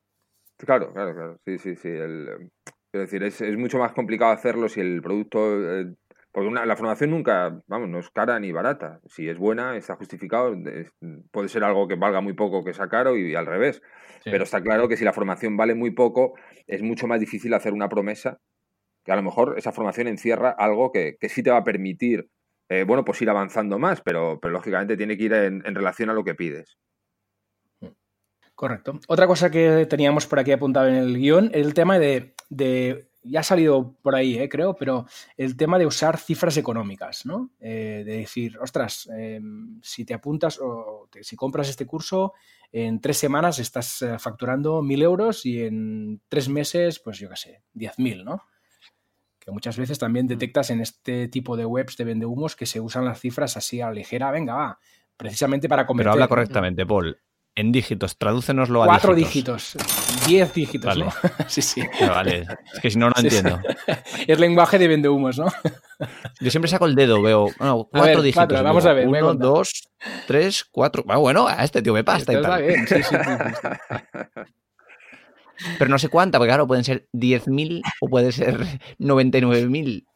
Claro, 0.56 0.92
claro, 0.92 1.14
claro. 1.14 1.38
Sí, 1.44 1.58
sí, 1.58 1.76
sí. 1.76 1.88
El, 1.88 2.50
quiero 2.90 3.04
decir, 3.04 3.22
es, 3.22 3.40
es 3.42 3.56
mucho 3.56 3.78
más 3.78 3.92
complicado 3.92 4.32
hacerlo 4.32 4.68
si 4.68 4.80
el 4.80 5.02
producto. 5.02 5.80
eh, 5.80 5.94
porque 6.32 6.48
una- 6.48 6.66
la 6.66 6.76
formación 6.76 7.10
nunca, 7.10 7.60
vamos, 7.66 7.88
no 7.88 7.98
es 7.98 8.10
cara 8.10 8.38
ni 8.38 8.52
barata. 8.52 9.00
Si 9.06 9.28
es 9.28 9.38
buena, 9.38 9.76
está 9.76 9.96
justificado. 9.96 10.54
es- 10.54 10.92
puede 11.30 11.48
ser 11.48 11.64
algo 11.64 11.88
que 11.88 11.94
valga 11.96 12.20
muy 12.20 12.34
poco 12.34 12.64
que 12.64 12.74
sea 12.74 12.88
caro 12.88 13.16
y, 13.16 13.34
al 13.34 13.46
revés. 13.46 13.82
Sí. 14.24 14.30
Pero 14.30 14.44
está 14.44 14.60
claro 14.62 14.88
que 14.88 14.96
si 14.96 15.04
la 15.04 15.12
formación 15.12 15.56
vale 15.56 15.74
muy 15.74 15.90
poco, 15.92 16.34
es 16.66 16.82
mucho 16.82 17.06
más 17.06 17.20
difícil 17.20 17.54
hacer 17.54 17.72
una 17.72 17.88
promesa. 17.88 18.38
Que 19.04 19.12
a 19.12 19.16
lo 19.16 19.22
mejor 19.22 19.54
esa 19.56 19.72
formación 19.72 20.06
encierra 20.08 20.50
algo 20.50 20.92
que, 20.92 21.16
que 21.18 21.28
sí 21.30 21.42
te 21.42 21.50
va 21.50 21.58
a 21.58 21.64
permitir, 21.64 22.28
eh, 22.68 22.84
bueno, 22.84 23.04
pues 23.04 23.22
ir 23.22 23.30
avanzando 23.30 23.78
más, 23.78 24.02
pero, 24.02 24.38
pero 24.42 24.52
lógicamente 24.52 24.96
tiene 24.98 25.16
que 25.16 25.24
ir 25.24 25.32
en, 25.32 25.62
en 25.64 25.74
relación 25.74 26.10
a 26.10 26.12
lo 26.12 26.24
que 26.24 26.34
pides. 26.34 26.76
Correcto. 28.54 28.98
Otra 29.06 29.26
cosa 29.26 29.50
que 29.50 29.86
teníamos 29.86 30.26
por 30.26 30.40
aquí 30.40 30.50
apuntado 30.52 30.88
en 30.88 30.96
el 30.96 31.16
guion, 31.16 31.50
el 31.54 31.74
tema 31.74 31.98
de, 31.98 32.34
de- 32.50 33.08
ya 33.28 33.40
ha 33.40 33.42
salido 33.42 33.94
por 34.02 34.14
ahí, 34.14 34.38
eh, 34.38 34.48
creo, 34.48 34.74
pero 34.74 35.06
el 35.36 35.56
tema 35.56 35.78
de 35.78 35.86
usar 35.86 36.18
cifras 36.18 36.56
económicas, 36.56 37.26
¿no? 37.26 37.50
Eh, 37.60 38.02
de 38.04 38.18
decir, 38.18 38.58
ostras, 38.58 39.08
eh, 39.16 39.40
si 39.82 40.04
te 40.04 40.14
apuntas 40.14 40.58
o 40.60 41.08
te- 41.10 41.22
si 41.24 41.36
compras 41.36 41.68
este 41.68 41.86
curso, 41.86 42.32
en 42.72 43.00
tres 43.00 43.16
semanas 43.18 43.58
estás 43.58 44.02
eh, 44.02 44.18
facturando 44.18 44.82
mil 44.82 45.02
euros 45.02 45.46
y 45.46 45.62
en 45.62 46.20
tres 46.28 46.48
meses, 46.48 46.98
pues 46.98 47.18
yo 47.18 47.28
qué 47.30 47.36
sé, 47.36 47.62
diez 47.72 47.98
mil, 47.98 48.24
¿no? 48.24 48.42
Que 49.38 49.50
muchas 49.50 49.78
veces 49.78 49.98
también 49.98 50.26
detectas 50.26 50.70
en 50.70 50.80
este 50.80 51.28
tipo 51.28 51.56
de 51.56 51.64
webs 51.64 51.96
de 51.96 52.04
vendehumos 52.04 52.54
que 52.56 52.66
se 52.66 52.80
usan 52.80 53.04
las 53.06 53.20
cifras 53.20 53.56
así 53.56 53.80
a 53.80 53.86
la 53.86 53.92
ligera, 53.92 54.30
venga, 54.30 54.54
va, 54.54 54.78
precisamente 55.16 55.68
para 55.68 55.82
Pero 55.82 55.86
convertir. 55.88 56.12
habla 56.12 56.28
correctamente, 56.28 56.84
Paul. 56.84 57.18
En 57.58 57.72
dígitos, 57.72 58.16
tradúcenoslo 58.16 58.84
a 58.84 58.86
Cuatro 58.86 59.16
dígitos. 59.16 59.74
dígitos. 59.74 60.26
Diez 60.28 60.54
dígitos, 60.54 60.86
Vale. 60.86 61.06
¿no? 61.06 61.12
sí, 61.48 61.60
sí. 61.60 61.82
Ah, 62.02 62.10
Vale, 62.10 62.46
es 62.72 62.78
que 62.80 62.88
si 62.88 62.96
no, 63.00 63.08
no 63.08 63.14
Sí, 63.16 63.22
entiendo. 63.26 63.60
Es 64.28 64.38
lenguaje 64.38 64.78
de 64.78 64.86
vendehumos, 64.86 65.38
¿no? 65.38 65.46
Yo 66.40 66.50
siempre 66.52 66.70
saco 66.70 66.86
el 66.86 66.94
dedo, 66.94 67.20
veo 67.20 67.50
no, 67.58 67.66
A 67.66 67.74
ver, 67.74 67.86
cuatro 67.90 68.22
dígitos. 68.22 68.34
cuatro, 68.46 68.60
y 68.60 68.62
vamos 68.62 68.86
a 68.86 68.92
ver, 68.92 69.08
Uno, 69.08 69.34
dos, 69.34 69.88
tres, 70.28 70.64
cuatro. 70.70 71.04
Ah, 71.08 71.16
bueno, 71.16 71.48
a 71.48 71.64
este 71.64 71.82
tío 71.82 71.92
me 71.92 72.04
pasta 72.04 72.32
y 72.32 72.36
Está 72.36 72.48
tal. 72.48 72.62
bien, 72.62 72.86
sí, 72.86 72.94
sí, 73.02 73.02
sí, 73.02 73.54
sí. 73.60 74.42
Pero 75.80 75.90
no 75.90 75.98
sé 75.98 76.08
cuánta, 76.08 76.38
porque 76.38 76.50
claro, 76.50 76.68
pueden 76.68 76.84
ser 76.84 77.08
10.000 77.12 77.82
o 78.00 78.08
puede 78.08 78.30
ser 78.30 78.60
99.000. 79.00 80.06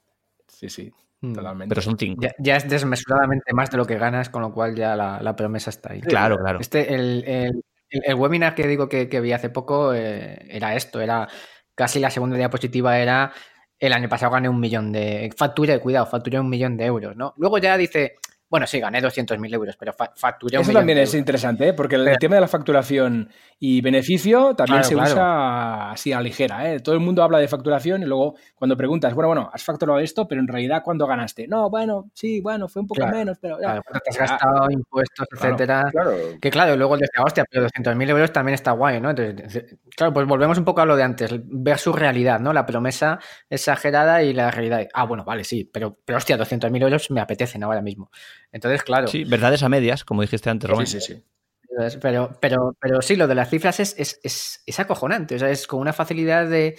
Sí, 0.46 0.68
sí. 0.68 0.92
Totalmente. 1.34 1.68
Pero 1.68 1.82
son 1.82 1.96
cinco. 1.98 2.20
Ya, 2.22 2.32
ya 2.38 2.56
es 2.56 2.68
desmesuradamente 2.68 3.52
más 3.54 3.70
de 3.70 3.76
lo 3.76 3.84
que 3.86 3.96
ganas, 3.98 4.28
con 4.28 4.42
lo 4.42 4.52
cual 4.52 4.74
ya 4.74 4.96
la, 4.96 5.20
la 5.22 5.36
promesa 5.36 5.70
está 5.70 5.92
ahí. 5.92 6.00
Claro, 6.00 6.36
claro. 6.38 6.58
Este, 6.60 6.94
el, 6.94 7.24
el- 7.26 7.64
el- 7.90 8.02
el 8.06 8.14
webinar 8.14 8.54
que 8.54 8.66
digo 8.66 8.88
que, 8.88 9.08
que 9.08 9.20
vi 9.20 9.32
hace 9.32 9.50
poco 9.50 9.92
eh, 9.94 10.46
era 10.50 10.74
esto, 10.74 11.00
era 11.00 11.28
casi 11.74 12.00
la 12.00 12.10
segunda 12.10 12.36
diapositiva 12.36 12.98
era 12.98 13.32
el 13.78 13.92
año 13.92 14.08
pasado 14.08 14.32
gané 14.32 14.48
un 14.48 14.60
millón 14.60 14.92
de 14.92 15.30
facturé, 15.36 15.78
cuidado, 15.80 16.06
facturé 16.06 16.38
un 16.40 16.48
millón 16.48 16.76
de 16.76 16.86
euros, 16.86 17.16
¿no? 17.16 17.34
Luego 17.36 17.58
ya 17.58 17.76
dice, 17.76 18.14
bueno, 18.52 18.66
sí, 18.66 18.78
gané 18.80 19.00
200.000 19.00 19.54
euros, 19.54 19.76
pero 19.78 19.94
fa- 19.94 20.12
facturé 20.14 20.58
un 20.58 20.60
Eso 20.60 20.68
millón 20.68 20.80
también 20.82 20.98
es 20.98 21.14
interesante, 21.14 21.68
¿eh? 21.68 21.72
porque 21.72 21.96
el 21.96 22.04
Pero- 22.04 22.18
tema 22.18 22.34
de 22.34 22.42
la 22.42 22.48
facturación 22.48 23.30
y 23.58 23.80
beneficio 23.80 24.54
también 24.54 24.82
Claro, 24.82 24.88
se 24.88 24.94
claro. 24.94 25.10
usa 25.12 25.90
así 25.92 26.12
a 26.12 26.16
la 26.16 26.22
ligera. 26.22 26.70
¿eh? 26.70 26.80
Todo 26.80 26.94
el 26.94 27.00
mundo 27.00 27.22
habla 27.22 27.38
de 27.38 27.48
facturación 27.48 28.02
y 28.02 28.04
luego 28.04 28.34
cuando 28.54 28.76
preguntas, 28.76 29.14
bueno, 29.14 29.28
bueno, 29.28 29.50
has 29.50 29.64
facturado 29.64 29.98
esto, 30.00 30.28
pero 30.28 30.42
en 30.42 30.48
realidad 30.48 30.82
¿cuándo 30.84 31.06
ganaste? 31.06 31.48
No, 31.48 31.70
bueno, 31.70 32.10
sí, 32.12 32.42
bueno, 32.42 32.68
fue 32.68 32.82
un 32.82 32.88
poco 32.88 33.00
Claro, 33.00 33.16
menos, 33.16 33.38
pero 33.40 33.58
ya. 33.58 33.80
Te 33.80 34.10
has 34.10 34.20
Ah, 34.20 34.26
gastado, 34.26 34.70
impuestos, 34.70 35.26
etcétera. 35.32 35.88
Claro, 35.90 36.12
Que 36.38 36.50
claro, 36.50 36.76
luego 36.76 36.98
decía, 36.98 37.22
hostia, 37.24 37.44
pero 37.50 37.62
200.000 37.64 38.10
euros 38.10 38.32
también 38.32 38.54
está 38.54 38.72
guay, 38.72 39.00
¿no? 39.00 39.10
Entonces, 39.10 39.78
claro, 39.96 40.12
pues 40.12 40.26
volvemos 40.26 40.58
un 40.58 40.64
poco 40.66 40.82
a 40.82 40.84
lo 40.84 40.94
de 40.94 41.04
antes, 41.04 41.30
ver 41.44 41.78
su 41.78 41.94
realidad, 41.94 42.38
¿no? 42.40 42.52
La 42.52 42.66
promesa 42.66 43.18
exagerada 43.48 44.22
y 44.22 44.32
la 44.34 44.50
realidad. 44.50 44.86
Ah, 44.92 45.04
bueno, 45.04 45.24
vale, 45.24 45.44
sí, 45.44 45.64
pero, 45.72 45.96
pero 46.04 46.18
hostia, 46.18 46.36
200.000 46.36 46.82
euros 46.82 47.10
me 47.10 47.20
apetecen 47.20 47.62
ahora 47.62 47.80
mismo. 47.80 48.10
Entonces, 48.52 48.82
claro, 48.82 49.08
Sí, 49.08 49.24
verdades 49.24 49.62
a 49.62 49.68
medias, 49.68 50.04
como 50.04 50.22
dijiste 50.22 50.50
antes, 50.50 50.68
Rubén. 50.70 50.86
Sí, 50.86 51.00
sí, 51.00 51.14
sí. 51.14 51.24
Pero, 52.02 52.36
pero, 52.38 52.76
pero 52.78 53.00
sí, 53.00 53.16
lo 53.16 53.26
de 53.26 53.34
las 53.34 53.48
cifras 53.48 53.80
es, 53.80 53.94
es, 53.98 54.20
es, 54.22 54.62
es 54.66 54.78
acojonante. 54.80 55.36
O 55.36 55.38
sea, 55.38 55.50
es 55.50 55.66
con 55.66 55.80
una 55.80 55.94
facilidad 55.94 56.46
de, 56.46 56.78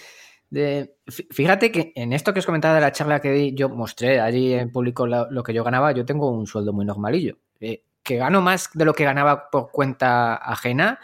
de- 0.50 0.96
fí- 1.06 1.26
Fíjate 1.32 1.72
que 1.72 1.92
en 1.96 2.12
esto 2.12 2.32
que 2.32 2.38
os 2.38 2.46
comentaba 2.46 2.76
de 2.76 2.80
la 2.80 2.92
charla 2.92 3.20
que 3.20 3.32
di, 3.32 3.54
yo 3.56 3.68
mostré 3.68 4.20
allí 4.20 4.52
en 4.54 4.70
público 4.70 5.04
lo, 5.06 5.28
lo 5.32 5.42
que 5.42 5.52
yo 5.52 5.64
ganaba. 5.64 5.90
Yo 5.90 6.04
tengo 6.04 6.30
un 6.30 6.46
sueldo 6.46 6.72
muy 6.72 6.84
normalillo. 6.84 7.38
Eh, 7.58 7.82
que 8.04 8.16
gano 8.18 8.40
más 8.40 8.70
de 8.74 8.84
lo 8.84 8.92
que 8.94 9.04
ganaba 9.04 9.50
por 9.50 9.70
cuenta 9.72 10.36
ajena, 10.36 11.00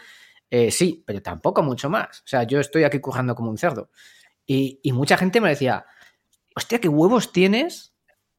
eh, 0.49 0.71
sí, 0.71 1.03
pero 1.05 1.21
tampoco 1.21 1.61
mucho 1.61 1.89
más. 1.89 2.19
O 2.21 2.27
sea, 2.27 2.43
yo 2.43 2.61
estoy 2.61 2.85
aquí 2.85 2.99
currando 2.99 3.35
como 3.35 3.49
un 3.49 3.57
cerdo. 3.57 3.89
Y, 4.45 4.79
y 4.83 4.93
mucha 4.93 5.17
gente 5.17 5.41
me 5.41 5.49
decía, 5.49 5.85
hostia, 6.55 6.79
qué 6.79 6.87
huevos 6.87 7.33
tienes 7.33 7.90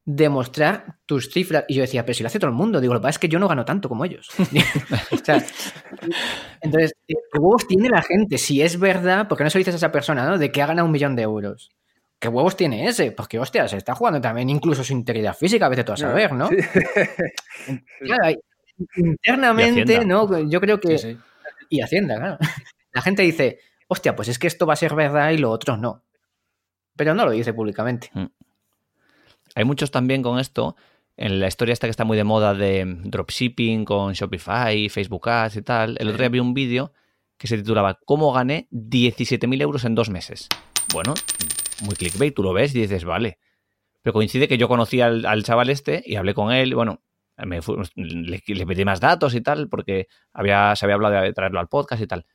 de 0.05 0.29
mostrar 0.29 0.97
tus 1.05 1.29
cifras. 1.29 1.65
Y 1.67 1.75
yo 1.75 1.81
decía, 1.81 2.05
pero 2.05 2.13
si 2.13 2.23
lo 2.23 2.27
hace 2.27 2.39
todo 2.39 2.49
el 2.49 2.55
mundo. 2.55 2.81
Digo, 2.81 2.93
lo 2.93 2.99
que 2.99 3.03
pasa 3.03 3.15
es 3.17 3.19
que 3.19 3.29
yo 3.29 3.39
no 3.39 3.47
gano 3.47 3.65
tanto 3.65 3.87
como 3.89 4.05
ellos. 4.05 4.29
o 5.11 5.17
sea, 5.17 5.43
entonces, 6.61 6.93
¿qué 7.07 7.15
huevos 7.39 7.67
tiene 7.67 7.89
la 7.89 8.01
gente? 8.01 8.37
Si 8.37 8.61
es 8.61 8.79
verdad, 8.79 9.27
¿por 9.27 9.37
qué 9.37 9.43
no 9.43 9.49
se 9.49 9.57
lo 9.57 9.61
dices 9.61 9.75
a 9.75 9.77
esa 9.77 9.91
persona, 9.91 10.25
¿no? 10.25 10.37
De 10.37 10.51
que 10.51 10.61
ha 10.61 10.67
ganado 10.67 10.85
un 10.85 10.91
millón 10.91 11.15
de 11.15 11.23
euros. 11.23 11.71
¿Qué 12.19 12.27
huevos 12.27 12.55
tiene 12.55 12.87
ese? 12.87 13.11
Porque, 13.11 13.37
hostia, 13.39 13.67
se 13.67 13.77
está 13.77 13.95
jugando 13.95 14.21
también 14.21 14.49
incluso 14.49 14.83
su 14.83 14.93
integridad 14.93 15.35
física, 15.35 15.65
a 15.65 15.69
veces 15.69 15.85
tú 15.85 15.93
a 15.93 15.97
saber, 15.97 16.33
¿no? 16.33 16.49
Sí. 16.49 16.57
Claro, 17.99 18.35
internamente. 18.95 20.05
¿no? 20.05 20.39
Yo 20.49 20.59
creo 20.59 20.79
que. 20.79 20.97
Sí, 20.97 21.11
sí. 21.13 21.17
Y 21.69 21.81
Hacienda, 21.81 22.17
claro. 22.17 22.37
La 22.91 23.01
gente 23.01 23.23
dice, 23.23 23.59
hostia, 23.87 24.15
pues 24.15 24.27
es 24.27 24.39
que 24.39 24.47
esto 24.47 24.65
va 24.65 24.73
a 24.73 24.77
ser 24.77 24.95
verdad 24.95 25.31
y 25.31 25.37
lo 25.37 25.49
otro 25.49 25.77
no. 25.77 26.03
Pero 26.95 27.15
no 27.15 27.25
lo 27.25 27.31
dice 27.31 27.53
públicamente. 27.53 28.11
Hay 29.55 29.65
muchos 29.65 29.91
también 29.91 30.21
con 30.23 30.39
esto. 30.39 30.75
En 31.15 31.39
la 31.39 31.47
historia 31.47 31.73
esta 31.73 31.85
que 31.87 31.91
está 31.91 32.05
muy 32.05 32.17
de 32.17 32.23
moda 32.23 32.53
de 32.55 32.85
dropshipping 33.03 33.85
con 33.85 34.13
Shopify, 34.13 34.89
Facebook 34.89 35.29
Ads 35.29 35.57
y 35.57 35.61
tal. 35.61 35.95
El 35.99 36.07
otro 36.07 36.19
día 36.19 36.29
vi 36.29 36.39
un 36.39 36.53
vídeo 36.55 36.91
que 37.37 37.47
se 37.47 37.57
titulaba 37.57 37.99
¿Cómo 38.05 38.31
gané 38.33 38.67
17.000 38.71 39.61
euros 39.61 39.85
en 39.85 39.93
dos 39.95 40.09
meses? 40.09 40.47
Bueno, 40.91 41.13
muy 41.83 41.95
clickbait, 41.95 42.33
tú 42.33 42.41
lo 42.43 42.53
ves 42.53 42.73
y 42.75 42.81
dices, 42.81 43.05
vale. 43.05 43.37
Pero 44.01 44.13
coincide 44.13 44.47
que 44.47 44.57
yo 44.57 44.67
conocí 44.67 45.01
al, 45.01 45.25
al 45.25 45.43
chaval 45.43 45.69
este 45.69 46.01
y 46.05 46.15
hablé 46.15 46.33
con 46.33 46.51
él. 46.51 46.73
Bueno, 46.73 47.03
me 47.37 47.61
fu- 47.61 47.77
le, 47.95 48.41
le 48.45 48.65
pedí 48.65 48.83
más 48.85 48.99
datos 48.99 49.35
y 49.35 49.41
tal 49.41 49.69
porque 49.69 50.07
había, 50.33 50.75
se 50.75 50.85
había 50.85 50.95
hablado 50.95 51.21
de 51.21 51.33
traerlo 51.33 51.59
al 51.59 51.67
podcast 51.67 52.01
y 52.01 52.07
tal. 52.07 52.25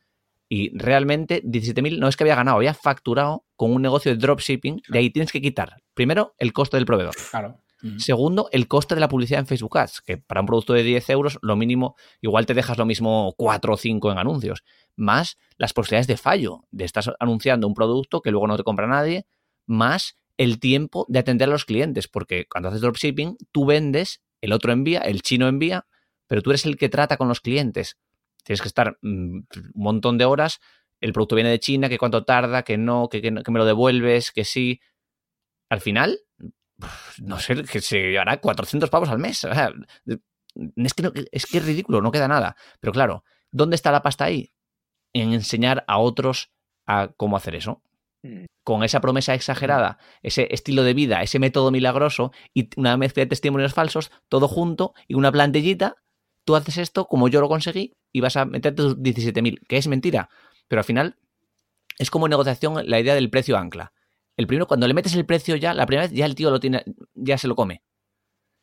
Y 0.48 0.76
realmente 0.78 1.42
17.000 1.42 1.98
no 1.98 2.08
es 2.08 2.16
que 2.16 2.24
había 2.24 2.34
ganado, 2.34 2.56
había 2.56 2.74
facturado 2.74 3.44
con 3.54 3.72
un 3.72 3.82
negocio 3.82 4.10
de 4.10 4.18
dropshipping. 4.18 4.82
De 4.88 4.98
ahí 4.98 5.10
tienes 5.10 5.30
que 5.30 5.42
quitar, 5.42 5.82
primero, 5.94 6.34
el 6.38 6.52
coste 6.52 6.76
del 6.76 6.86
proveedor. 6.86 7.14
Claro. 7.30 7.60
Segundo, 7.98 8.48
el 8.50 8.66
coste 8.66 8.96
de 8.96 9.00
la 9.00 9.08
publicidad 9.08 9.38
en 9.38 9.46
Facebook 9.46 9.78
Ads, 9.78 10.00
que 10.00 10.18
para 10.18 10.40
un 10.40 10.48
producto 10.48 10.72
de 10.72 10.82
10 10.82 11.10
euros, 11.10 11.38
lo 11.42 11.54
mínimo, 11.54 11.94
igual 12.20 12.44
te 12.44 12.54
dejas 12.54 12.76
lo 12.76 12.86
mismo 12.86 13.34
4 13.36 13.72
o 13.72 13.76
5 13.76 14.10
en 14.10 14.18
anuncios, 14.18 14.64
más 14.96 15.38
las 15.58 15.72
posibilidades 15.72 16.08
de 16.08 16.16
fallo, 16.16 16.64
de 16.72 16.84
estás 16.84 17.08
anunciando 17.20 17.68
un 17.68 17.74
producto 17.74 18.20
que 18.20 18.32
luego 18.32 18.48
no 18.48 18.56
te 18.56 18.64
compra 18.64 18.88
nadie, 18.88 19.26
más 19.66 20.18
el 20.38 20.58
tiempo 20.58 21.06
de 21.08 21.20
atender 21.20 21.48
a 21.48 21.52
los 21.52 21.64
clientes, 21.64 22.08
porque 22.08 22.46
cuando 22.50 22.68
haces 22.68 22.80
dropshipping, 22.80 23.36
tú 23.52 23.64
vendes, 23.64 24.22
el 24.40 24.52
otro 24.52 24.72
envía, 24.72 25.00
el 25.00 25.22
chino 25.22 25.46
envía, 25.46 25.86
pero 26.26 26.42
tú 26.42 26.50
eres 26.50 26.66
el 26.66 26.76
que 26.76 26.88
trata 26.88 27.16
con 27.16 27.28
los 27.28 27.40
clientes. 27.40 27.96
Tienes 28.48 28.62
que 28.62 28.68
estar 28.68 28.96
mm, 29.02 29.36
un 29.36 29.46
montón 29.74 30.16
de 30.16 30.24
horas, 30.24 30.58
el 31.02 31.12
producto 31.12 31.34
viene 31.36 31.50
de 31.50 31.60
China, 31.60 31.90
que 31.90 31.98
cuánto 31.98 32.24
tarda, 32.24 32.62
que 32.62 32.78
no, 32.78 33.08
que, 33.10 33.20
que 33.20 33.50
me 33.50 33.58
lo 33.58 33.66
devuelves, 33.66 34.32
que 34.32 34.44
sí. 34.44 34.80
Al 35.70 35.80
final, 35.82 36.18
no 37.18 37.38
sé, 37.38 37.62
que 37.64 37.80
se 37.80 38.10
llevará 38.10 38.40
400 38.40 38.88
pavos 38.90 39.10
al 39.10 39.18
mes. 39.18 39.44
O 39.44 39.52
sea, 39.54 39.70
es 40.76 40.94
que, 40.94 41.02
no- 41.02 41.12
es 41.30 41.46
que 41.46 41.58
es 41.58 41.64
ridículo, 41.66 42.00
no 42.00 42.10
queda 42.10 42.26
nada. 42.26 42.56
Pero 42.80 42.92
claro, 42.92 43.24
¿dónde 43.50 43.76
está 43.76 43.92
la 43.92 44.02
pasta 44.02 44.24
ahí? 44.24 44.52
En 45.12 45.32
enseñar 45.34 45.84
a 45.86 45.98
otros 45.98 46.50
a 46.86 47.08
cómo 47.16 47.36
hacer 47.36 47.54
eso. 47.54 47.82
Mm. 48.24 48.46
con 48.64 48.82
esa 48.82 49.00
promesa 49.00 49.32
exagerada, 49.34 49.98
ese 50.22 50.48
estilo 50.50 50.82
de 50.82 50.92
vida, 50.92 51.22
ese 51.22 51.38
método 51.38 51.70
milagroso 51.70 52.32
y 52.52 52.68
una 52.76 52.96
mezcla 52.96 53.22
de 53.22 53.28
testimonios 53.28 53.72
falsos, 53.74 54.10
todo 54.28 54.48
junto 54.48 54.92
y 55.06 55.14
una 55.14 55.30
plantillita, 55.30 55.94
tú 56.48 56.56
haces 56.56 56.78
esto 56.78 57.04
como 57.06 57.28
yo 57.28 57.42
lo 57.42 57.48
conseguí 57.50 57.92
y 58.10 58.22
vas 58.22 58.38
a 58.38 58.46
meterte 58.46 58.80
tus 58.82 58.96
17.000, 58.96 59.60
que 59.68 59.76
es 59.76 59.86
mentira, 59.86 60.30
pero 60.66 60.80
al 60.80 60.84
final 60.86 61.16
es 61.98 62.10
como 62.10 62.24
en 62.24 62.30
negociación 62.30 62.88
la 62.88 62.98
idea 62.98 63.14
del 63.14 63.28
precio 63.28 63.58
ancla. 63.58 63.92
El 64.34 64.46
primero, 64.46 64.66
cuando 64.66 64.88
le 64.88 64.94
metes 64.94 65.14
el 65.14 65.26
precio 65.26 65.56
ya, 65.56 65.74
la 65.74 65.84
primera 65.84 66.06
vez 66.08 66.16
ya 66.16 66.24
el 66.24 66.34
tío 66.34 66.50
lo 66.50 66.58
tiene, 66.58 66.84
ya 67.14 67.36
se 67.36 67.48
lo 67.48 67.54
come. 67.54 67.82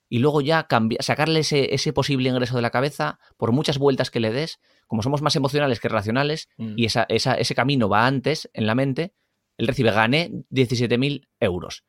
Y 0.10 0.18
luego 0.18 0.42
ya 0.42 0.64
cambia, 0.66 0.98
sacarle 1.04 1.42
ese, 1.42 1.76
ese 1.76 1.94
posible 1.94 2.28
ingreso 2.30 2.56
de 2.56 2.64
la 2.64 2.72
cabeza, 2.72 3.20
por 3.38 3.52
muchas 3.52 3.78
vueltas 3.78 4.10
que 4.10 4.20
le 4.20 4.32
des, 4.32 4.60
como 4.88 5.04
somos 5.04 5.22
más 5.22 5.36
emocionales 5.36 5.80
que 5.80 5.88
racionales, 5.90 6.48
Mm. 6.58 6.74
y 6.78 6.86
esa, 6.86 7.06
esa- 7.08 7.36
ese 7.36 7.54
camino 7.54 7.88
va 7.88 8.08
antes 8.08 8.50
en 8.54 8.66
la 8.66 8.74
mente, 8.74 9.14
él 9.58 9.68
recibe, 9.68 9.92
gané 9.92 10.32
17.000 10.50 11.28
euros. 11.40 11.84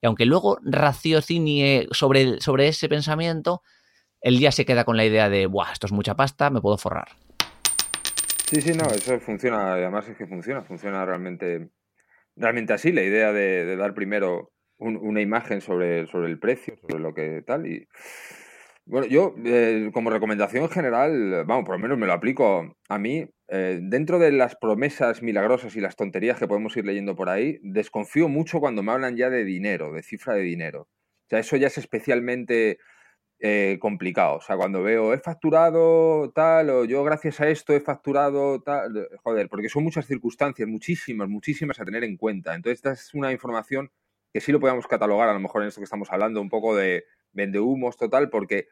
Y 0.00 0.06
aunque 0.06 0.24
luego 0.24 0.58
raciocinie 0.62 1.88
sobre, 1.92 2.40
sobre 2.40 2.68
ese 2.68 2.88
pensamiento, 2.88 3.62
él 4.22 4.38
ya 4.38 4.52
se 4.52 4.64
queda 4.64 4.84
con 4.84 4.96
la 4.96 5.04
idea 5.04 5.28
de, 5.28 5.46
Buah, 5.46 5.72
esto 5.72 5.86
es 5.86 5.92
mucha 5.92 6.14
pasta, 6.14 6.48
me 6.48 6.60
puedo 6.60 6.78
forrar. 6.78 7.08
Sí, 8.46 8.60
sí, 8.60 8.72
no, 8.72 8.86
eso 8.86 9.18
funciona, 9.20 9.72
además 9.74 10.08
es 10.08 10.16
que 10.16 10.26
funciona, 10.26 10.62
funciona 10.62 11.04
realmente, 11.04 11.68
realmente 12.36 12.72
así, 12.72 12.92
la 12.92 13.02
idea 13.02 13.32
de, 13.32 13.76
dar 13.76 13.94
primero 13.94 14.52
un- 14.78 14.96
una 14.96 15.20
imagen 15.20 15.60
sobre, 15.60 16.06
sobre 16.06 16.28
el 16.28 16.38
precio, 16.38 16.76
sobre 16.76 16.98
lo 17.00 17.14
que 17.14 17.42
tal, 17.46 17.66
y 17.66 17.88
bueno, 18.84 19.06
yo 19.06 19.34
eh, 19.44 19.90
como 19.92 20.10
recomendación 20.10 20.68
general, 20.68 21.44
vamos, 21.46 21.64
por 21.64 21.76
lo 21.76 21.82
menos 21.82 21.98
me 21.98 22.06
lo 22.06 22.12
aplico 22.12 22.76
a 22.88 22.98
mí, 22.98 23.26
eh, 23.48 23.78
dentro 23.80 24.18
de 24.18 24.32
las 24.32 24.56
promesas 24.56 25.22
milagrosas 25.22 25.74
y 25.76 25.80
las 25.80 25.96
tonterías 25.96 26.38
que 26.38 26.48
podemos 26.48 26.76
ir 26.76 26.84
leyendo 26.84 27.14
por 27.14 27.28
ahí, 27.28 27.58
desconfío 27.62 28.28
mucho 28.28 28.60
cuando 28.60 28.82
me 28.82 28.92
hablan 28.92 29.16
ya 29.16 29.30
de 29.30 29.44
dinero, 29.44 29.92
de 29.92 30.02
cifra 30.02 30.34
de 30.34 30.42
dinero. 30.42 30.82
O 30.82 31.28
sea, 31.28 31.38
eso 31.38 31.56
ya 31.56 31.68
es 31.68 31.78
especialmente 31.78 32.78
eh, 33.42 33.78
complicado. 33.80 34.36
O 34.36 34.42
sea, 34.42 34.56
cuando 34.56 34.82
veo 34.84 35.12
he 35.14 35.18
facturado 35.18 36.30
tal, 36.34 36.70
o 36.70 36.84
yo 36.86 37.04
gracias 37.04 37.40
a 37.40 37.48
esto 37.50 37.74
he 37.74 37.80
facturado 37.80 38.62
tal, 38.62 38.94
de- 38.94 39.08
joder, 39.24 39.48
porque 39.50 39.68
son 39.68 39.84
muchas 39.84 40.06
circunstancias, 40.06 40.68
muchísimas, 40.68 41.28
muchísimas 41.28 41.80
a 41.80 41.84
tener 41.84 42.04
en 42.04 42.16
cuenta. 42.16 42.54
Entonces, 42.54 42.78
esta 42.78 42.92
es 42.92 43.14
una 43.14 43.32
información 43.32 43.90
que 44.32 44.40
sí 44.40 44.52
lo 44.52 44.60
podemos 44.60 44.86
catalogar, 44.86 45.28
a 45.28 45.34
lo 45.34 45.40
mejor 45.40 45.62
en 45.62 45.68
esto 45.68 45.80
que 45.80 45.86
estamos 45.86 46.10
hablando, 46.12 46.40
un 46.40 46.50
poco 46.50 46.76
de 46.76 47.04
vendehumos 47.32 47.96
total, 47.98 48.30
porque 48.30 48.68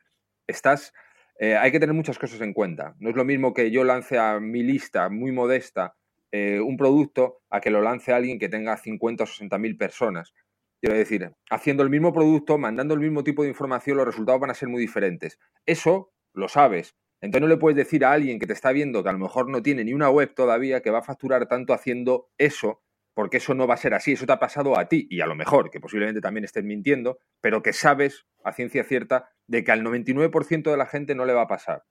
estás. 0.46 0.92
eh, 1.38 1.56
hay 1.56 1.72
que 1.72 1.80
tener 1.80 1.94
muchas 1.94 2.18
cosas 2.18 2.40
en 2.42 2.52
cuenta. 2.52 2.94
No 2.98 3.10
es 3.10 3.16
lo 3.16 3.24
mismo 3.24 3.54
que 3.54 3.70
yo 3.70 3.84
lance 3.84 4.18
a 4.18 4.40
mi 4.40 4.62
lista 4.62 5.08
muy 5.08 5.32
modesta 5.32 5.96
eh, 6.32 6.60
un 6.60 6.76
producto 6.76 7.40
a 7.50 7.60
que 7.60 7.70
lo 7.70 7.80
lance 7.82 8.12
alguien 8.12 8.38
que 8.38 8.48
tenga 8.48 8.76
50 8.76 9.24
o 9.24 9.26
60 9.26 9.58
mil 9.58 9.76
personas. 9.76 10.32
Quiero 10.80 10.96
decir, 10.96 11.30
haciendo 11.50 11.82
el 11.82 11.90
mismo 11.90 12.12
producto, 12.12 12.56
mandando 12.56 12.94
el 12.94 13.00
mismo 13.00 13.22
tipo 13.22 13.42
de 13.42 13.48
información, 13.50 13.96
los 13.98 14.06
resultados 14.06 14.40
van 14.40 14.50
a 14.50 14.54
ser 14.54 14.68
muy 14.68 14.80
diferentes. 14.80 15.38
Eso 15.66 16.12
lo 16.32 16.48
sabes. 16.48 16.96
Entonces 17.20 17.42
no 17.42 17.48
le 17.48 17.58
puedes 17.58 17.76
decir 17.76 18.04
a 18.04 18.12
alguien 18.12 18.38
que 18.38 18.46
te 18.46 18.54
está 18.54 18.72
viendo 18.72 19.02
que 19.02 19.10
a 19.10 19.12
lo 19.12 19.18
mejor 19.18 19.50
no 19.50 19.62
tiene 19.62 19.84
ni 19.84 19.92
una 19.92 20.08
web 20.08 20.32
todavía 20.34 20.80
que 20.80 20.90
va 20.90 21.00
a 21.00 21.02
facturar 21.02 21.46
tanto 21.48 21.74
haciendo 21.74 22.30
eso, 22.38 22.82
porque 23.12 23.36
eso 23.36 23.52
no 23.52 23.66
va 23.66 23.74
a 23.74 23.76
ser 23.76 23.92
así. 23.92 24.12
Eso 24.12 24.24
te 24.24 24.32
ha 24.32 24.38
pasado 24.38 24.78
a 24.78 24.88
ti 24.88 25.06
y 25.10 25.20
a 25.20 25.26
lo 25.26 25.34
mejor, 25.34 25.70
que 25.70 25.80
posiblemente 25.80 26.22
también 26.22 26.44
estés 26.44 26.64
mintiendo, 26.64 27.18
pero 27.42 27.62
que 27.62 27.74
sabes 27.74 28.24
a 28.42 28.52
ciencia 28.54 28.82
cierta 28.84 29.28
de 29.46 29.62
que 29.64 29.72
al 29.72 29.82
99% 29.82 30.70
de 30.70 30.76
la 30.78 30.86
gente 30.86 31.14
no 31.14 31.26
le 31.26 31.34
va 31.34 31.42
a 31.42 31.46
pasar. 31.48 31.82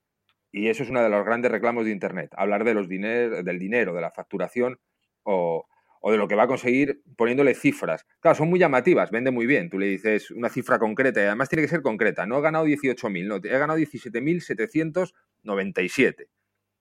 Y 0.50 0.66
eso 0.68 0.82
es 0.82 0.90
uno 0.90 1.00
de 1.00 1.08
los 1.10 1.24
grandes 1.24 1.52
reclamos 1.52 1.84
de 1.84 1.92
Internet, 1.92 2.32
hablar 2.36 2.64
de 2.64 2.74
los 2.74 2.88
diner- 2.88 3.44
del 3.44 3.58
dinero, 3.60 3.94
de 3.94 4.00
la 4.00 4.10
facturación 4.10 4.80
o, 5.22 5.66
o 6.00 6.10
de 6.10 6.18
lo 6.18 6.26
que 6.28 6.34
va 6.34 6.44
a 6.44 6.48
conseguir 6.48 7.02
poniéndole 7.16 7.54
cifras. 7.54 8.06
Claro, 8.20 8.34
son 8.34 8.48
muy 8.48 8.58
llamativas, 8.58 9.10
vende 9.10 9.30
muy 9.30 9.46
bien. 9.46 9.68
Tú 9.70 9.78
le 9.78 9.86
dices 9.86 10.30
una 10.30 10.48
cifra 10.48 10.78
concreta 10.78 11.20
y 11.20 11.24
además 11.24 11.48
tiene 11.48 11.62
que 11.62 11.68
ser 11.68 11.82
concreta. 11.82 12.26
No 12.26 12.38
he 12.38 12.42
ganado 12.42 12.66
18.000, 12.66 13.26
no, 13.26 13.36
he 13.36 13.58
ganado 13.58 13.78
17.797. 13.78 16.26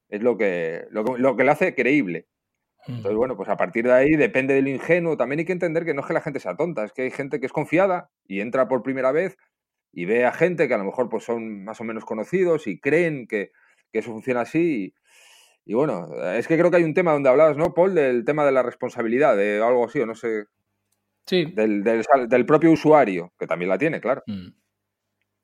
Es 0.10 0.24
lo 0.24 0.38
que, 0.38 0.86
lo, 0.90 1.04
que, 1.04 1.20
lo 1.20 1.36
que 1.36 1.44
le 1.44 1.52
hace 1.52 1.76
creíble. 1.76 2.28
Entonces, 2.88 3.18
bueno, 3.18 3.36
pues 3.36 3.50
a 3.50 3.58
partir 3.58 3.86
de 3.86 3.94
ahí 3.94 4.16
depende 4.16 4.54
del 4.54 4.68
ingenuo. 4.68 5.18
También 5.18 5.40
hay 5.40 5.46
que 5.46 5.52
entender 5.52 5.86
que 5.86 5.94
no 5.94 6.02
es 6.02 6.08
que 6.08 6.14
la 6.14 6.22
gente 6.22 6.40
sea 6.40 6.56
tonta, 6.56 6.86
es 6.86 6.94
que 6.94 7.04
hay 7.04 7.12
gente 7.12 7.40
que 7.40 7.46
es 7.46 7.52
confiada 7.52 8.10
y 8.26 8.40
entra 8.40 8.68
por 8.68 8.84
primera 8.84 9.12
vez 9.12 9.38
y 9.92 10.06
ve 10.06 10.26
a 10.26 10.32
gente 10.32 10.68
que 10.68 10.74
a 10.74 10.78
lo 10.78 10.86
mejor 10.86 11.10
pues 11.10 11.24
son 11.24 11.64
más 11.64 11.82
o 11.82 11.84
menos 11.84 12.06
conocidos 12.06 12.68
y 12.68 12.80
creen 12.80 13.28
que, 13.28 13.52
que 13.92 14.00
eso 14.00 14.12
funciona 14.12 14.42
así. 14.42 14.94
Y, 15.70 15.76
bueno, 15.76 16.08
es 16.34 16.48
que 16.48 16.58
creo 16.58 16.72
que 16.72 16.78
hay 16.78 16.84
un 16.84 16.96
tema 16.96 17.14
donde 17.14 17.30
hablabas, 17.30 17.56
¿no, 17.56 17.76
Paul? 17.76 17.94
Del 17.94 18.26
tema 18.26 18.44
de 18.44 18.52
la 18.52 18.64
responsabilidad, 18.64 19.38
de 19.38 19.62
algo 19.62 19.86
así, 19.86 20.00
o 20.00 20.06
no 20.08 20.16
sé. 20.16 20.46
Sí. 21.28 21.46
Del, 21.46 21.84
del, 21.84 22.04
del 22.28 22.46
propio 22.48 22.72
usuario, 22.72 23.34
que 23.38 23.46
también 23.46 23.70
la 23.70 23.78
tiene, 23.78 24.02
claro. 24.02 24.24
Mm. 24.26 24.48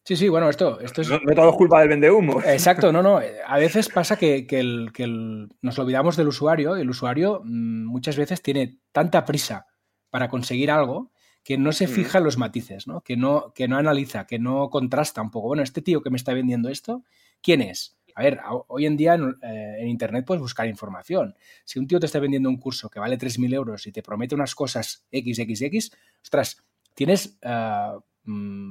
Sí, 0.03 0.15
sí, 0.15 0.28
bueno, 0.28 0.49
esto, 0.49 0.80
esto 0.80 1.03
es... 1.03 1.09
No, 1.09 1.19
no 1.19 1.36
todo 1.36 1.51
es 1.51 1.55
culpa 1.55 1.80
del 1.80 1.89
vendehumo. 1.89 2.41
Exacto, 2.45 2.91
no, 2.91 3.03
no. 3.03 3.19
A 3.45 3.59
veces 3.59 3.88
pasa 3.89 4.17
que, 4.17 4.47
que, 4.47 4.59
el, 4.59 4.91
que 4.91 5.03
el, 5.03 5.47
nos 5.61 5.78
olvidamos 5.78 6.17
del 6.17 6.30
usuario. 6.30 6.76
El 6.76 6.89
usuario 6.89 7.41
mmm, 7.43 7.86
muchas 7.86 8.17
veces 8.17 8.41
tiene 8.41 8.80
tanta 8.91 9.26
prisa 9.26 9.67
para 10.09 10.28
conseguir 10.28 10.71
algo 10.71 11.11
que 11.43 11.59
no 11.59 11.71
se 11.71 11.88
fija 11.88 12.17
en 12.17 12.23
los 12.23 12.39
matices, 12.39 12.88
¿no? 12.88 13.01
Que, 13.01 13.15
no, 13.15 13.53
que 13.53 13.67
no 13.67 13.78
analiza, 13.78 14.26
que 14.26 14.39
no 14.39 14.71
contrasta 14.71 15.21
un 15.21 15.30
poco. 15.30 15.49
Bueno, 15.49 15.61
este 15.61 15.84
tío 15.84 16.01
que 16.01 16.09
me 16.09 16.17
está 16.17 16.34
vendiendo 16.34 16.69
esto, 16.69 17.03
¿quién 17.43 17.61
es? 17.61 17.95
A 18.16 18.24
ver, 18.24 18.39
hoy 18.68 18.86
en 18.86 18.95
día 18.95 19.16
en, 19.16 19.36
eh, 19.41 19.76
en, 19.80 19.89
Internet 19.89 20.26
puedes 20.26 20.41
buscar 20.41 20.68
información. 20.68 21.36
Si 21.66 21.80
un 21.80 21.88
tío 21.88 21.99
te 21.99 22.05
está 22.05 22.20
vendiendo 22.20 22.49
un 22.49 22.57
curso 22.57 22.89
que 22.89 22.99
vale 22.99 23.18
3.000 23.18 23.53
euros 23.53 23.86
y 23.88 23.91
te 23.91 24.01
promete 24.01 24.34
unas 24.34 24.55
cosas 24.55 25.05
XXX, 25.11 25.91
ostras, 26.24 26.63
tienes 26.93 27.38
uh, 27.43 28.01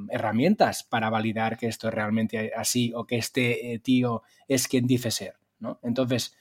herramientas 0.09 0.83
para 0.83 1.11
validar 1.11 1.59
que 1.59 1.67
esto 1.67 1.89
es 1.89 1.95
realmente 1.95 2.53
así 2.57 2.93
o 2.95 3.07
que 3.07 3.17
este 3.17 3.75
eh, 3.75 3.79
tío 3.81 4.23
es 4.49 4.67
quien 4.67 4.87
dice 4.87 5.11
ser, 5.11 5.35
¿no? 5.59 5.79
Entonces, 5.83 6.35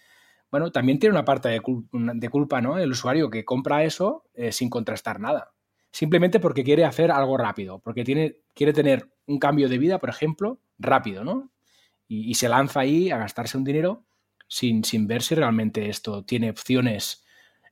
bueno, 0.50 0.72
también 0.72 0.98
tiene 0.98 1.14
una 1.14 1.26
parte 1.26 1.50
de, 1.50 1.60
cul 1.60 1.86
de 1.92 2.30
culpa, 2.30 2.62
¿no? 2.62 2.78
El 2.78 2.92
usuario 2.92 3.30
que 3.30 3.44
compra 3.44 3.84
eso 3.84 4.24
sin 4.52 4.70
contrastar 4.70 5.20
nada. 5.20 5.52
Simplemente 5.92 6.40
porque 6.40 6.64
quiere 6.64 6.86
hacer 6.86 7.12
algo 7.12 7.38
rápido, 7.38 7.80
porque 7.80 8.04
tiene, 8.04 8.38
quiere 8.54 8.72
tener 8.72 9.12
un 9.26 9.40
cambio 9.40 9.68
de 9.68 9.78
vida, 9.78 10.00
por 10.00 10.10
ejemplo, 10.10 10.60
rápido, 10.80 11.24
¿no? 11.24 11.53
Y, 12.08 12.30
y 12.30 12.34
se 12.36 12.50
lanza 12.50 12.82
ahí 12.82 13.12
a 13.12 13.18
gastarse 13.18 13.58
un 13.58 13.64
dinero 13.64 14.06
sin, 14.48 14.84
sin, 14.84 15.08
ver 15.08 15.22
si 15.22 15.36
realmente 15.36 15.90
esto 15.90 16.24
tiene 16.24 16.50
opciones 16.50 17.24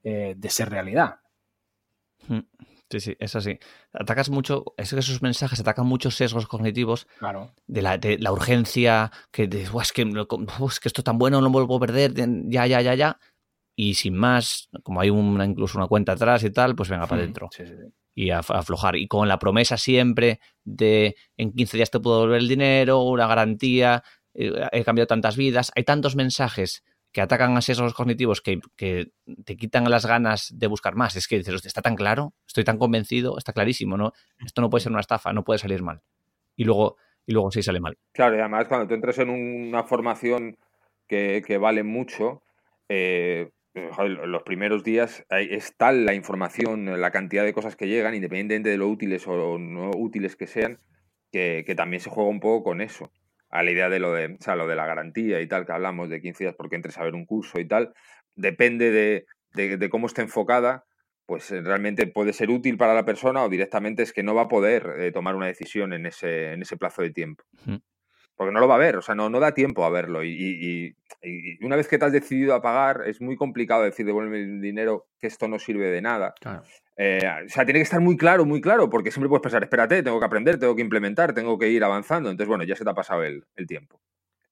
eh, 0.04 0.34
de 0.36 0.50
ser 0.50 0.70
realidad. 0.70 1.20
Sí, 2.90 3.00
sí, 3.00 3.16
es 3.20 3.36
así. 3.36 3.58
Atacas 3.94 4.30
mucho, 4.30 4.66
es 4.78 4.90
que 4.90 5.00
esos 5.00 5.22
mensajes 5.22 5.60
atacan 5.60 5.86
muchos 5.86 6.16
sesgos 6.16 6.48
cognitivos 6.48 7.08
claro. 7.20 7.54
de, 7.68 7.82
la, 7.82 7.98
de 7.98 8.18
la 8.18 8.32
urgencia, 8.32 9.12
que 9.32 9.48
de, 9.48 9.62
es, 9.62 9.94
que, 9.94 10.02
es 10.02 10.80
que 10.80 10.88
esto 10.90 11.02
es 11.02 11.06
tan 11.06 11.18
bueno, 11.18 11.38
no 11.38 11.46
lo 11.46 11.52
vuelvo 11.52 11.78
a 11.78 11.80
perder, 11.80 12.14
ya, 12.50 12.68
ya, 12.68 12.82
ya, 12.82 12.96
ya. 12.96 13.20
Y 13.76 13.94
sin 13.94 14.16
más, 14.16 14.70
como 14.84 15.00
hay 15.00 15.10
una, 15.10 15.46
incluso 15.46 15.78
una 15.78 15.88
cuenta 15.88 16.14
atrás 16.14 16.44
y 16.44 16.52
tal, 16.52 16.76
pues 16.76 16.90
venga 16.90 17.08
para 17.08 17.22
adentro. 17.22 17.50
Sí, 17.52 17.66
sí, 17.66 17.74
sí. 17.76 17.94
Y 18.14 18.32
a, 18.32 18.38
a 18.40 18.40
aflojar. 18.40 18.98
Y 18.98 19.08
con 19.08 19.28
la 19.30 19.40
promesa 19.40 19.78
siempre 19.78 20.42
de 20.66 21.16
en 21.38 21.54
15 21.54 21.78
días 21.78 21.92
te 21.92 22.00
puedo 22.02 22.18
devolver 22.18 22.42
el 22.42 22.50
dinero, 22.50 23.04
una 23.04 23.26
garantía, 23.26 24.04
he 24.34 24.84
cambiado 24.84 25.08
tantas 25.08 25.38
vidas. 25.38 25.72
Hay 25.76 25.84
tantos 25.84 26.16
mensajes 26.16 26.84
que 27.12 27.22
atacan 27.22 27.58
a 27.58 27.62
sesgos 27.62 27.94
cognitivos 27.94 28.42
que, 28.42 28.60
te 28.78 29.58
quitan 29.58 29.90
las 29.90 30.06
ganas 30.06 30.48
de 30.54 30.68
buscar 30.68 30.96
más. 30.96 31.16
Es 31.16 31.28
que 31.28 31.38
dices, 31.38 31.66
está 31.66 31.82
tan 31.82 31.96
claro, 31.96 32.34
estoy 32.48 32.64
tan 32.64 32.78
convencido, 32.78 33.38
está 33.38 33.54
clarísimo, 33.54 33.98
¿no? 33.98 34.14
Esto 34.46 34.62
no 34.62 34.70
puede 34.70 34.84
ser 34.84 34.92
una 34.92 35.02
estafa, 35.02 35.34
no 35.34 35.44
puede 35.44 35.60
salir 35.60 35.82
mal. 35.84 36.02
Y 36.56 36.64
luego, 36.64 36.98
y 37.26 37.34
luego 37.34 37.52
sí 37.52 37.62
sale 37.62 37.80
mal. 37.80 37.98
Claro, 38.14 38.38
y 38.38 38.40
además 38.40 38.68
cuando 38.68 38.88
tú 38.88 38.94
entres 38.94 39.18
en 39.20 39.30
una 39.30 39.84
formación 39.84 40.58
que, 41.08 41.58
vale 41.60 41.84
mucho, 41.84 42.44
eh, 42.88 43.52
los 43.74 44.44
primeros 44.44 44.84
días 44.84 45.26
es 45.30 45.76
tal 45.76 46.06
la 46.06 46.14
información, 46.14 47.02
la 47.02 47.12
cantidad 47.12 47.44
de 47.44 47.54
cosas 47.54 47.76
que 47.76 47.88
llegan, 47.88 48.16
independientemente 48.16 48.70
de 48.70 48.78
lo 48.78 48.88
útiles 48.88 49.28
o 49.28 49.58
no 49.58 49.92
útiles 49.98 50.38
que 50.38 50.48
sean, 50.48 50.80
que 51.32 51.74
también 51.76 52.00
se 52.00 52.10
juega 52.10 52.30
un 52.30 52.40
poco 52.40 52.64
con 52.64 52.80
eso 52.80 53.12
a 53.52 53.64
la 53.64 53.72
idea 53.72 53.89
de 53.89 53.99
lo 53.99 54.14
de, 54.14 54.38
o 54.39 54.41
sea, 54.41 54.56
lo 54.56 54.68
de 54.68 54.76
la 54.76 54.86
garantía 54.86 55.41
y 55.41 55.47
tal, 55.47 55.66
que 55.66 55.74
hablamos 55.74 56.10
de 56.10 56.22
15 56.22 56.45
días 56.45 56.56
porque 56.58 56.78
entres 56.78 56.97
a 56.97 57.04
ver 57.04 57.14
un 57.14 57.26
curso 57.26 57.60
y 57.60 57.68
tal, 57.68 57.93
depende 58.36 58.91
de, 58.91 59.26
de, 59.54 59.89
cómo 59.89 60.08
esté 60.08 60.22
enfocada, 60.22 60.86
pues 61.26 61.52
realmente 61.52 62.08
puede 62.08 62.34
ser 62.34 62.49
útil 62.49 62.78
para 62.78 62.93
la 62.93 63.06
persona 63.06 63.43
o 63.43 63.49
directamente 63.49 64.04
es 64.04 64.14
que 64.14 64.24
no 64.24 64.34
va 64.34 64.43
a 64.43 64.47
poder 64.47 64.95
eh, 64.97 65.12
tomar 65.12 65.36
una 65.36 65.47
decisión 65.47 65.93
en 65.93 66.06
ese, 66.06 66.54
en 66.54 66.62
ese 66.62 66.78
plazo 66.78 67.02
de 67.02 67.12
tiempo. 67.12 67.43
Porque 68.42 68.54
no 68.54 68.60
lo 68.60 68.68
va 68.68 68.74
a 68.74 68.80
ver, 68.80 68.98
o 68.98 69.04
sea, 69.04 69.14
no, 69.14 69.30
no 69.30 69.39
da 69.39 69.54
tiempo 69.54 69.86
a 69.86 69.92
verlo. 69.92 70.24
Y, 70.24 70.32
y, 70.32 70.96
y, 71.22 71.64
una 71.64 71.76
vez 71.76 71.88
que 71.88 72.00
te 72.00 72.06
has 72.06 72.12
decidido 72.12 72.56
a 72.56 72.62
pagar, 72.64 73.04
es 73.06 73.22
muy 73.22 73.36
complicado 73.36 73.84
decir 73.84 74.04
devuelve 74.04 74.42
el 74.42 74.60
dinero 74.60 75.06
que 75.20 75.28
esto 75.28 75.48
no 75.48 75.60
sirve 75.60 75.92
de 75.92 76.02
nada. 76.02 76.34
Claro. 76.42 76.64
Eh, 76.98 77.22
o 77.46 77.50
sea, 77.50 77.66
tiene 77.66 77.78
que 77.78 77.84
estar 77.84 78.02
muy 78.02 78.18
claro, 78.18 78.44
muy 78.44 78.60
claro, 78.60 78.89
porque 78.89 79.12
siempre 79.12 79.30
puedes 79.30 79.44
pensar, 79.44 79.62
espérate, 79.62 80.02
tengo 80.02 80.20
que 80.20 80.26
aprender, 80.26 80.58
tengo 80.58 80.76
que 80.76 80.82
implementar, 80.82 81.36
tengo 81.36 81.60
que 81.60 81.70
ir 81.70 81.84
avanzando. 81.84 82.32
Entonces, 82.32 82.48
bueno, 82.48 82.64
ya 82.64 82.76
se 82.76 82.84
te 82.84 82.89
ha 82.89 82.96
pasado 82.96 83.22
el, 83.22 83.46
el 83.56 83.68
tiempo. 83.68 84.02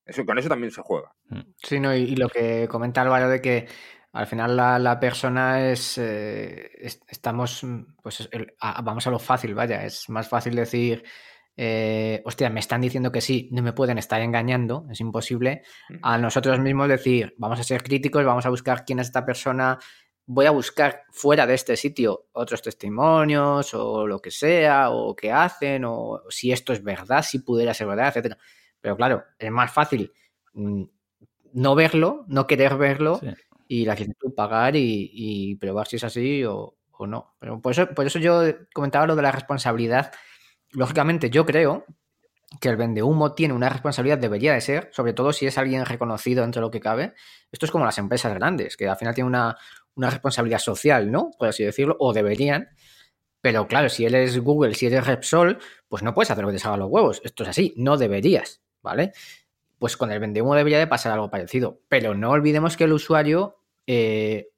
Eso, 0.06 0.24
con 0.24 0.38
eso 0.38 0.50
también 0.50 0.70
se 0.70 0.84
juega. 0.84 1.12
Sí, 1.56 1.80
no, 1.80 1.96
y, 1.96 2.02
y, 2.02 2.16
lo 2.16 2.30
que 2.30 2.68
comenta 2.70 3.02
Álvaro 3.02 3.28
de 3.28 3.42
que 3.42 3.66
Al 4.12 4.28
final 4.28 4.56
la, 4.56 5.00
persona 5.00 5.72
es, 5.72 5.98
eh, 5.98 6.70
estamos, 7.08 7.66
pues 8.04 8.30
vamos 8.84 9.08
a 9.08 9.10
lo 9.10 9.18
fácil, 9.18 9.56
vaya, 9.56 9.84
es 9.84 10.10
más 10.10 10.30
fácil 10.30 10.54
decir, 10.54 11.04
eh, 11.62 12.22
hostia, 12.24 12.50
me 12.50 12.62
están 12.62 12.80
diciendo 12.80 13.12
que 13.12 13.20
sí, 13.20 13.50
no 13.52 13.62
me 13.62 13.74
pueden 13.74 13.98
estar 13.98 14.22
engañando, 14.22 14.88
es 14.90 15.02
imposible. 15.02 15.64
A 16.02 16.18
nosotros 16.18 16.58
mismos 16.58 16.88
decir, 16.88 17.36
vamos 17.38 17.60
a 17.60 17.64
ser 17.64 17.84
críticos, 17.84 18.24
vamos 18.24 18.46
a 18.46 18.50
buscar 18.50 18.86
quién 18.86 19.00
es 19.00 19.08
esta 19.08 19.26
persona, 19.26 19.78
voy 20.26 20.46
a 20.46 20.52
buscar 20.52 21.04
fuera 21.12 21.46
de 21.46 21.56
este 21.56 21.76
sitio 21.76 22.28
otros 22.32 22.62
testimonios 22.62 23.74
o 23.74 24.08
lo 24.08 24.22
que 24.22 24.32
sea, 24.32 24.92
o 24.92 25.14
qué 25.14 25.34
hacen, 25.34 25.84
o 25.84 26.22
si 26.30 26.54
esto 26.54 26.72
es 26.72 26.82
verdad, 26.82 27.24
si 27.24 27.40
pudiera 27.40 27.74
ser 27.74 27.88
verdad, 27.88 28.16
etc. 28.16 28.38
Pero 28.80 28.96
claro, 28.96 29.26
es 29.38 29.52
más 29.52 29.70
fácil 29.70 30.14
mm, 30.54 30.84
no 31.56 31.76
verlo, 31.76 32.24
no 32.30 32.48
querer 32.48 32.78
verlo 32.78 33.20
y 33.68 33.84
la 33.84 33.94
actitud 33.94 34.34
pagar 34.34 34.78
y, 34.78 35.58
probar 35.60 35.90
si 35.90 35.98
es 35.98 36.06
así 36.06 36.46
o, 36.46 36.78
no. 37.00 37.36
Pero 37.38 37.62
por 37.62 37.74
eso, 37.74 37.90
por 37.94 38.06
eso 38.06 38.18
yo 38.18 38.44
comentaba 38.74 39.08
lo 39.08 39.18
de 39.18 39.24
la 39.24 39.34
responsabilidad. 39.34 40.14
Lógicamente, 40.72 41.30
yo 41.30 41.46
creo 41.46 41.86
que 42.60 42.70
el 42.70 42.78
vende 42.78 43.04
humo 43.04 43.34
tiene 43.34 43.54
una 43.54 43.70
responsabilidad, 43.70 44.18
debería 44.18 44.54
de 44.54 44.62
ser, 44.62 44.90
sobre 44.92 45.14
todo 45.14 45.34
si 45.34 45.46
es 45.46 45.58
alguien 45.58 45.86
reconocido 45.86 46.44
entre 46.44 46.62
lo 46.62 46.72
que 46.72 46.80
cabe. 46.80 47.14
Esto 47.52 47.66
es 47.66 47.72
como 47.72 47.86
las 47.86 47.98
empresas 47.98 48.34
grandes, 48.34 48.76
que 48.76 48.88
al 48.88 48.98
final 48.98 49.14
tienen 49.14 49.30
una, 49.30 49.58
una 49.96 50.10
responsabilidad 50.10 50.60
social, 50.60 51.12
¿no? 51.12 51.32
Por 51.38 51.48
así 51.48 51.64
decirlo, 51.64 51.96
o 52.00 52.14
deberían. 52.14 52.70
Pero 53.42 53.68
claro, 53.68 53.90
si 53.90 54.06
él 54.06 54.16
es 54.16 54.40
Google, 54.40 54.74
si 54.74 54.88
eres 54.88 55.06
Repsol, 55.06 55.60
pues 55.88 56.04
no 56.04 56.14
puedes 56.14 56.32
hacer 56.32 56.44
lo 56.44 56.50
que 56.50 56.56
te 56.56 56.60
salga 56.60 56.78
los 56.78 56.90
huevos. 56.90 57.22
Esto 57.24 57.44
es 57.44 57.50
así, 57.50 57.74
no 57.78 57.98
deberías, 57.98 58.62
¿vale? 58.82 59.14
Pues 59.78 59.96
con 59.96 60.12
el 60.12 60.20
vende 60.20 60.42
humo 60.42 60.56
debería 60.56 60.80
de 60.80 60.88
pasar 60.88 61.14
algo 61.14 61.30
parecido. 61.30 61.82
Pero 61.88 62.16
no 62.16 62.32
olvidemos 62.32 62.76
que 62.76 62.84
el 62.84 62.94
usuario 62.94 63.60
eh, 63.92 64.50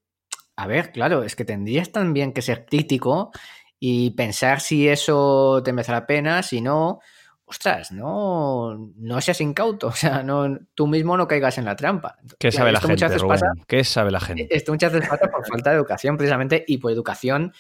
a 0.58 0.68
ver, 0.68 0.92
claro, 0.92 1.24
es 1.24 1.36
que 1.36 1.46
tendrías 1.46 1.92
también 1.92 2.34
que 2.34 2.42
ser 2.42 2.66
crítico 2.66 3.32
y 3.84 4.12
pensar 4.12 4.62
si 4.62 4.88
eso 4.88 5.60
te 5.66 5.74
merece 5.74 5.92
la 5.92 6.06
pena, 6.06 6.44
si 6.44 6.62
no, 6.62 7.00
ostras, 7.46 7.92
no, 7.92 8.92
no 8.96 9.22
seas 9.22 9.42
incauto, 9.42 9.88
o 9.88 9.92
sea, 9.92 10.22
no, 10.22 10.56
tú 10.76 10.86
mismo 10.86 11.18
no 11.18 11.28
caigas 11.28 11.58
en 11.58 11.66
la 11.66 11.76
trampa. 11.76 12.16
¿Qué 12.38 12.52
sabe 12.52 12.72
la 12.72 12.80
gente, 12.80 13.08
¿Qué 13.68 13.84
sabe 13.84 14.12
la 14.12 14.20
gente? 14.20 14.48
Esto 14.52 14.72
muchas 14.72 14.94
veces 14.94 15.10
pasa 15.10 15.32
por 15.32 15.48
falta 15.48 15.72
de 15.72 15.78
educación, 15.78 16.16
precisamente, 16.16 16.64
y 16.68 16.78
por 16.78 16.92
educación 16.92 17.54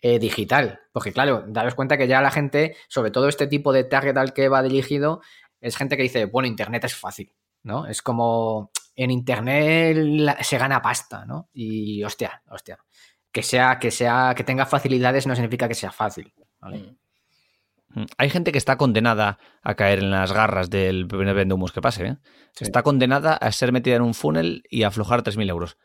eh, 0.00 0.20
digital. 0.20 0.80
Porque, 0.92 1.12
claro, 1.12 1.44
daros 1.48 1.74
cuenta 1.74 1.98
que 1.98 2.06
ya 2.06 2.22
la 2.22 2.30
gente, 2.30 2.76
sobre 2.86 3.10
todo 3.10 3.26
este 3.26 3.48
tipo 3.48 3.72
de 3.72 3.82
target 3.82 4.16
al 4.16 4.32
que 4.32 4.48
va 4.48 4.62
dirigido, 4.62 5.22
es 5.60 5.76
gente 5.76 5.96
que 5.96 6.04
dice, 6.04 6.26
bueno, 6.26 6.46
Internet 6.46 6.84
es 6.84 6.94
fácil, 6.94 7.32
¿no? 7.64 7.88
Es 7.88 8.00
como, 8.00 8.70
en 8.96 9.10
internet 9.10 10.36
se 10.42 10.58
gana 10.58 10.80
pasta, 10.80 11.24
¿no? 11.24 11.48
Y 11.52 12.02
hostia, 12.04 12.42
hostia. 12.48 12.78
Que 13.34 13.42
sea, 13.42 13.80
que 13.80 13.90
sea, 13.90 14.32
que 14.36 14.44
tenga 14.44 14.64
facilidades 14.64 15.26
no 15.26 15.34
significa 15.34 15.66
que 15.66 15.74
sea 15.74 15.90
fácil. 15.90 16.32
Mm. 16.62 18.00
Mm. 18.00 18.06
Hay 18.16 18.30
gente 18.30 18.52
que 18.52 18.58
está 18.58 18.76
condenada 18.76 19.40
a 19.62 19.74
caer 19.74 19.98
en 19.98 20.12
las 20.12 20.32
garras 20.32 20.70
del 20.70 21.08
primer 21.08 21.34
vendehumus 21.34 21.72
que 21.72 21.82
pase. 21.82 22.06
¿eh? 22.06 22.16
Está 22.60 22.84
condenada 22.84 23.34
a 23.34 23.50
ser 23.50 23.72
metida 23.72 23.96
en 23.96 24.02
un 24.02 24.14
funnel 24.14 24.62
y 24.70 24.84
a 24.84 24.88
aflojar 24.88 25.24
3.000 25.24 25.50
euros 25.50 25.76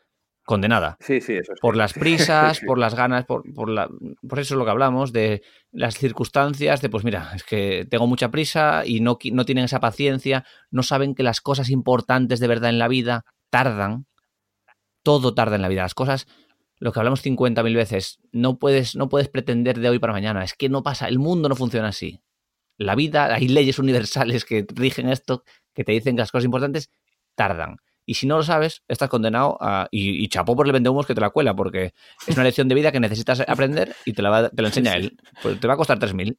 condenada. 0.44 0.96
Sí, 1.00 1.20
sí, 1.20 1.34
eso 1.34 1.52
Por 1.60 1.76
las 1.76 1.92
prisas, 1.92 2.60
por 2.66 2.78
las 2.78 2.94
ganas, 2.94 3.24
por, 3.24 3.42
por, 3.52 3.68
la, 3.68 3.88
por 4.28 4.38
eso 4.38 4.54
es 4.54 4.58
lo 4.58 4.64
que 4.64 4.70
hablamos, 4.70 5.12
de 5.12 5.42
las 5.72 5.96
circunstancias, 5.96 6.80
de 6.80 6.88
pues 6.88 7.04
mira, 7.04 7.32
es 7.34 7.42
que 7.42 7.84
tengo 7.90 8.06
mucha 8.06 8.30
prisa 8.30 8.82
y 8.86 9.00
no, 9.00 9.18
no 9.32 9.44
tienen 9.44 9.64
esa 9.64 9.80
paciencia, 9.80 10.44
no 10.70 10.82
saben 10.82 11.16
que 11.16 11.24
las 11.24 11.40
cosas 11.40 11.68
importantes 11.68 12.40
de 12.40 12.48
verdad 12.48 12.70
en 12.70 12.78
la 12.78 12.88
vida 12.88 13.24
tardan, 13.50 14.06
todo 15.02 15.34
tarda 15.34 15.56
en 15.56 15.62
la 15.62 15.68
vida, 15.68 15.82
las 15.82 15.94
cosas, 15.94 16.26
lo 16.80 16.92
que 16.92 16.98
hablamos 16.98 17.24
50.000 17.24 17.76
veces, 17.76 18.18
no 18.32 18.58
puedes, 18.58 18.96
no 18.96 19.08
puedes 19.08 19.28
pretender 19.28 19.78
de 19.78 19.90
hoy 19.90 19.98
para 19.98 20.14
mañana, 20.14 20.42
es 20.42 20.54
que 20.54 20.68
no 20.68 20.82
pasa, 20.82 21.06
el 21.06 21.18
mundo 21.18 21.48
no 21.48 21.54
funciona 21.54 21.88
así. 21.88 22.22
La 22.78 22.94
vida, 22.94 23.32
hay 23.34 23.48
leyes 23.48 23.78
universales 23.78 24.46
que 24.46 24.66
rigen 24.74 25.10
esto, 25.10 25.44
que 25.74 25.84
te 25.84 25.92
dicen 25.92 26.16
que 26.16 26.22
las 26.22 26.32
cosas 26.32 26.46
importantes 26.46 26.90
tardan. 27.34 27.76
Y 28.06 28.14
si 28.14 28.26
no 28.26 28.38
lo 28.38 28.42
sabes, 28.42 28.82
estás 28.88 29.10
condenado 29.10 29.58
a. 29.60 29.86
Y, 29.90 30.26
chapó 30.28 30.56
por 30.56 30.66
el 30.66 30.72
vendehumos 30.72 31.06
que 31.06 31.14
te 31.14 31.20
la 31.20 31.30
cuela, 31.30 31.54
porque 31.54 31.92
es 32.26 32.34
una 32.34 32.44
lección 32.44 32.66
de 32.66 32.74
vida 32.74 32.90
que 32.90 32.98
necesitas 32.98 33.40
aprender 33.46 33.94
y 34.06 34.14
te 34.14 34.22
la, 34.22 34.48
te 34.48 34.62
la 34.62 34.68
enseña 34.68 34.96
él. 34.96 35.16
Pues 35.42 35.60
te 35.60 35.68
va 35.68 35.74
a 35.74 35.76
costar 35.76 35.98
3.000. 35.98 36.36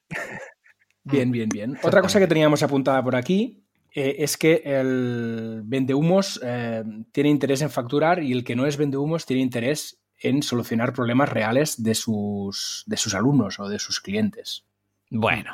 Bien, 1.04 1.32
bien, 1.32 1.50
bien. 1.50 1.78
Otra 1.84 2.02
cosa 2.02 2.20
que 2.20 2.28
teníamos 2.28 2.64
apuntada 2.64 3.04
por 3.04 3.16
aquí 3.16 3.64
eh, 3.94 4.16
es 4.20 4.38
que 4.38 4.64
el 4.66 5.62
vendehumos 5.64 6.42
eh, 6.44 6.84
tiene 7.12 7.30
interés 7.30 7.62
en 7.62 7.70
facturar 7.70 8.24
y 8.24 8.32
el 8.32 8.44
que 8.44 8.56
no 8.56 8.66
es 8.66 8.78
vendehumos 8.78 9.26
tiene 9.26 9.42
interés 9.42 10.01
en 10.22 10.44
solucionar 10.44 10.94
problemas 10.94 11.30
reales 11.30 11.82
de 11.84 11.96
sus, 11.96 12.84
de 12.86 12.98
sus 12.98 13.14
alumnos 13.16 13.60
o 13.60 13.68
de 13.68 13.80
sus 13.80 14.00
clientes. 14.00 14.66
Bueno, 15.10 15.52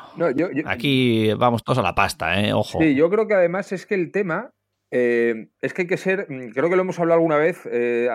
aquí 0.65 1.33
vamos 1.33 1.63
todos 1.63 1.79
a 1.79 1.81
la 1.81 1.95
pasta, 1.95 2.39
¿eh? 2.39 2.53
Ojo. 2.53 2.79
Sí, 2.79 2.93
yo 2.93 3.09
creo 3.09 3.27
que 3.27 3.33
además 3.33 3.71
es 3.71 3.87
que 3.87 3.95
el 3.95 4.11
tema 4.11 4.51
eh, 4.91 5.49
es 5.61 5.73
que 5.73 5.83
hay 5.83 5.87
que 5.87 5.97
ser, 5.97 6.27
mm, 6.29 6.51
creo 6.51 6.69
que 6.69 6.75
lo 6.75 6.83
hemos 6.83 6.99
hablado 6.99 7.19
alguna 7.19 7.37
vez 7.37 7.67
eh, 7.71 8.07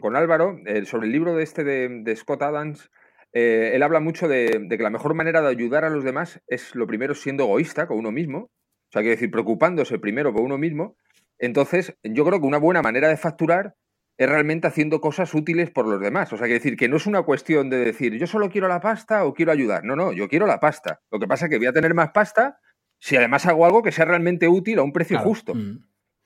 con 0.00 0.14
Álvaro, 0.14 0.58
sobre 0.84 1.06
el 1.06 1.12
libro 1.12 1.34
de 1.34 1.42
este 1.42 1.64
de, 1.64 2.16
Scott 2.16 2.42
Adams. 2.42 2.90
él 3.32 3.82
habla 3.82 4.00
mucho 4.00 4.28
de, 4.28 4.66
que 4.70 4.82
la 4.82 4.90
mejor 4.90 5.14
manera 5.14 5.42
de 5.42 5.48
ayudar 5.48 5.84
a 5.84 5.90
los 5.90 6.04
demás 6.04 6.40
es 6.46 6.74
lo 6.74 6.86
primero 6.86 7.14
siendo 7.14 7.44
egoísta 7.44 7.86
con 7.88 7.98
uno 7.98 8.12
mismo. 8.12 8.38
O 8.38 8.92
sea, 8.92 9.02
quiere 9.02 9.16
decir, 9.16 9.30
preocupándose 9.30 9.98
primero 9.98 10.32
por 10.32 10.42
uno 10.42 10.56
mismo. 10.56 10.96
Entonces, 11.38 11.98
yo 12.02 12.24
creo 12.24 12.40
que 12.40 12.46
una 12.46 12.58
buena 12.58 12.80
manera 12.80 13.08
de 13.08 13.16
facturar 13.16 13.74
es 14.18 14.28
realmente 14.28 14.66
haciendo 14.66 15.00
cosas 15.00 15.34
útiles 15.34 15.70
por 15.70 15.86
los 15.86 16.00
demás. 16.00 16.32
O 16.32 16.36
sea, 16.36 16.46
quiere 16.46 16.60
decir 16.60 16.76
que 16.76 16.88
no 16.88 16.96
es 16.96 17.06
una 17.06 17.22
cuestión 17.22 17.68
de 17.70 17.78
decir, 17.78 18.14
yo 18.18 18.26
solo 18.26 18.48
quiero 18.48 18.68
la 18.68 18.80
pasta 18.80 19.24
o 19.24 19.34
quiero 19.34 19.52
ayudar. 19.52 19.84
No, 19.84 19.96
no, 19.96 20.12
yo 20.12 20.28
quiero 20.28 20.46
la 20.46 20.60
pasta. 20.60 21.00
Lo 21.10 21.18
que 21.18 21.26
pasa 21.26 21.46
es 21.46 21.50
que 21.50 21.58
voy 21.58 21.66
a 21.66 21.72
tener 21.72 21.94
más 21.94 22.10
pasta 22.10 22.58
si 22.98 23.16
además 23.16 23.46
hago 23.46 23.66
algo 23.66 23.82
que 23.82 23.92
sea 23.92 24.06
realmente 24.06 24.48
útil 24.48 24.78
a 24.78 24.82
un 24.82 24.92
precio 24.92 25.18
justo. 25.18 25.54
Mm. 25.54 25.84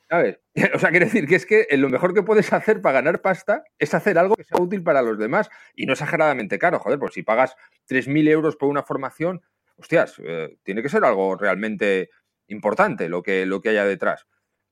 ¿Sabes? 0.08 0.40
O 0.74 0.78
sea, 0.78 0.90
quiere 0.90 1.06
decir 1.06 1.26
que 1.26 1.36
es 1.36 1.46
que 1.46 1.66
lo 1.76 1.88
mejor 1.88 2.14
que 2.14 2.22
puedes 2.22 2.52
hacer 2.52 2.80
para 2.80 2.94
ganar 2.94 3.22
pasta 3.22 3.64
es 3.78 3.94
hacer 3.94 4.18
algo 4.18 4.34
que 4.34 4.44
sea 4.44 4.60
útil 4.60 4.82
para 4.82 5.02
los 5.02 5.18
demás 5.18 5.48
y 5.74 5.86
no 5.86 5.92
exageradamente 5.92 6.58
caro. 6.58 6.78
Joder, 6.80 6.98
pues 6.98 7.14
si 7.14 7.22
pagas 7.22 7.54
3.000 7.88 8.28
euros 8.28 8.56
por 8.56 8.68
una 8.68 8.82
formación, 8.82 9.42
hostias, 9.76 10.20
eh, 10.24 10.56
tiene 10.62 10.82
que 10.82 10.88
ser 10.88 11.04
algo 11.04 11.36
realmente 11.36 12.10
importante 12.48 13.08
lo 13.08 13.22
que, 13.22 13.46
lo 13.46 13.60
que 13.60 13.70
haya 13.70 13.84
detrás. 13.84 14.26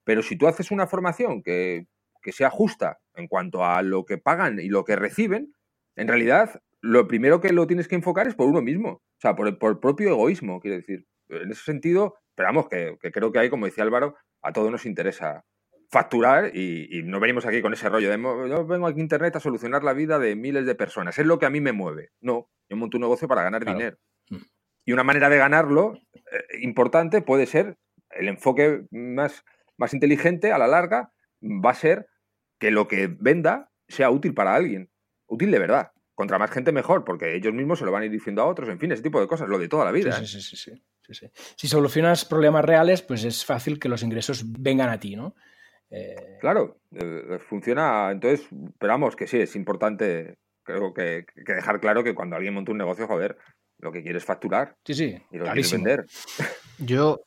Pero 0.04 0.22
si 0.22 0.36
tú 0.36 0.46
haces 0.46 0.70
una 0.70 0.86
formación 0.86 1.42
que, 1.42 1.86
sea 2.32 2.50
justa 2.50 2.98
en 3.18 3.28
cuanto 3.28 3.64
a 3.64 3.82
lo 3.82 4.04
que 4.04 4.18
pagan 4.18 4.58
y 4.60 4.68
lo 4.68 4.84
que 4.84 4.96
reciben, 4.96 5.52
en 5.96 6.08
realidad 6.08 6.60
lo 6.80 7.08
primero 7.08 7.40
que 7.40 7.52
lo 7.52 7.66
tienes 7.66 7.88
que 7.88 7.96
enfocar 7.96 8.28
es 8.28 8.34
por 8.34 8.48
uno 8.48 8.62
mismo, 8.62 8.90
o 8.90 9.20
sea, 9.20 9.34
por 9.34 9.48
el, 9.48 9.58
propio 9.58 10.10
egoísmo, 10.10 10.60
quiero 10.60 10.76
decir. 10.76 11.06
En 11.28 11.50
ese 11.50 11.62
sentido, 11.62 12.14
pero 12.34 12.48
vamos, 12.48 12.68
que, 12.68 12.96
que 13.00 13.12
creo 13.12 13.32
que 13.32 13.38
hay, 13.38 13.50
como 13.50 13.66
decía 13.66 13.84
Álvaro, 13.84 14.16
a 14.42 14.52
todos 14.52 14.70
nos 14.70 14.86
interesa 14.86 15.44
facturar 15.90 16.54
y, 16.54 17.02
no 17.04 17.20
venimos 17.20 17.46
aquí 17.46 17.62
con 17.62 17.72
ese 17.72 17.88
rollo 17.88 18.10
de 18.10 18.48
yo 18.48 18.66
vengo 18.66 18.86
aquí 18.86 19.00
a 19.00 19.02
Internet 19.02 19.36
a 19.36 19.40
solucionar 19.40 19.84
la 19.84 19.94
vida 19.94 20.18
de 20.18 20.36
miles 20.36 20.66
de 20.66 20.74
personas. 20.74 21.18
Es 21.18 21.26
lo 21.26 21.38
que 21.38 21.46
a 21.46 21.50
mí 21.50 21.60
me 21.60 21.72
mueve. 21.72 22.10
No, 22.20 22.50
yo 22.68 22.76
monto 22.76 22.98
un 22.98 23.02
negocio 23.02 23.28
para 23.28 23.42
ganar 23.42 23.64
dinero. 23.64 23.96
Mm. 24.30 24.36
Y 24.84 24.92
una 24.92 25.04
manera 25.04 25.28
de 25.28 25.38
ganarlo 25.38 25.98
eh, 26.14 26.58
importante 26.60 27.22
puede 27.22 27.46
ser 27.46 27.78
el 28.10 28.28
enfoque 28.28 28.86
más, 28.90 29.44
más 29.76 29.94
inteligente 29.94 30.52
a 30.52 30.58
la 30.58 30.66
larga 30.66 31.12
va 31.42 31.70
a 31.70 31.74
ser 31.74 32.06
que 32.58 32.70
lo 32.70 32.88
que 32.88 33.06
venda 33.06 33.70
sea 33.88 34.10
útil 34.10 34.34
para 34.34 34.54
alguien. 34.54 34.90
Útil 35.26 35.50
de 35.50 35.58
verdad. 35.58 35.92
Contra 36.14 36.38
más 36.38 36.50
gente 36.50 36.72
mejor, 36.72 37.04
porque 37.04 37.36
ellos 37.36 37.54
mismos 37.54 37.78
se 37.78 37.84
lo 37.84 37.92
van 37.92 38.02
a 38.02 38.06
ir 38.06 38.12
diciendo 38.12 38.42
a 38.42 38.46
otros, 38.46 38.68
en 38.68 38.78
fin, 38.80 38.90
ese 38.90 39.02
tipo 39.02 39.20
de 39.20 39.28
cosas, 39.28 39.48
lo 39.48 39.58
de 39.58 39.68
toda 39.68 39.84
la 39.84 39.92
vida. 39.92 40.12
sí, 40.12 40.26
sí, 40.26 40.56
sí. 40.56 40.72
sí. 41.10 41.30
Si 41.56 41.68
solucionas 41.68 42.24
problemas 42.24 42.64
reales, 42.64 43.02
pues 43.02 43.24
es 43.24 43.44
fácil 43.44 43.78
que 43.78 43.88
los 43.88 44.02
ingresos 44.02 44.44
vengan 44.46 44.90
a 44.90 44.98
ti, 44.98 45.16
¿no? 45.16 45.34
Eh, 45.90 46.36
claro, 46.40 46.80
eh, 46.92 47.38
funciona. 47.48 48.10
Entonces, 48.10 48.46
esperamos 48.68 49.16
que 49.16 49.26
sí, 49.26 49.38
es 49.38 49.56
importante, 49.56 50.38
creo 50.62 50.92
que, 50.92 51.24
dejar 51.34 51.80
claro 51.80 52.04
que 52.04 52.14
cuando 52.14 52.36
alguien 52.36 52.54
monta 52.54 52.72
un 52.72 52.78
negocio, 52.78 53.06
joder, 53.06 53.38
lo 53.78 53.92
que 53.92 54.02
quiere 54.02 54.18
es 54.18 54.24
facturar. 54.24 54.76
Sí, 54.84 54.94
sí, 54.94 55.22
y 55.30 55.38
lo 55.38 55.44
quiere 55.44 55.68
vender. 55.70 56.06
Yo 56.78 57.20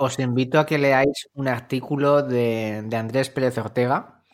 os 0.00 0.18
invito 0.18 0.58
a 0.58 0.64
que 0.64 0.78
leáis 0.78 1.28
un 1.34 1.46
artículo 1.46 2.22
de, 2.22 2.88
Andrés 2.96 3.28
Pérez 3.28 3.58
Ortega, 3.58 4.24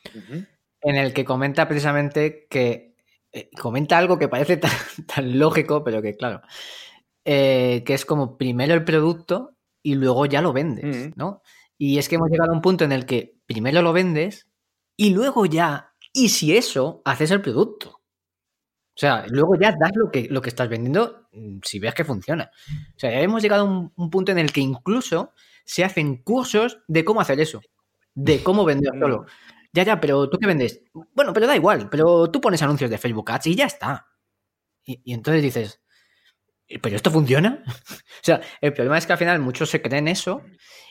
en 0.80 0.94
el 0.94 1.12
que 1.12 1.24
comenta 1.24 1.66
precisamente 1.66 2.46
que 2.48 2.94
eh, 3.32 3.50
comenta 3.60 3.98
algo 3.98 4.16
que 4.16 4.28
parece 4.28 4.58
tan 5.06 5.38
lógico, 5.38 5.82
pero 5.82 6.00
que, 6.00 6.14
claro, 6.14 6.40
eh, 7.24 7.82
que 7.84 7.94
es 7.94 8.04
como 8.04 8.38
primero 8.38 8.74
el 8.74 8.84
producto 8.84 9.56
y 9.82 9.96
luego 9.96 10.26
ya 10.26 10.40
lo 10.40 10.52
vendes. 10.52 11.16
¿no? 11.16 11.42
Y 11.76 11.98
es 11.98 12.08
que 12.08 12.14
hemos 12.14 12.30
llegado 12.30 12.52
a 12.52 12.54
un 12.54 12.62
punto 12.62 12.84
en 12.84 12.92
el 12.92 13.04
que 13.04 13.40
primero 13.46 13.82
lo 13.82 13.92
vendes 13.92 14.46
y 14.96 15.10
luego 15.10 15.46
ya, 15.46 15.94
y 16.12 16.28
si 16.28 16.56
eso, 16.56 17.02
haces 17.04 17.32
el 17.32 17.42
producto. 17.42 18.02
O 18.96 18.98
sea, 18.98 19.26
luego 19.28 19.56
ya 19.60 19.72
das 19.78 19.92
lo 19.94 20.10
que, 20.10 20.26
lo 20.30 20.40
que 20.40 20.48
estás 20.48 20.70
vendiendo 20.70 21.28
mm, 21.32 21.58
si 21.62 21.78
ves 21.78 21.92
que 21.92 22.04
funciona. 22.04 22.50
O 22.96 22.98
sea, 22.98 23.10
ya 23.10 23.20
hemos 23.20 23.42
llegado 23.42 23.66
a 23.66 23.68
un, 23.68 24.10
punto 24.10 24.32
en 24.32 24.38
el 24.38 24.52
que 24.52 24.62
incluso 24.62 25.34
se 25.66 25.84
hacen 25.84 26.18
cursos 26.24 26.80
de 26.88 27.04
cómo 27.04 27.20
hacer 27.20 27.40
eso, 27.40 27.62
de 28.14 28.42
cómo 28.42 28.64
vender 28.64 28.94
mm. 28.94 29.00
solo. 29.00 29.26
Ya, 29.74 29.84
ya, 29.84 30.00
pero 30.00 30.30
¿tú 30.30 30.38
qué 30.38 30.46
vendes? 30.46 30.82
Bueno, 31.14 31.34
pero 31.34 31.46
da 31.46 31.56
igual, 31.56 31.90
pero 31.90 32.30
tú 32.30 32.40
pones 32.40 32.62
anuncios 32.62 32.90
de 32.90 32.98
Facebook 32.98 33.30
Ads 33.30 33.48
y 33.48 33.56
ya 33.56 33.66
está. 33.66 34.08
Y, 34.84 35.00
y 35.04 35.14
entonces 35.14 35.42
dices, 35.42 35.82
¿pero 36.82 36.96
esto 36.96 37.10
funciona? 37.10 37.62
o 37.66 38.24
sea, 38.24 38.40
el 38.60 38.72
problema 38.72 38.98
es 38.98 39.06
que 39.06 39.12
al 39.12 39.18
final 39.18 39.40
muchos 39.40 39.70
se 39.70 39.82
creen 39.82 40.08
eso 40.08 40.42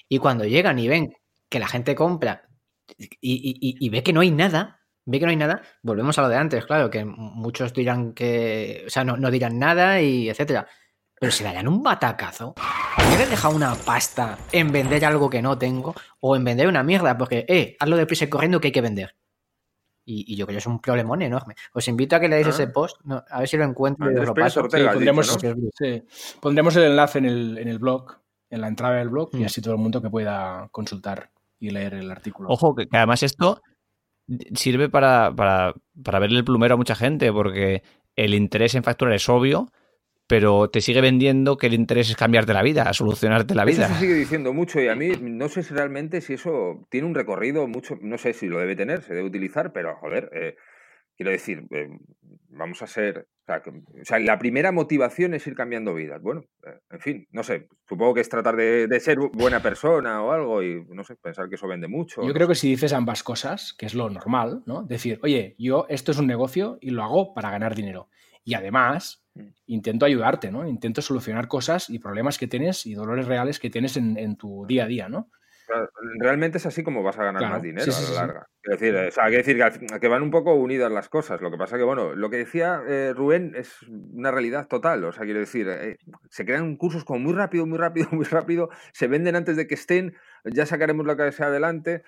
y 0.09 0.19
cuando 0.19 0.45
llegan 0.45 0.79
y 0.79 0.87
ven 0.87 1.13
que 1.49 1.59
la 1.59 1.67
gente 1.67 1.95
compra 1.95 2.47
y, 2.97 3.07
y- 3.21 3.85
y 3.85 3.89
ve 3.89 4.03
que 4.03 4.13
no 4.13 4.21
hay 4.21 4.31
nada, 4.31 4.81
ve 5.05 5.19
que 5.19 5.25
no 5.25 5.31
hay 5.31 5.37
nada, 5.37 5.61
volvemos 5.83 6.17
a 6.17 6.21
lo 6.23 6.29
de 6.29 6.37
antes, 6.37 6.65
claro, 6.65 6.89
que 6.89 7.05
muchos 7.05 7.73
dirán 7.73 8.13
que, 8.13 8.83
o 8.87 8.89
sea, 8.89 9.03
no, 9.03 9.17
no 9.17 9.31
dirán 9.31 9.59
nada 9.59 10.01
y 10.01 10.29
etcétera. 10.29 10.67
Pero 11.25 11.33
si 11.33 11.43
darían 11.43 11.67
un 11.67 11.81
batacazo, 11.81 12.53
¿me 12.99 13.23
he 13.23 13.25
dejado 13.25 13.55
una 13.55 13.73
pasta 13.73 14.37
en 14.51 14.71
vender 14.71 15.03
algo 15.05 15.27
que 15.27 15.41
no 15.41 15.57
tengo 15.57 15.95
o 16.19 16.35
en 16.35 16.43
vender 16.43 16.67
una 16.67 16.83
mierda? 16.83 17.17
Porque, 17.17 17.47
eh, 17.49 17.75
hazlo 17.79 17.97
deprisa 17.97 18.25
y 18.25 18.29
corriendo 18.29 18.61
que 18.61 18.67
hay 18.67 18.71
que 18.71 18.81
vender. 18.81 19.15
Y, 20.05 20.31
y 20.31 20.35
yo 20.35 20.45
creo 20.45 20.53
que 20.53 20.59
es 20.59 20.67
un 20.67 20.79
problemón 20.79 21.23
enorme. 21.23 21.55
Os 21.73 21.87
invito 21.87 22.15
a 22.15 22.19
que 22.19 22.27
leáis 22.27 22.45
Ah. 22.45 22.49
ese 22.51 22.67
post, 22.67 22.97
no, 23.05 23.23
a 23.27 23.39
ver 23.39 23.47
si 23.47 23.57
lo 23.57 23.63
encuentro 23.63 24.11
y 24.11 24.15
os 24.17 24.27
lo 24.27 24.35
paso. 24.35 24.67
Sí, 24.69 24.83
pondremos, 24.83 25.41
dicho, 25.41 25.55
sí. 25.73 26.03
Pondremos 26.39 26.75
el 26.75 26.83
enlace 26.83 27.17
en 27.17 27.25
el, 27.25 27.57
en 27.57 27.69
el 27.69 27.79
blog, 27.79 28.17
en 28.51 28.61
la 28.61 28.67
entrada 28.67 28.97
del 28.97 29.09
blog, 29.09 29.31
y 29.33 29.37
Mm. 29.37 29.45
así 29.45 29.61
todo 29.63 29.73
el 29.73 29.79
mundo 29.79 30.03
que 30.03 30.11
pueda 30.11 30.67
consultar 30.71 31.31
y 31.59 31.71
leer 31.71 31.95
el 31.95 32.11
artículo. 32.11 32.49
Ojo, 32.51 32.75
que, 32.75 32.85
que 32.85 32.97
además 32.97 33.23
esto 33.23 33.63
sirve 34.53 34.89
para, 34.89 35.33
para, 35.35 35.73
para 36.03 36.19
verle 36.19 36.37
el 36.37 36.45
plumero 36.45 36.75
a 36.75 36.77
mucha 36.77 36.93
gente, 36.93 37.33
porque 37.33 37.81
el 38.15 38.35
interés 38.35 38.75
en 38.75 38.83
facturar 38.83 39.15
es 39.15 39.27
obvio, 39.27 39.71
pero 40.27 40.69
te 40.69 40.81
sigue 40.81 41.01
vendiendo 41.01 41.57
que 41.57 41.67
el 41.67 41.73
interés 41.73 42.09
es 42.09 42.15
cambiarte 42.15 42.53
la 42.53 42.63
vida, 42.63 42.91
solucionarte 42.93 43.53
la 43.55 43.63
Eso 43.63 43.71
vida. 43.71 43.87
se 43.89 43.99
sigue 43.99 44.15
diciendo 44.15 44.53
mucho 44.53 44.81
y 44.81 44.87
a 44.87 44.95
mí 44.95 45.11
no 45.21 45.49
sé 45.49 45.63
si 45.63 45.73
realmente 45.73 46.21
si 46.21 46.33
eso 46.33 46.85
tiene 46.89 47.07
un 47.07 47.15
recorrido 47.15 47.67
mucho, 47.67 47.95
no 48.01 48.17
sé 48.17 48.33
si 48.33 48.47
lo 48.47 48.59
debe 48.59 48.75
tener, 48.75 49.01
se 49.03 49.13
debe 49.13 49.27
utilizar, 49.27 49.71
pero 49.71 49.95
joder, 49.97 50.29
eh, 50.33 50.55
quiero 51.15 51.31
decir, 51.31 51.63
eh, 51.71 51.89
vamos 52.49 52.81
a 52.81 52.87
ser, 52.87 53.19
o 53.19 53.45
sea, 53.45 53.61
que- 53.61 53.69
o 53.69 54.03
sea, 54.03 54.17
la 54.19 54.39
primera 54.39 54.71
motivación 54.71 55.33
es 55.33 55.45
ir 55.47 55.53
cambiando 55.55 55.93
vidas. 55.93 56.21
Bueno, 56.21 56.41
eh, 56.65 56.79
en 56.89 56.99
fin, 56.99 57.27
no 57.31 57.43
sé, 57.43 57.67
supongo 57.87 58.15
que 58.15 58.21
es 58.21 58.29
tratar 58.29 58.55
de, 58.55 58.87
de 58.87 58.99
ser 58.99 59.17
bu- 59.19 59.31
buena 59.31 59.61
persona 59.61 60.23
o 60.23 60.31
algo 60.31 60.63
y 60.63 60.83
no 60.89 61.03
sé, 61.03 61.15
pensar 61.17 61.47
que 61.49 61.55
eso 61.55 61.67
vende 61.67 61.87
mucho. 61.87 62.21
Yo 62.21 62.27
no 62.29 62.33
creo 62.33 62.47
sé. 62.47 62.51
que 62.51 62.55
si 62.55 62.69
dices 62.69 62.93
ambas 62.93 63.21
cosas, 63.23 63.73
que 63.77 63.85
es 63.85 63.93
lo 63.93 64.09
normal, 64.09 64.63
¿no? 64.65 64.83
Decir, 64.83 65.19
oye, 65.21 65.55
yo 65.59 65.85
esto 65.89 66.11
es 66.11 66.17
un 66.17 66.27
negocio 66.27 66.77
y 66.81 66.89
lo 66.89 67.03
hago 67.03 67.33
para 67.35 67.51
ganar 67.51 67.75
dinero. 67.75 68.09
Y 68.43 68.55
además. 68.55 69.21
Intento 69.65 70.05
ayudarte, 70.05 70.51
¿no? 70.51 70.67
Intento 70.67 71.01
solucionar 71.01 71.47
cosas 71.47 71.89
y 71.89 71.99
problemas 71.99 72.37
que 72.37 72.47
tienes 72.47 72.85
y 72.85 72.93
dolores 72.93 73.25
reales 73.25 73.59
que 73.59 73.69
tienes 73.69 73.97
en, 73.97 74.17
en 74.17 74.37
tu 74.37 74.65
día 74.67 74.85
a 74.85 74.87
día, 74.87 75.09
¿no? 75.09 75.29
Claro, 75.65 75.89
realmente 76.19 76.59
es 76.59 76.65
así 76.67 76.83
como 76.83 77.01
vas 77.01 77.17
a 77.17 77.23
ganar 77.23 77.39
Claro, 77.39 77.53
más 77.55 77.63
dinero 77.63 77.85
sí, 77.85 77.89
a 77.89 77.93
la 77.93 77.99
sí, 77.99 78.05
sí. 78.05 78.13
larga. 78.13 78.47
Quiero 78.61 78.77
decir, 78.79 78.95
o 78.95 79.11
sea, 79.11 79.23
quiero 79.25 79.43
decir 79.43 79.87
que, 79.89 79.99
que 79.99 80.07
van 80.07 80.21
un 80.21 80.29
poco 80.31 80.53
unidas 80.53 80.91
las 80.91 81.09
cosas. 81.09 81.41
Lo 81.41 81.49
que 81.49 81.57
pasa 81.57 81.77
que, 81.77 81.83
bueno, 81.83 82.13
lo 82.13 82.29
que 82.29 82.37
decía 82.37 82.81
eh, 82.87 83.13
Rubén 83.15 83.53
es 83.55 83.81
una 84.13 84.31
realidad 84.31 84.67
total. 84.67 85.03
O 85.03 85.11
sea, 85.11 85.23
quiero 85.23 85.39
decir, 85.39 85.67
eh, 85.67 85.97
se 86.29 86.45
crean 86.45 86.75
cursos 86.77 87.03
como 87.03 87.19
muy 87.19 87.33
rápido, 87.33 87.65
muy 87.65 87.79
rápido, 87.79 88.07
muy 88.11 88.25
rápido, 88.25 88.69
se 88.93 89.07
venden 89.07 89.35
antes 89.35 89.57
de 89.57 89.65
que 89.67 89.73
estén, 89.75 90.15
ya 90.43 90.65
sacaremos 90.65 91.05
lo 91.05 91.17
que 91.17 91.31
sea 91.31 91.47
adelante. 91.47 92.03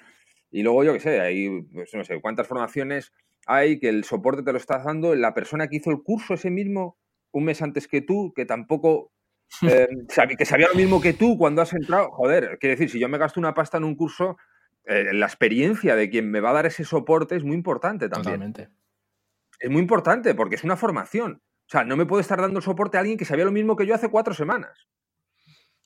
Y 0.51 0.61
luego, 0.61 0.83
yo 0.83 0.93
qué 0.93 0.99
sé, 0.99 1.19
hay, 1.19 1.63
pues, 1.73 1.89
no 1.93 2.03
sé, 2.03 2.21
cuántas 2.21 2.47
formaciones 2.47 3.11
hay 3.47 3.79
que 3.79 3.89
el 3.89 4.03
soporte 4.03 4.43
te 4.43 4.51
lo 4.51 4.57
está 4.57 4.77
dando 4.79 5.15
la 5.15 5.33
persona 5.33 5.67
que 5.67 5.77
hizo 5.77 5.89
el 5.89 6.03
curso 6.03 6.35
ese 6.35 6.51
mismo 6.51 6.97
un 7.31 7.43
mes 7.45 7.61
antes 7.61 7.87
que 7.87 8.01
tú, 8.01 8.33
que 8.35 8.45
tampoco 8.45 9.11
eh, 9.61 9.87
que 10.37 10.45
sabía 10.45 10.67
lo 10.69 10.75
mismo 10.75 11.01
que 11.01 11.13
tú 11.13 11.37
cuando 11.37 11.61
has 11.61 11.73
entrado. 11.73 12.11
Joder, 12.11 12.57
quiero 12.59 12.73
decir, 12.73 12.89
si 12.89 12.99
yo 12.99 13.09
me 13.09 13.17
gasto 13.17 13.39
una 13.39 13.53
pasta 13.53 13.77
en 13.77 13.83
un 13.83 13.95
curso, 13.95 14.37
eh, 14.85 15.13
la 15.13 15.25
experiencia 15.25 15.95
de 15.95 16.09
quien 16.09 16.29
me 16.31 16.39
va 16.39 16.51
a 16.51 16.53
dar 16.53 16.65
ese 16.65 16.83
soporte 16.85 17.35
es 17.35 17.43
muy 17.43 17.55
importante 17.55 18.09
también. 18.09 18.35
Totalmente. 18.39 18.69
Es 19.59 19.69
muy 19.69 19.81
importante 19.81 20.35
porque 20.35 20.55
es 20.55 20.63
una 20.63 20.77
formación. 20.77 21.41
O 21.43 21.69
sea, 21.69 21.83
no 21.83 21.97
me 21.97 22.05
puede 22.05 22.21
estar 22.21 22.39
dando 22.39 22.61
soporte 22.61 22.95
a 22.97 23.01
alguien 23.01 23.17
que 23.17 23.25
sabía 23.25 23.43
lo 23.45 23.51
mismo 23.51 23.75
que 23.75 23.85
yo 23.85 23.93
hace 23.95 24.09
cuatro 24.09 24.33
semanas. 24.33 24.87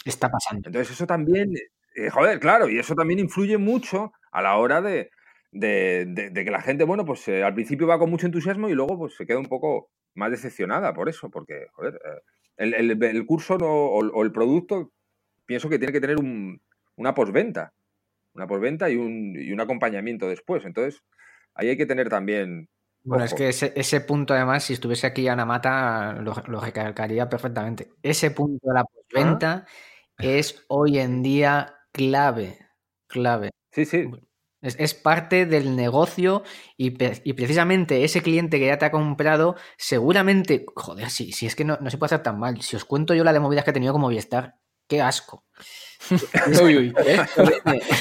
Está 0.05 0.29
pasando. 0.29 0.67
Entonces, 0.69 0.91
eso 0.93 1.05
también, 1.07 1.53
eh, 1.95 2.09
joder, 2.09 2.39
claro, 2.39 2.69
y 2.69 2.77
eso 2.79 2.95
también 2.95 3.19
influye 3.19 3.57
mucho 3.57 4.11
a 4.31 4.41
la 4.41 4.57
hora 4.57 4.81
de, 4.81 5.09
de- 5.51 6.05
de- 6.07 6.29
de 6.29 6.45
que 6.45 6.51
la 6.51 6.61
gente, 6.61 6.83
bueno, 6.83 7.05
pues 7.05 7.27
eh, 7.27 7.43
al 7.43 7.53
principio 7.53 7.87
va 7.87 7.99
con 7.99 8.09
mucho 8.09 8.25
entusiasmo 8.25 8.69
y 8.69 8.73
luego 8.73 8.97
pues 8.97 9.15
se 9.15 9.25
queda 9.25 9.39
un 9.39 9.45
poco 9.47 9.89
más 10.15 10.31
decepcionada 10.31 10.93
por 10.93 11.09
eso, 11.09 11.29
porque, 11.29 11.67
joder, 11.73 11.95
eh, 12.05 12.21
el, 12.57 12.73
el- 12.73 13.03
el 13.03 13.25
curso 13.25 13.57
no- 13.57 13.67
o, 13.67 13.99
o 13.99 14.23
el 14.23 14.31
producto 14.31 14.91
pienso 15.45 15.69
que 15.69 15.77
tiene 15.79 15.93
que 15.93 16.01
tener 16.01 16.17
un- 16.17 16.61
una 16.95 17.13
posventa, 17.13 17.73
una 18.33 18.47
posventa 18.47 18.89
y 18.89 18.95
un, 18.97 19.35
y 19.37 19.51
un 19.51 19.59
acompañamiento 19.61 20.27
después. 20.27 20.65
Entonces, 20.65 21.01
ahí 21.53 21.69
hay 21.69 21.77
que 21.77 21.85
tener 21.85 22.09
también... 22.09 22.69
Bueno, 23.03 23.25
es 23.25 23.33
que 23.33 23.49
ese, 23.49 23.73
ese 23.75 24.01
punto, 24.01 24.33
además, 24.35 24.63
si 24.63 24.73
estuviese 24.73 25.07
aquí 25.07 25.27
Ana 25.27 25.43
Mata, 25.43 26.13
lo, 26.21 26.35
lo 26.47 26.59
recalcaría 26.59 27.27
perfectamente. 27.27 27.89
Ese 28.03 28.29
punto 28.29 28.67
de 28.67 28.73
la 28.75 28.83
postventa 28.85 29.65
es 30.19 30.63
hoy 30.67 30.99
en 30.99 31.23
día 31.23 31.79
clave, 31.91 32.59
clave. 33.07 33.49
Sí, 33.71 33.85
sí, 33.85 34.07
Es, 34.61 34.75
es 34.79 34.93
parte 34.93 35.45
del 35.45 35.75
negocio 35.75 36.43
y, 36.77 36.93
y 37.23 37.33
precisamente 37.33 38.03
ese 38.03 38.21
cliente 38.21 38.59
que 38.59 38.67
ya 38.67 38.77
te 38.77 38.85
ha 38.85 38.91
comprado, 38.91 39.55
seguramente, 39.77 40.65
joder, 40.75 41.09
si, 41.09 41.31
si 41.31 41.47
es 41.47 41.55
que 41.55 41.65
no, 41.65 41.77
no 41.81 41.89
se 41.89 41.97
puede 41.97 42.07
hacer 42.15 42.23
tan 42.23 42.39
mal. 42.39 42.61
Si 42.61 42.75
os 42.75 42.85
cuento 42.85 43.13
yo 43.13 43.23
la 43.23 43.33
de 43.33 43.39
movidas 43.39 43.63
que 43.63 43.71
he 43.71 43.73
tenido 43.73 43.93
como 43.93 44.07
Movistar, 44.07 44.55
qué 44.87 45.01
asco. 45.01 45.45
Uy, 46.63 46.77
uy. 46.77 46.93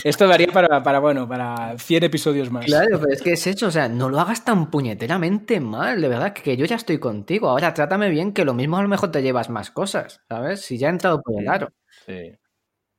Esto 0.05 0.27
daría 0.27 0.49
para, 0.49 0.83
para, 0.83 0.99
bueno, 1.01 1.29
para 1.29 1.79
100 1.79 2.05
episodios 2.05 2.51
más. 2.51 2.65
Claro, 2.65 2.99
pero 2.99 3.13
es 3.13 3.23
que 3.23 3.33
es 3.33 3.47
eso, 3.47 3.67
o 3.67 3.71
sea, 3.71 3.89
no 3.89 4.09
lo 4.09 4.19
hagas 4.21 4.45
tan 4.45 4.71
puñeteramente 4.71 5.61
mal, 5.61 6.01
de 6.01 6.09
verdad, 6.09 6.33
que 6.33 6.57
yo 6.57 6.65
ya 6.65 6.77
estoy 6.77 6.99
contigo. 6.99 7.49
Ahora 7.49 7.75
trátame 7.75 8.09
bien, 8.09 8.33
que 8.33 8.45
lo 8.45 8.55
mismo 8.55 8.79
a 8.79 8.83
lo 8.83 8.89
mejor 8.89 9.11
te 9.11 9.23
llevas 9.23 9.51
más 9.51 9.71
cosas, 9.71 10.23
¿sabes? 10.29 10.63
Si 10.63 10.79
ya 10.79 10.89
he 10.89 10.91
entrado 10.91 11.21
por 11.23 11.41
el 11.41 11.49
aro. 11.49 11.73
Sí. 12.07 12.33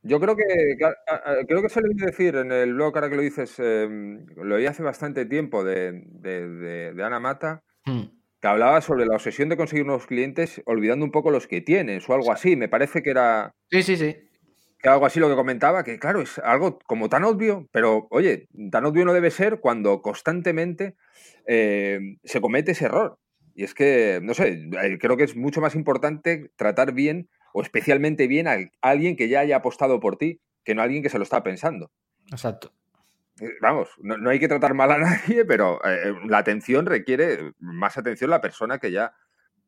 Yo 0.03 0.19
creo 0.19 0.35
que, 0.35 0.43
creo 1.47 1.61
que 1.61 1.69
se 1.69 1.79
oí 1.79 1.93
decir 1.95 2.35
en 2.35 2.51
el 2.51 2.73
blog, 2.73 2.95
ahora 2.95 3.09
que 3.09 3.15
lo 3.15 3.21
dices, 3.21 3.55
eh, 3.59 3.87
lo 4.35 4.55
oí 4.55 4.65
hace 4.65 4.81
bastante 4.81 5.25
tiempo 5.25 5.63
de, 5.63 6.03
de- 6.07 6.47
de- 6.49 6.93
de 6.93 7.03
Ana 7.03 7.19
Mata, 7.19 7.63
Mm. 7.85 8.01
que 8.41 8.47
hablaba 8.47 8.81
sobre 8.81 9.05
la 9.05 9.15
obsesión 9.15 9.49
de 9.49 9.57
conseguir 9.57 9.85
nuevos 9.85 10.07
clientes 10.07 10.61
olvidando 10.65 11.05
un 11.05 11.11
poco 11.11 11.31
los 11.31 11.47
que 11.47 11.61
tienes 11.61 12.07
o 12.09 12.13
algo 12.13 12.31
así. 12.31 12.55
Me 12.55 12.69
parece 12.69 13.01
que 13.03 13.09
era, 13.11 13.53
Sí, 13.69 13.83
sí, 13.83 13.95
sí. 13.97 14.15
que 14.79 14.89
algo 14.89 15.05
así 15.05 15.19
lo 15.19 15.29
que 15.29 15.35
comentaba, 15.35 15.83
que 15.83 15.99
claro, 15.99 16.21
es 16.21 16.39
algo 16.39 16.79
como 16.87 17.07
tan 17.09 17.23
obvio, 17.23 17.67
pero 17.71 18.07
oye, 18.09 18.47
tan 18.71 18.85
obvio 18.85 19.05
no 19.05 19.13
debe 19.13 19.29
ser 19.31 19.59
cuando 19.59 20.01
constantemente 20.01 20.95
eh, 21.47 21.99
se 22.23 22.41
comete 22.41 22.71
ese 22.71 22.85
error. 22.85 23.17
Y 23.53 23.63
es 23.63 23.73
que, 23.75 24.19
no 24.23 24.33
sé, 24.33 24.49
eh, 24.81 24.97
creo 24.99 25.17
que 25.17 25.23
es 25.25 25.35
mucho 25.35 25.61
más 25.61 25.75
importante 25.75 26.51
tratar 26.55 26.93
bien 26.93 27.29
o 27.53 27.61
especialmente 27.61 28.27
bien 28.27 28.47
a 28.47 28.57
alguien 28.81 29.15
que 29.15 29.29
ya 29.29 29.41
haya 29.41 29.57
apostado 29.57 29.99
por 29.99 30.17
ti 30.17 30.39
que 30.63 30.75
no 30.75 30.81
a 30.81 30.85
alguien 30.85 31.03
que 31.03 31.09
se 31.09 31.17
lo 31.17 31.23
está 31.23 31.43
pensando. 31.43 31.91
Exacto. 32.31 32.71
Eh, 33.39 33.49
Vamos, 33.61 33.89
no, 33.99 34.17
no 34.17 34.29
hay 34.29 34.39
que 34.39 34.47
tratar 34.47 34.73
mal 34.73 34.91
a 34.91 34.97
nadie, 34.99 35.45
pero 35.45 35.79
eh, 35.83 36.13
la 36.27 36.39
atención 36.39 36.85
requiere 36.85 37.53
más 37.59 37.97
atención 37.97 38.29
la 38.29 38.41
persona 38.41 38.77
que 38.77 38.91
ya, 38.91 39.13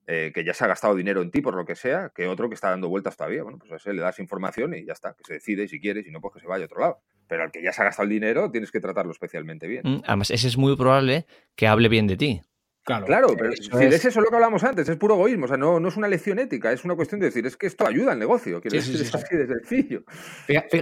eh, 0.07 0.31
que 0.33 0.43
ya 0.43 0.53
se 0.53 0.63
ha 0.63 0.67
gastado 0.67 0.95
dinero 0.95 1.21
en 1.21 1.31
ti 1.31 1.41
por 1.41 1.55
lo 1.55 1.65
que 1.65 1.75
sea, 1.75 2.11
que 2.13 2.27
otro 2.27 2.49
que 2.49 2.55
está 2.55 2.69
dando 2.69 2.89
vueltas 2.89 3.17
todavía. 3.17 3.43
Bueno, 3.43 3.57
pues 3.57 3.71
a 3.71 3.75
ese 3.77 3.93
le 3.93 4.01
das 4.01 4.19
información 4.19 4.75
y 4.75 4.85
ya 4.85 4.93
está, 4.93 5.13
que 5.13 5.23
se 5.25 5.33
decide 5.33 5.67
si 5.67 5.79
quiere, 5.79 6.03
si 6.03 6.11
no, 6.11 6.21
pues 6.21 6.35
que 6.35 6.39
se 6.41 6.47
vaya 6.47 6.63
a 6.63 6.65
otro 6.65 6.81
lado. 6.81 6.99
Pero 7.27 7.43
al 7.43 7.51
que 7.51 7.63
ya 7.63 7.71
se 7.71 7.81
ha 7.81 7.85
gastado 7.85 8.03
el 8.03 8.09
dinero 8.09 8.51
tienes 8.51 8.71
que 8.71 8.79
tratarlo 8.79 9.11
especialmente 9.11 9.67
bien. 9.67 9.81
Mm, 9.85 10.01
Además, 10.05 10.29
ese 10.29 10.47
es 10.47 10.57
muy 10.57 10.75
probable 10.75 11.25
que 11.55 11.67
hable 11.67 11.89
bien 11.89 12.05
de 12.07 12.17
ti. 12.17 12.41
Claro. 12.83 13.05
Claro, 13.05 13.27
pero 13.37 13.53
Eso 13.53 13.77
si 13.77 13.85
es. 13.85 13.93
es 13.95 14.05
eso 14.05 14.19
lo 14.19 14.29
que 14.29 14.35
hablamos 14.35 14.63
antes, 14.63 14.89
es 14.89 14.97
puro 14.97 15.15
egoísmo, 15.15 15.45
o 15.45 15.47
sea, 15.47 15.55
no, 15.55 15.79
no 15.79 15.87
es 15.87 15.95
una 15.95 16.07
lección 16.09 16.37
ética, 16.39 16.71
es 16.71 16.83
una 16.83 16.95
cuestión 16.95 17.19
de 17.21 17.27
decir, 17.27 17.45
es 17.45 17.55
que 17.55 17.65
esto 17.67 17.87
ayuda 17.87 18.11
al 18.11 18.19
negocio, 18.19 18.59
quiero 18.59 18.81
Sí, 18.81 18.85
sí, 18.85 18.91
decir, 18.97 19.07
sí, 19.07 19.15
es 19.15 19.21
sí. 19.21 19.25
así 19.25 19.37
de 19.37 19.47
sencillo. 19.47 20.03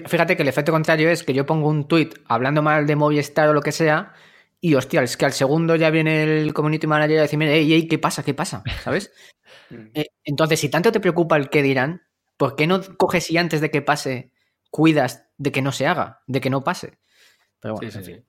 Fíjate 0.08 0.36
que 0.36 0.42
el 0.42 0.48
efecto 0.50 0.72
contrario 0.72 1.10
es 1.12 1.24
que 1.24 1.34
yo 1.34 1.46
pongo 1.46 1.68
un 1.70 1.88
tuit 1.88 2.16
hablando 2.26 2.62
mal 2.64 2.88
de 2.88 2.96
Movistar 2.96 3.50
o 3.50 3.54
lo 3.54 3.62
que 3.62 3.72
sea, 3.72 4.14
y 4.60 4.74
hostia, 4.76 5.04
es 5.04 5.16
que 5.18 5.26
al 5.26 5.34
segundo 5.34 5.76
ya 5.76 5.90
viene 5.92 6.24
el 6.42 6.54
community 6.54 6.88
manager 6.88 7.20
a 7.20 7.22
decirme, 7.24 7.52
hey, 7.54 7.68
hey, 7.70 7.88
¿qué 7.88 8.00
pasa? 8.00 8.24
¿Qué 8.24 8.34
pasa? 8.34 8.64
¿Sabes? 8.84 9.12
Eh, 9.94 10.08
Entonces, 10.26 10.60
si 10.60 10.70
tanto 10.70 10.92
te 10.92 11.00
preocupa 11.00 11.38
el 11.38 11.50
qué 11.50 11.62
dirán, 11.62 12.02
¿por 12.38 12.56
qué 12.58 12.68
no 12.68 12.82
coges 12.98 13.30
y 13.32 13.38
antes 13.38 13.62
de 13.62 13.70
que 13.72 13.82
pase 13.82 14.32
cuidas 14.70 15.26
de 15.38 15.52
que 15.54 15.62
no 15.62 15.72
se 15.72 15.88
haga, 15.88 16.24
de 16.28 16.42
que 16.42 16.50
no 16.50 16.62
pase? 16.64 16.98
Pero 17.62 17.76
bueno, 17.76 17.90
Sí, 17.92 18.04
sí, 18.04 18.12
en 18.12 18.16
fin. 18.18 18.26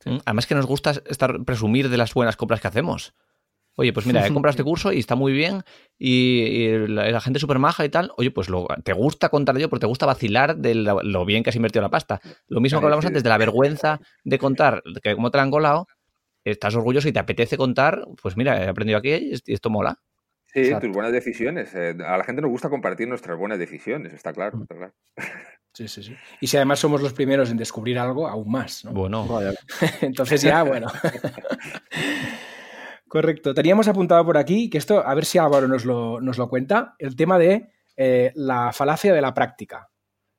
Sí. 0.00 0.10
Mm, 0.10 0.18
Además 0.24 0.46
que 0.46 0.54
nos 0.54 0.66
gusta 0.66 0.92
estar 1.06 1.44
presumir 1.44 1.88
de 1.88 1.96
las 1.96 2.14
buenas 2.14 2.36
compras 2.36 2.60
que 2.60 2.68
hacemos. 2.68 3.14
Oye, 3.76 3.92
pues 3.92 4.06
mira, 4.06 4.20
he 4.26 4.32
comprado 4.32 4.50
este 4.50 4.64
curso 4.64 4.92
y 4.92 4.98
está 4.98 5.14
muy 5.14 5.32
bien 5.32 5.62
y, 5.98 6.40
y 6.42 6.88
la, 6.88 7.08
la 7.10 7.20
gente 7.20 7.36
es 7.38 7.40
súper 7.40 7.58
maja 7.60 7.84
y 7.84 7.88
tal. 7.88 8.10
Oye, 8.16 8.30
pues 8.32 8.48
lo, 8.48 8.66
te 8.82 8.92
gusta 8.92 9.28
contar 9.28 9.56
yo 9.58 9.68
porque 9.68 9.82
te 9.82 9.86
gusta 9.86 10.04
vacilar 10.06 10.56
de 10.56 10.74
lo, 10.74 11.00
lo 11.02 11.24
bien 11.24 11.42
que 11.44 11.50
has 11.50 11.56
invertido 11.56 11.82
la 11.82 11.90
pasta. 11.90 12.20
Lo 12.48 12.60
mismo 12.60 12.80
que 12.80 12.86
hablamos 12.86 13.06
antes 13.06 13.22
de 13.22 13.28
la 13.28 13.38
vergüenza 13.38 14.00
de 14.24 14.38
contar 14.38 14.82
que 15.02 15.14
cómo 15.14 15.30
te 15.30 15.36
la 15.38 15.44
han 15.44 15.50
colado, 15.52 15.86
estás 16.44 16.74
orgulloso 16.74 17.08
y 17.08 17.12
te 17.12 17.20
apetece 17.20 17.56
contar, 17.56 18.04
pues 18.20 18.36
mira, 18.36 18.64
he 18.64 18.68
aprendido 18.68 18.98
aquí 18.98 19.10
y 19.46 19.52
esto- 19.52 19.70
mola. 19.70 20.00
Sí, 20.46 20.60
Exacto. 20.60 20.86
tus 20.86 20.94
buenas 20.96 21.12
decisiones. 21.12 21.74
eh, 21.74 21.94
a 22.04 22.16
la 22.16 22.24
gente 22.24 22.40
nos 22.40 22.50
gusta 22.50 22.70
compartir 22.70 23.06
nuestras 23.06 23.38
buenas 23.38 23.58
decisiones, 23.58 24.14
está 24.14 24.32
claro, 24.32 24.56
Mm. 24.58 24.62
está 24.62 24.74
claro. 24.76 24.94
Sí, 25.78 25.86
sí, 25.86 26.02
sí. 26.02 26.16
Y 26.40 26.48
si 26.48 26.56
además 26.56 26.80
somos 26.80 27.00
los 27.00 27.12
primeros 27.12 27.50
en 27.50 27.56
descubrir 27.56 28.00
algo, 28.00 28.26
aún 28.26 28.50
más. 28.50 28.84
¿no? 28.84 28.90
Bueno, 28.90 29.28
Entonces 30.00 30.42
ya, 30.42 30.64
bueno. 30.64 30.88
Correcto. 33.06 33.54
Teníamos 33.54 33.86
apuntado 33.86 34.24
por 34.24 34.36
aquí 34.36 34.68
que 34.70 34.78
esto, 34.78 35.06
a 35.06 35.14
ver 35.14 35.24
si 35.24 35.38
Álvaro 35.38 35.68
nos 35.68 35.84
lo, 35.84 36.20
nos 36.20 36.36
lo 36.36 36.48
cuenta, 36.48 36.96
el 36.98 37.14
tema 37.14 37.38
de 37.38 37.70
eh, 37.96 38.32
la 38.34 38.72
falacia 38.72 39.14
de 39.14 39.20
la 39.20 39.32
práctica. 39.32 39.88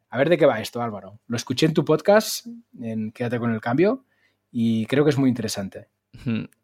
A 0.09 0.17
ver 0.17 0.27
de 0.27 0.37
qué 0.37 0.45
va 0.45 0.59
esto, 0.59 0.81
Álvaro. 0.81 1.21
Lo 1.27 1.37
escuché 1.37 1.67
en 1.67 1.73
tu 1.73 1.85
podcast, 1.85 2.45
en 2.77 3.13
Quédate 3.13 3.39
con 3.39 3.53
el 3.53 3.61
cambio, 3.61 4.03
y 4.51 4.87
creo 4.87 5.05
que 5.05 5.11
es 5.11 5.17
muy 5.17 5.29
interesante. 5.29 5.87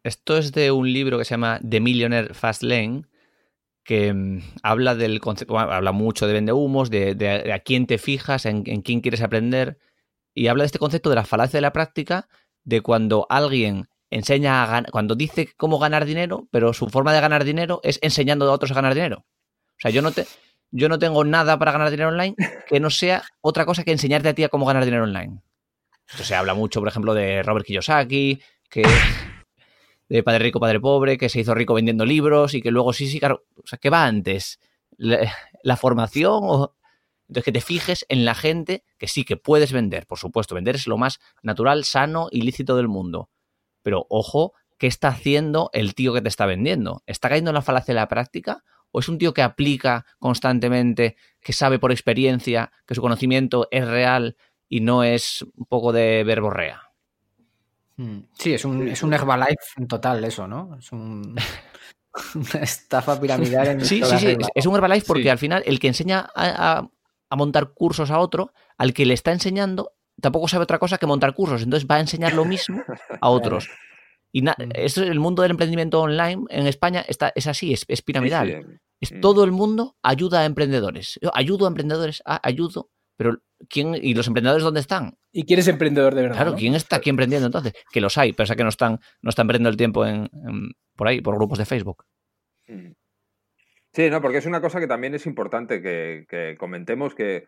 Esto 0.02 0.36
es 0.36 0.52
de 0.52 0.70
un 0.70 0.92
libro 0.92 1.16
que 1.16 1.24
se 1.24 1.30
llama 1.30 1.60
The 1.66 1.80
Millionaire 1.80 2.34
Fast 2.34 2.62
Lane, 2.62 3.04
que 3.86 4.12
mm, 4.12 4.42
habla 4.62 4.94
del 4.94 5.20
concepto, 5.20 5.54
bueno, 5.54 5.70
habla 5.70 5.92
mucho 5.92 6.26
de 6.26 6.32
vendehumos, 6.34 6.90
de, 6.90 7.14
de, 7.14 7.52
a 7.52 7.60
quién 7.60 7.86
te 7.86 7.98
fijas, 7.98 8.44
en, 8.44 8.62
quién 8.62 9.00
quieres 9.00 9.22
aprender, 9.22 9.78
y 10.34 10.48
habla 10.48 10.64
de 10.64 10.66
este 10.66 10.80
concepto 10.80 11.08
de 11.08 11.16
la 11.16 11.24
falacia 11.24 11.56
de 11.56 11.62
la 11.62 11.72
práctica, 11.72 12.28
de 12.64 12.80
cuando 12.80 13.26
alguien 13.30 13.88
enseña 14.10 14.62
a 14.62 14.66
ganar, 14.66 14.90
cuando 14.90 15.14
dice 15.14 15.50
cómo 15.56 15.78
ganar 15.78 16.04
dinero, 16.04 16.48
pero 16.50 16.74
su 16.74 16.88
forma 16.88 17.14
de 17.14 17.20
ganar 17.20 17.44
dinero 17.44 17.80
es 17.84 17.98
enseñando 18.02 18.50
a 18.50 18.52
otros 18.52 18.72
a 18.72 18.74
ganar 18.74 18.94
dinero. 18.94 19.24
O 19.68 19.78
sea, 19.78 19.92
yo 19.92 20.02
no 20.02 20.10
te, 20.10 20.26
yo 20.72 20.88
no 20.88 20.98
tengo 20.98 21.24
nada 21.24 21.56
para 21.58 21.72
ganar 21.72 21.90
dinero 21.90 22.08
online 22.08 22.34
que 22.68 22.80
no 22.80 22.90
sea 22.90 23.22
otra 23.40 23.64
cosa 23.64 23.84
que 23.84 23.92
enseñarte 23.92 24.28
a 24.28 24.34
ti 24.34 24.42
a 24.42 24.48
cómo 24.48 24.66
ganar 24.66 24.84
dinero 24.84 25.04
online. 25.04 25.40
Esto 26.08 26.24
se 26.24 26.34
habla 26.34 26.54
mucho, 26.54 26.80
por 26.80 26.88
ejemplo, 26.88 27.14
de 27.14 27.42
Robert 27.44 27.66
Kiyosaki, 27.66 28.40
que 28.68 28.84
de 30.08 30.22
Padre 30.22 30.44
Rico, 30.44 30.60
Padre 30.60 30.80
Pobre, 30.80 31.18
que 31.18 31.28
se 31.28 31.40
hizo 31.40 31.54
rico 31.54 31.74
vendiendo 31.74 32.04
libros 32.04 32.54
y 32.54 32.62
que 32.62 32.70
luego 32.70 32.92
sí, 32.92 33.08
sí, 33.08 33.18
claro, 33.18 33.44
o 33.56 33.66
sea, 33.66 33.78
¿qué 33.78 33.90
va 33.90 34.04
antes? 34.04 34.60
¿La, 34.96 35.76
formación 35.76 36.40
o...? 36.42 36.76
Entonces, 37.28 37.44
que 37.44 37.52
te 37.52 37.60
fijes 37.60 38.06
en 38.08 38.24
la 38.24 38.36
gente 38.36 38.84
que 38.98 39.08
sí, 39.08 39.24
que 39.24 39.36
puedes 39.36 39.72
vender, 39.72 40.06
por 40.06 40.18
supuesto, 40.18 40.54
vender 40.54 40.76
es 40.76 40.86
lo 40.86 40.96
más 40.96 41.18
natural, 41.42 41.84
sano 41.84 42.28
y 42.30 42.42
lícito 42.42 42.76
del 42.76 42.86
mundo. 42.86 43.30
Pero 43.82 44.06
ojo, 44.10 44.52
¿qué 44.78 44.86
está 44.86 45.08
haciendo 45.08 45.70
el 45.72 45.96
tío 45.96 46.14
que 46.14 46.20
te 46.20 46.28
está 46.28 46.46
vendiendo? 46.46 47.02
¿Está 47.06 47.28
cayendo 47.28 47.50
en 47.50 47.56
la 47.56 47.62
falacia 47.62 47.92
de 47.92 48.00
la 48.00 48.06
práctica? 48.06 48.62
¿O 48.92 49.00
es 49.00 49.08
un 49.08 49.18
tío 49.18 49.34
que 49.34 49.42
aplica 49.42 50.06
constantemente, 50.20 51.16
que 51.40 51.52
sabe 51.52 51.80
por 51.80 51.90
experiencia, 51.90 52.70
que 52.86 52.94
su 52.94 53.00
conocimiento 53.02 53.66
es 53.72 53.86
real 53.88 54.36
y 54.68 54.80
no 54.80 55.02
es 55.02 55.44
un 55.56 55.66
poco 55.66 55.92
de 55.92 56.22
verborrea? 56.22 56.85
Mm, 57.96 58.18
Sí, 58.34 58.52
es 58.54 58.64
un, 58.64 58.88
es 58.88 59.02
un 59.02 59.12
Herbalife 59.14 59.56
en 59.78 59.88
total 59.88 60.22
eso, 60.24 60.46
¿no? 60.46 60.76
Es 60.78 60.92
un, 60.92 61.34
una 62.34 62.62
estafa 62.62 63.20
piramidal 63.20 63.66
en 63.68 63.80
Sí, 63.84 64.02
sí, 64.04 64.18
sí. 64.18 64.36
Es 64.54 64.66
un 64.66 64.74
Herbalife 64.76 65.06
porque 65.06 65.22
Sí. 65.24 65.28
al 65.28 65.38
final 65.38 65.62
el 65.66 65.78
que 65.80 65.88
enseña 65.88 66.28
a, 66.34 66.78
a- 66.78 66.90
a 67.28 67.36
montar 67.36 67.72
cursos 67.72 68.10
a 68.10 68.18
otro, 68.20 68.52
al 68.78 68.94
que 68.94 69.04
le 69.04 69.14
está 69.14 69.32
enseñando, 69.32 69.92
tampoco 70.20 70.46
sabe 70.46 70.62
otra 70.62 70.78
cosa 70.78 70.96
que 70.98 71.06
montar 71.06 71.34
cursos. 71.34 71.62
Entonces 71.62 71.88
va 71.90 71.96
a 71.96 72.00
enseñar 72.00 72.34
lo 72.34 72.44
mismo 72.44 72.82
a 73.20 73.28
otros. 73.30 73.68
Y 74.32 74.42
na- 74.42 74.54
Mm. 74.58 74.70
esto 74.74 75.02
es 75.02 75.10
el 75.10 75.18
mundo 75.18 75.42
del 75.42 75.50
emprendimiento 75.52 76.00
online 76.00 76.44
en 76.50 76.66
España 76.66 77.04
está, 77.08 77.32
es 77.34 77.46
así, 77.46 77.72
es, 77.72 77.84
es 77.88 78.02
piramidal. 78.02 78.48
Sí, 78.48 78.54
sí. 78.62 78.78
Es 79.00 79.12
Mm. 79.12 79.20
todo 79.20 79.42
el 79.44 79.50
mundo 79.52 79.96
ayuda 80.02 80.40
a 80.40 80.44
emprendedores. 80.44 81.18
Yo 81.22 81.30
ayudo 81.34 81.64
a 81.64 81.68
emprendedores, 81.68 82.22
ah, 82.26 82.40
ayudo, 82.42 82.90
pero 83.16 83.38
¿quién 83.68 83.94
y 83.94 84.14
los 84.14 84.26
emprendedores 84.26 84.62
dónde 84.62 84.80
están? 84.80 85.16
¿Y 85.32 85.44
quién 85.44 85.58
es 85.60 85.68
emprendedor 85.68 86.14
de 86.14 86.22
verdad? 86.22 86.36
Claro, 86.36 86.50
no? 86.52 86.56
¿quién 86.56 86.74
está 86.74 86.96
aquí 86.96 87.10
emprendiendo 87.10 87.46
entonces? 87.46 87.72
Que 87.92 88.00
los 88.00 88.16
hay, 88.18 88.32
pero 88.32 88.44
es 88.50 88.56
que 88.56 88.62
no 88.62 88.68
están, 88.68 88.98
no 89.22 89.30
están 89.30 89.46
perdiendo 89.46 89.68
el 89.68 89.76
tiempo 89.76 90.04
en, 90.06 90.28
en- 90.32 90.70
por 90.96 91.08
ahí, 91.08 91.20
por 91.20 91.34
grupos 91.36 91.58
de 91.58 91.66
Facebook. 91.66 92.04
Mm. 92.68 92.92
Sí, 93.92 94.10
no, 94.10 94.20
porque 94.20 94.38
es 94.38 94.46
una 94.46 94.60
cosa 94.60 94.78
que 94.80 94.86
también 94.86 95.14
es 95.14 95.26
importante 95.26 95.80
que, 95.80 96.26
que 96.28 96.56
comentemos 96.58 97.14
que, 97.14 97.46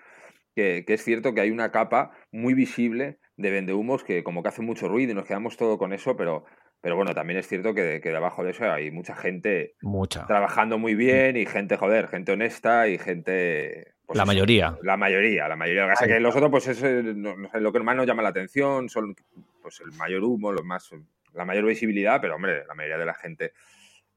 que- 0.54 0.84
que 0.86 0.94
es 0.94 1.04
cierto 1.04 1.34
que 1.34 1.40
hay 1.42 1.50
una 1.50 1.70
capa 1.70 2.12
muy 2.32 2.54
visible 2.54 3.18
de 3.36 3.50
vendehumos 3.50 4.02
que 4.02 4.24
como 4.24 4.42
que 4.42 4.48
hace 4.48 4.62
mucho 4.62 4.88
ruido 4.88 5.12
y 5.12 5.14
nos 5.14 5.26
quedamos 5.26 5.56
todo 5.56 5.78
con 5.78 5.92
eso, 5.92 6.16
pero, 6.16 6.44
pero 6.80 6.96
bueno, 6.96 7.14
también 7.14 7.38
es 7.38 7.46
cierto 7.46 7.74
que, 7.74 8.00
que 8.02 8.08
debajo 8.10 8.44
de 8.44 8.50
eso 8.52 8.64
hay 8.70 8.90
mucha 8.90 9.14
gente 9.14 9.74
Mucha. 9.82 10.26
trabajando 10.26 10.78
muy 10.78 10.94
bien 10.94 11.36
y 11.36 11.44
gente, 11.46 11.76
joder, 11.76 12.08
gente 12.08 12.32
honesta 12.32 12.88
y 12.88 12.98
gente... 12.98 13.94
pues 14.08 14.16
La 14.16 14.22
eso, 14.22 14.26
mayoría. 14.28 14.76
La 14.82 14.96
mayoría, 14.96 15.46
la 15.48 15.54
mayoría. 15.56 15.82
Lo 15.82 15.88
que 15.88 15.92
pasa 15.92 16.04
es 16.06 16.12
que 16.12 16.20
los 16.20 16.34
otros, 16.34 16.50
pues 16.50 16.66
es 16.68 16.82
eh, 16.82 17.02
no- 17.14 17.36
no 17.36 17.50
sé, 17.50 17.60
lo 17.60 17.70
que 17.72 17.78
más 17.80 17.94
nos 17.94 18.06
llama 18.06 18.22
la 18.22 18.30
atención, 18.30 18.88
son 18.88 19.14
pues 19.62 19.80
el 19.80 19.92
mayor 19.92 20.24
humo, 20.24 20.50
los 20.50 20.64
más, 20.64 20.90
la 21.34 21.44
mayor 21.44 21.66
visibilidad, 21.66 22.18
pero 22.20 22.34
hombre, 22.36 22.64
la 22.66 22.74
mayoría 22.74 22.96
de 22.96 23.04
la 23.04 23.12
gente 23.14 23.52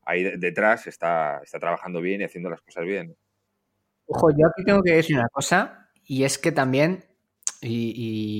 ahí 0.05 0.23
de- 0.23 0.37
detrás 0.37 0.87
está, 0.87 1.41
está 1.43 1.59
trabajando 1.59 1.99
bien 2.01 2.21
y 2.21 2.23
haciendo 2.23 2.49
las 2.49 2.61
cosas 2.61 2.85
bien. 2.85 3.15
Ojo, 4.05 4.31
yo 4.31 4.47
aquí 4.47 4.63
tengo 4.63 4.81
que 4.81 4.93
decir 4.93 5.17
una 5.17 5.27
cosa, 5.27 5.89
y 6.05 6.23
es 6.23 6.37
que 6.37 6.51
también, 6.53 7.03
y, 7.61 7.91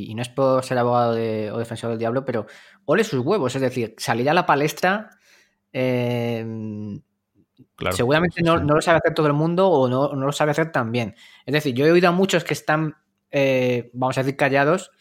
y- 0.08 0.12
y 0.12 0.16
no 0.16 0.22
es 0.22 0.30
por 0.30 0.64
ser 0.64 0.78
abogado 0.78 1.16
de- 1.16 1.52
o 1.52 1.58
defensor 1.60 1.90
del 1.90 2.00
diablo, 2.00 2.24
pero 2.24 2.46
ole 2.86 3.04
sus 3.04 3.20
huevos, 3.26 3.54
es 3.56 3.62
decir, 3.62 3.94
salir 3.98 4.30
a 4.30 4.34
la 4.34 4.46
palestra, 4.46 5.10
eh, 5.74 6.46
Claro. 7.82 7.96
seguramente 7.98 8.42
no, 8.44 8.60
no 8.60 8.76
lo 8.76 8.82
sabe 8.82 9.00
hacer 9.00 9.14
todo 9.14 9.28
el 9.28 9.34
mundo 9.34 9.68
o 9.70 9.90
no, 9.90 10.10
no 10.14 10.26
lo 10.28 10.32
sabe 10.32 10.52
hacer 10.52 10.72
tan 10.72 10.92
bien. 10.92 11.16
Es 11.46 11.54
decir, 11.54 11.74
yo 11.74 11.86
he 11.86 11.92
oído 11.92 12.10
a 12.10 12.12
muchos 12.12 12.44
que 12.44 12.54
están, 12.54 12.96
eh, 13.32 13.90
vamos 13.94 14.18
a 14.18 14.24
decir, 14.24 14.38
callados, 14.38 14.92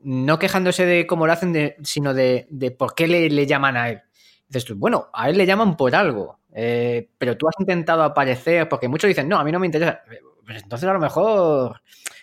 no 0.00 0.38
quejándose 0.38 0.84
de 0.86 1.06
cómo 1.06 1.26
lo 1.26 1.32
hacen, 1.32 1.52
de- 1.52 1.76
sino 1.82 2.14
de, 2.14 2.46
de 2.50 2.70
por 2.70 2.94
qué 2.94 3.06
le, 3.08 3.28
le 3.30 3.46
llaman 3.46 3.76
a 3.76 3.88
él. 3.90 4.02
Dices 4.48 4.64
tú, 4.66 4.76
bueno, 4.76 5.08
a 5.12 5.28
él 5.30 5.38
le 5.38 5.46
llaman 5.46 5.76
por 5.76 5.94
algo, 5.96 6.40
eh, 6.52 7.10
pero 7.18 7.36
tú 7.36 7.48
has 7.48 7.54
intentado 7.58 8.02
aparecer, 8.02 8.68
porque 8.68 8.88
muchos 8.88 9.08
dicen, 9.08 9.28
no, 9.28 9.38
a 9.38 9.44
mí 9.44 9.50
no 9.50 9.58
me 9.58 9.66
interesa. 9.66 10.02
Pues 10.46 10.62
entonces 10.62 10.88
a 10.88 10.92
lo 10.92 11.00
mejor, 11.00 11.80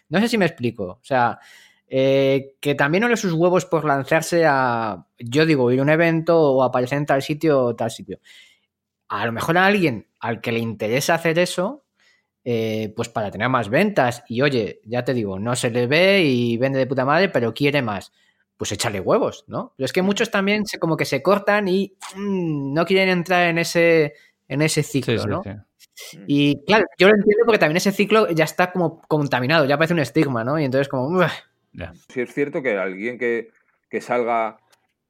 no 0.09 0.19
sé 0.19 0.27
si 0.27 0.37
me 0.37 0.45
explico. 0.45 0.83
O 0.85 0.99
sea, 1.03 1.39
eh, 1.87 2.55
que 2.61 2.75
también 2.75 3.03
ole 3.03 3.17
sus 3.17 3.33
huevos 3.33 3.65
por 3.65 3.83
lanzarse 3.83 4.45
a, 4.47 5.05
yo 5.17 5.45
digo, 5.45 5.71
ir 5.71 5.79
a 5.79 5.83
un 5.83 5.89
evento 5.89 6.39
o 6.39 6.63
aparecer 6.63 6.99
en 6.99 7.05
tal 7.07 7.21
sitio 7.23 7.59
o 7.65 7.75
tal 7.75 7.89
sitio. 7.91 8.19
A 9.11 9.25
lo 9.25 9.33
mejor 9.33 9.57
a 9.57 9.65
alguien 9.65 10.07
al 10.21 10.39
que 10.39 10.53
le 10.53 10.59
interesa 10.59 11.15
hacer 11.15 11.37
eso, 11.37 11.83
eh, 12.45 12.93
pues 12.95 13.09
para 13.09 13.29
tener 13.29 13.49
más 13.49 13.67
ventas. 13.69 14.23
Y 14.29 14.41
oye, 14.41 14.79
ya 14.85 15.03
te 15.03 15.13
digo, 15.13 15.37
no 15.37 15.53
se 15.55 15.69
le 15.69 15.85
ve 15.85 16.21
y 16.23 16.55
vende 16.55 16.79
de 16.79 16.87
puta 16.87 17.03
madre, 17.03 17.27
pero 17.27 17.53
quiere 17.53 17.81
más. 17.81 18.13
Pues 18.55 18.71
échale 18.71 19.01
huevos, 19.01 19.43
¿no? 19.47 19.73
Pero 19.75 19.85
es 19.85 19.91
que 19.91 20.01
muchos 20.01 20.31
también 20.31 20.65
se, 20.65 20.79
como 20.79 20.95
que 20.95 21.03
se 21.03 21.21
cortan 21.21 21.67
y 21.67 21.93
mm, 22.15 22.73
no 22.73 22.85
quieren 22.85 23.09
entrar 23.09 23.49
en 23.49 23.57
ese, 23.57 24.13
en 24.47 24.61
ese 24.61 24.81
ciclo, 24.81 25.13
Sí, 25.13 25.19
sí, 25.19 25.27
¿no? 25.27 25.43
sí. 25.93 26.19
Y 26.27 26.63
claro, 26.65 26.85
yo 26.97 27.09
lo 27.09 27.15
entiendo 27.15 27.43
porque 27.45 27.59
también 27.59 27.77
ese 27.77 27.91
ciclo 27.91 28.29
ya 28.29 28.45
está 28.45 28.71
como 28.71 29.01
contaminado, 29.01 29.65
ya 29.65 29.77
parece 29.77 29.93
un 29.93 29.99
estigma, 29.99 30.45
¿no? 30.45 30.57
Y 30.57 30.63
entonces 30.63 30.87
como... 30.87 31.07
"Ugh". 31.07 31.27
Ya. 31.73 31.91
Sí 32.07 32.21
es 32.21 32.33
cierto 32.33 32.61
que 32.61 32.77
alguien 32.77 33.17
que, 33.17 33.49
que 33.89 33.99
salga 33.99 34.57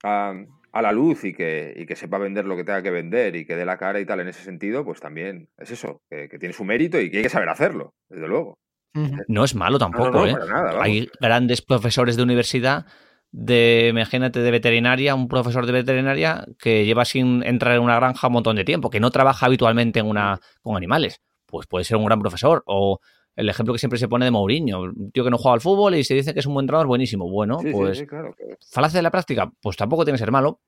a, 0.04 0.34
a 0.72 0.82
la 0.82 0.92
luz 0.92 1.24
y 1.26 1.34
que, 1.34 1.74
y 1.76 1.86
que 1.86 1.96
sepa 1.96 2.18
vender 2.18 2.46
lo 2.46 2.56
que 2.56 2.64
tenga 2.64 2.82
que 2.82 2.92
vender 2.92 3.36
y 3.36 3.46
que 3.46 3.56
dé 3.56 3.66
la 3.66 3.78
cara 3.78 4.00
y 4.00 4.06
tal 4.06 4.22
en 4.22 4.30
ese 4.30 4.44
sentido, 4.44 4.86
pues 4.86 5.00
también 5.00 5.50
es 5.58 5.72
eso, 5.72 6.02
que, 6.10 6.30
que 6.30 6.40
tiene 6.40 6.54
su 6.54 6.64
mérito 6.64 7.00
y 7.00 7.10
que 7.10 7.18
hay 7.18 7.24
que 7.24 7.30
saber 7.30 7.50
hacerlo, 7.50 7.94
desde 8.10 8.28
luego. 8.28 8.58
Ujú. 8.96 9.16
No 9.28 9.44
es 9.44 9.56
malo 9.56 9.80
tampoco, 9.80 10.12
no, 10.12 10.28
¿eh? 10.28 10.34
para 10.34 10.46
nada. 10.46 10.84
Hay 10.84 11.10
grandes 11.20 11.62
profesores 11.62 12.18
de 12.18 12.24
universidad 12.24 12.86
de, 13.32 13.88
imagínate, 13.90 14.40
de 14.42 14.52
veterinaria, 14.52 15.16
un 15.16 15.28
profesor 15.28 15.66
de 15.66 15.72
veterinaria 15.72 16.46
que 16.60 16.86
lleva 16.86 17.06
sin 17.06 17.44
entrar 17.44 17.76
en 17.76 17.84
una 17.84 17.96
granja 17.96 18.28
un 18.28 18.34
montón 18.34 18.58
de 18.58 18.66
tiempo, 18.66 18.90
que 18.90 19.00
no 19.00 19.12
trabaja 19.12 19.46
habitualmente 19.46 20.00
en 20.00 20.08
una, 20.08 20.40
con 20.62 20.76
animales. 20.76 21.22
Pues 21.46 21.68
puede 21.68 21.86
ser 21.86 21.98
un 21.98 22.06
gran 22.06 22.20
profesor. 22.20 22.64
O 22.66 23.00
el 23.36 23.50
ejemplo 23.50 23.74
que 23.74 23.80
siempre 23.80 23.98
se 24.00 24.08
pone 24.08 24.26
de 24.26 24.32
Mourinho, 24.32 24.82
un 24.82 25.12
tío 25.12 25.24
que 25.24 25.30
no 25.30 25.38
juega 25.38 25.54
al 25.56 25.62
fútbol 25.62 25.96
y 25.96 26.04
se 26.04 26.14
dice 26.16 26.34
que 26.34 26.40
es 26.42 26.46
un 26.46 26.54
buen 26.54 26.64
entrenador, 26.66 26.88
buenísimo. 26.88 27.30
Bueno, 27.30 27.60
Sí, 27.60 27.72
pues 27.72 27.98
sí, 28.00 28.06
claro. 28.08 28.34
que- 28.38 28.58
falacia 28.72 28.98
de 29.00 29.04
la 29.04 29.12
práctica, 29.12 29.52
pues 29.62 29.78
tampoco 29.78 30.04
tiene 30.04 30.16
que 30.16 30.20
ser 30.24 30.32
malo. 30.32 30.60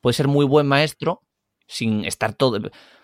Puede 0.00 0.14
ser 0.14 0.28
muy 0.28 0.44
buen 0.46 0.66
maestro 0.66 1.22
sin 1.66 2.04
estar 2.04 2.34
todo. 2.34 2.58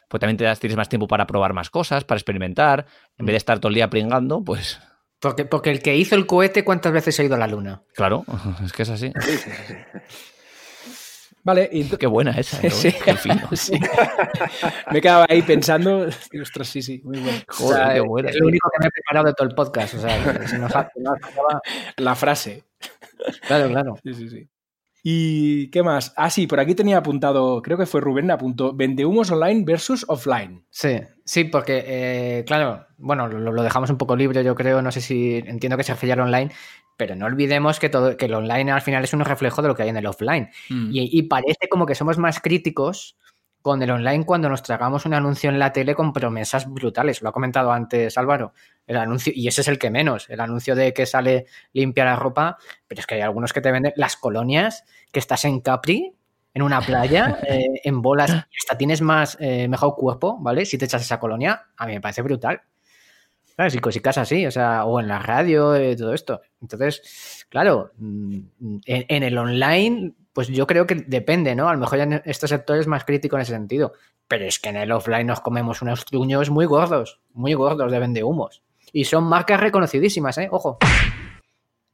Pues 0.09 0.21
también 0.21 0.37
te 0.37 0.45
das, 0.45 0.61
tienes 0.61 0.77
más 0.77 0.89
tiempo 0.89 1.07
para 1.09 1.27
probar 1.27 1.53
más 1.53 1.69
cosas, 1.71 2.05
para 2.05 2.19
experimentar. 2.19 2.87
En 3.19 3.27
vez 3.27 3.33
de 3.35 3.39
estar 3.39 3.59
todo 3.59 3.69
el 3.71 3.75
día 3.75 3.91
pringando, 3.91 4.43
pues 4.45 4.79
Porque, 5.21 5.47
porque 5.47 5.71
el 5.71 5.81
que 5.83 5.97
hizo 5.97 6.15
el 6.15 6.27
cohete, 6.27 6.63
¿cuántas 6.63 6.93
veces 6.93 7.19
ha 7.19 7.25
ido 7.25 7.35
a 7.35 7.39
la 7.39 7.47
luna? 7.47 7.83
claro, 7.95 8.25
es 8.65 8.73
que 8.73 8.83
es 8.83 8.91
así. 8.91 9.13
Vale, 11.47 11.69
y 11.73 11.85
Qué 11.85 12.09
buena 12.09 12.33
esa, 12.33 12.61
¿eh? 12.67 12.71
Sí. 12.71 12.93
Qué 13.05 13.15
fino. 13.15 13.49
Sí. 13.55 13.79
Me 14.91 15.01
quedaba 15.01 15.27
ahí 15.29 15.43
pensando. 15.43 16.09
Ostras, 16.43 16.67
sí, 16.67 16.83
sí, 16.83 17.01
muy 17.05 17.21
bueno. 17.21 17.39
O 17.49 17.69
sea, 17.69 17.85
Joder, 17.85 17.95
qué 17.95 18.01
buena. 18.01 18.31
es 18.31 18.37
lo 18.41 18.49
único 18.49 18.69
que 18.73 18.79
me 18.83 18.89
he 18.89 18.91
preparado 18.91 19.27
de 19.29 19.35
todo 19.35 19.49
el 19.49 19.55
podcast. 19.55 19.95
O 19.95 20.01
sea, 20.01 20.47
se 20.49 20.59
nos 20.59 20.75
ha- 20.75 20.91
nos 20.97 21.21
faltaba- 21.21 21.61
La 21.99 22.17
frase. 22.17 22.65
Claro, 23.47 23.69
claro. 23.69 23.95
Sí, 24.03 24.15
sí, 24.15 24.29
sí. 24.29 24.49
¿Y 25.09 25.71
qué 25.71 25.85
más? 25.85 26.13
Ah, 26.17 26.31
sí, 26.31 26.49
por 26.49 26.59
aquí 26.59 26.75
tenía 26.75 26.99
apuntado, 26.99 27.63
creo 27.63 27.79
que 27.79 27.87
fue 27.87 28.01
Rubén, 28.01 28.29
apuntó 28.33 28.75
vendehumos 28.75 29.31
online 29.31 29.63
versus 29.65 30.05
offline. 30.09 30.67
Sí, 30.69 30.99
sí, 31.25 31.45
porque, 31.45 31.85
eh, 31.87 32.45
claro, 32.45 32.87
bueno, 32.99 33.29
lo, 33.29 33.53
lo 33.53 33.63
dejamos 33.63 33.89
un 33.91 33.99
poco 33.99 34.17
libre, 34.17 34.43
yo 34.43 34.57
creo, 34.57 34.83
no 34.83 34.91
sé 34.91 35.01
si 35.01 35.37
entiendo 35.47 35.77
que 35.77 35.85
se 35.85 35.93
refiere 35.93 36.21
online, 36.21 36.51
pero 36.97 37.15
no 37.15 37.27
olvidemos 37.27 37.79
que, 37.79 37.89
todo, 37.89 38.17
que 38.17 38.27
el 38.27 38.35
online 38.35 38.73
al 38.73 38.83
final 38.83 39.05
es 39.05 39.13
un 39.13 39.21
reflejo 39.21 39.63
de 39.63 39.69
lo 39.69 39.75
que 39.75 39.83
hay 39.83 39.89
en 39.89 39.97
el 39.97 40.07
offline. 40.07 40.51
Mm. 40.71 40.91
Y, 40.93 41.19
y 41.19 41.23
parece 41.25 41.69
como 41.69 41.87
que 41.87 41.95
somos 41.95 42.19
más 42.19 42.41
críticos 42.41 43.17
con 43.67 43.83
el 43.83 43.91
online 43.91 44.25
cuando 44.25 44.49
nos 44.49 44.63
tragamos 44.63 45.07
un 45.07 45.15
anuncio 45.15 45.51
en 45.51 45.59
la 45.59 45.73
tele 45.73 45.97
con 45.97 46.13
promesas 46.13 46.71
brutales. 46.71 47.21
Lo 47.21 47.31
ha 47.31 47.33
comentado 47.33 47.73
antes 47.73 48.17
Álvaro. 48.17 48.53
El 48.87 48.97
anuncio, 48.97 49.33
y 49.35 49.49
ese 49.49 49.63
es 49.63 49.67
el 49.67 49.77
que 49.77 49.91
menos, 49.91 50.31
el 50.31 50.39
anuncio 50.39 50.77
de 50.77 50.95
que 50.95 51.05
sale 51.05 51.47
limpia 51.73 52.05
la 52.05 52.15
ropa, 52.15 52.59
pero 52.87 53.01
es 53.01 53.09
que 53.09 53.17
hay 53.17 53.23
algunos 53.23 53.53
que 53.53 53.61
te 53.61 53.73
venden 53.73 53.93
las 53.97 54.15
colonias, 54.17 54.85
que 55.11 55.19
estás 55.19 55.45
en 55.47 55.59
Capri, 55.59 56.15
en 56.55 56.63
una 56.63 56.81
playa, 56.81 57.41
eh, 57.49 57.81
en 57.83 58.03
bolas, 58.03 58.31
y 58.31 58.57
hasta 58.63 58.79
tienes 58.79 59.03
más, 59.03 59.37
eh, 59.41 59.67
mejor 59.67 59.97
cuerpo, 59.97 60.39
¿vale? 60.39 60.65
Si 60.65 60.79
te 60.79 60.85
echas 60.85 61.03
esa 61.03 61.19
colonia, 61.19 61.67
a 61.77 61.87
mí 61.87 61.95
me 61.95 62.01
parece 62.01 62.23
brutal. 62.23 62.63
¿Sabes? 63.57 63.75
Y 63.75 63.79
cositas 63.79 64.19
así, 64.19 64.47
o 64.47 64.51
sea, 64.51 64.85
o 64.85 65.01
en 65.01 65.09
la 65.09 65.19
radio, 65.19 65.75
eh, 65.75 65.97
todo 65.97 66.13
esto. 66.13 66.43
Entonces, 66.61 67.47
claro, 67.49 67.93
mm, 67.97 68.39
en, 68.85 69.05
en, 69.09 69.23
el 69.23 69.39
online, 69.39 70.13
pues 70.35 70.49
yo 70.49 70.67
creo 70.67 70.87
que 70.87 70.97
depende, 70.97 71.55
¿no? 71.55 71.69
A 71.69 71.73
lo 71.73 71.81
mejor 71.81 72.01
en 72.01 72.23
este 72.27 72.49
sector 72.49 72.79
es 72.79 72.87
más 72.87 73.05
crítico 73.05 73.37
en 73.37 73.43
ese 73.43 73.53
sentido. 73.53 73.95
Pero 74.29 74.45
es 74.45 74.59
que 74.59 74.69
en 74.69 74.77
el 74.77 74.93
offline 74.93 75.27
nos 75.27 75.41
comemos 75.41 75.83
unos 75.83 76.05
truños 76.05 76.51
muy 76.51 76.67
gordos, 76.67 77.21
muy 77.33 77.55
gordos 77.55 77.91
de 77.91 77.99
vendehumos. 77.99 78.63
Y 78.93 79.05
son 79.05 79.25
marcas 79.25 79.61
reconocidísimas, 79.61 80.37
¿eh? 80.39 80.49
Ojo. 80.51 80.79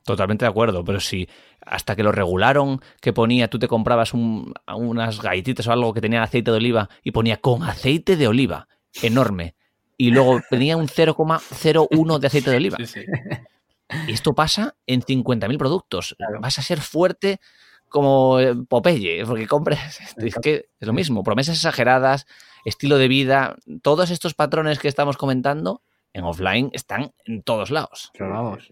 Totalmente 0.05 0.45
de 0.45 0.51
acuerdo, 0.51 0.85
pero 0.85 0.99
si 0.99 1.29
hasta 1.61 1.95
que 1.95 2.03
lo 2.03 2.11
regularon, 2.11 2.81
que 3.01 3.13
ponía, 3.13 3.49
tú 3.49 3.59
te 3.61 3.69
comprabas 3.69 4.15
un, 4.15 4.53
unas 4.75 5.23
galletitas 5.23 5.69
o 5.69 5.73
algo 5.73 5.95
que 5.95 6.01
tenía 6.01 6.23
aceite 6.23 6.51
de 6.51 6.57
oliva 6.57 6.89
y 7.05 7.13
ponía 7.13 7.37
con 7.37 7.63
aceite 7.63 8.17
de 8.17 8.27
oliva, 8.27 8.67
enorme, 9.01 9.55
y 9.97 10.11
luego 10.11 10.41
tenía 10.51 10.77
un 10.77 10.89
0,01 10.89 12.19
de 12.19 12.27
aceite 12.27 12.51
de 12.51 12.57
oliva. 12.57 12.77
Sí, 12.79 12.87
sí. 12.87 13.05
Y 14.07 14.13
esto 14.13 14.35
pasa 14.35 14.75
en 14.87 15.03
50.000 15.03 15.59
productos. 15.59 16.15
Claro. 16.17 16.41
Vas 16.41 16.59
a 16.59 16.63
ser 16.63 16.81
fuerte 16.81 17.41
como 17.89 18.39
Popeye, 18.69 19.25
porque 19.27 19.47
compras. 19.47 20.01
Es 20.17 20.35
que 20.37 20.71
es 20.81 20.87
lo 20.87 20.95
mismo, 20.95 21.23
promesas 21.23 21.57
exageradas, 21.57 22.27
estilo 22.65 22.97
de 22.97 23.09
vida, 23.09 23.57
todos 23.83 24.11
estos 24.11 24.35
patrones 24.35 24.79
que 24.79 24.89
estamos 24.89 25.17
comentando 25.17 25.83
en 26.15 26.25
offline 26.25 26.71
están 26.73 27.13
en 27.25 27.43
todos 27.43 27.71
lados. 27.71 28.11
Pero 28.13 28.31
vamos. 28.31 28.69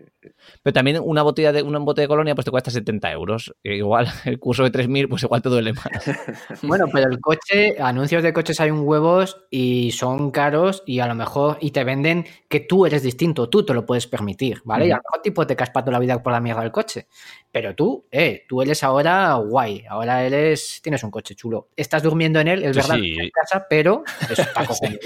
Pero 0.62 0.74
también 0.74 1.00
una 1.02 1.22
botella 1.22 1.52
de 1.52 1.62
una 1.62 1.78
botella 1.78 2.04
de 2.04 2.08
colonia 2.08 2.34
pues 2.34 2.44
te 2.44 2.50
cuesta 2.50 2.70
70 2.70 3.10
euros. 3.12 3.54
E 3.62 3.76
igual 3.76 4.06
el 4.24 4.38
curso 4.38 4.64
de 4.64 4.72
3.000 4.72 5.08
pues 5.08 5.22
igual 5.22 5.42
te 5.42 5.48
duele 5.48 5.72
más. 5.72 5.86
Bueno, 6.62 6.86
pero 6.92 7.10
el 7.10 7.20
coche, 7.20 7.76
anuncios 7.80 8.22
de 8.22 8.32
coches 8.32 8.60
hay 8.60 8.70
un 8.70 8.86
huevos 8.86 9.46
y 9.50 9.90
son 9.92 10.30
caros 10.30 10.82
y 10.86 11.00
a 11.00 11.06
lo 11.06 11.14
mejor 11.14 11.58
y 11.60 11.70
te 11.70 11.84
venden 11.84 12.26
que 12.48 12.60
tú 12.60 12.86
eres 12.86 13.02
distinto, 13.02 13.48
tú 13.48 13.64
te 13.64 13.72
lo 13.72 13.86
puedes 13.86 14.06
permitir, 14.06 14.60
¿vale? 14.64 14.84
Mm. 14.84 14.88
Y 14.88 14.90
a 14.92 14.96
lo 14.96 15.02
mejor 15.02 15.22
tipo 15.22 15.46
te 15.46 15.56
caes 15.56 15.72
toda 15.72 15.90
la 15.90 15.98
vida 15.98 16.22
por 16.22 16.32
la 16.32 16.40
mierda 16.40 16.62
del 16.62 16.70
coche. 16.70 17.06
Pero 17.50 17.74
tú, 17.74 18.06
eh, 18.10 18.44
tú 18.48 18.62
eres 18.62 18.82
ahora 18.84 19.34
guay, 19.34 19.84
ahora 19.88 20.24
eres, 20.24 20.80
tienes 20.82 21.02
un 21.02 21.10
coche 21.10 21.34
chulo. 21.34 21.68
Estás 21.76 22.02
durmiendo 22.02 22.40
en 22.40 22.48
él, 22.48 22.62
es 22.64 22.76
verdad, 22.76 22.96
sí. 22.96 23.16
en 23.18 23.30
casa, 23.30 23.66
pero 23.68 24.04
eso 24.28 24.42
está 24.42 24.66
cojonudo. 24.66 24.98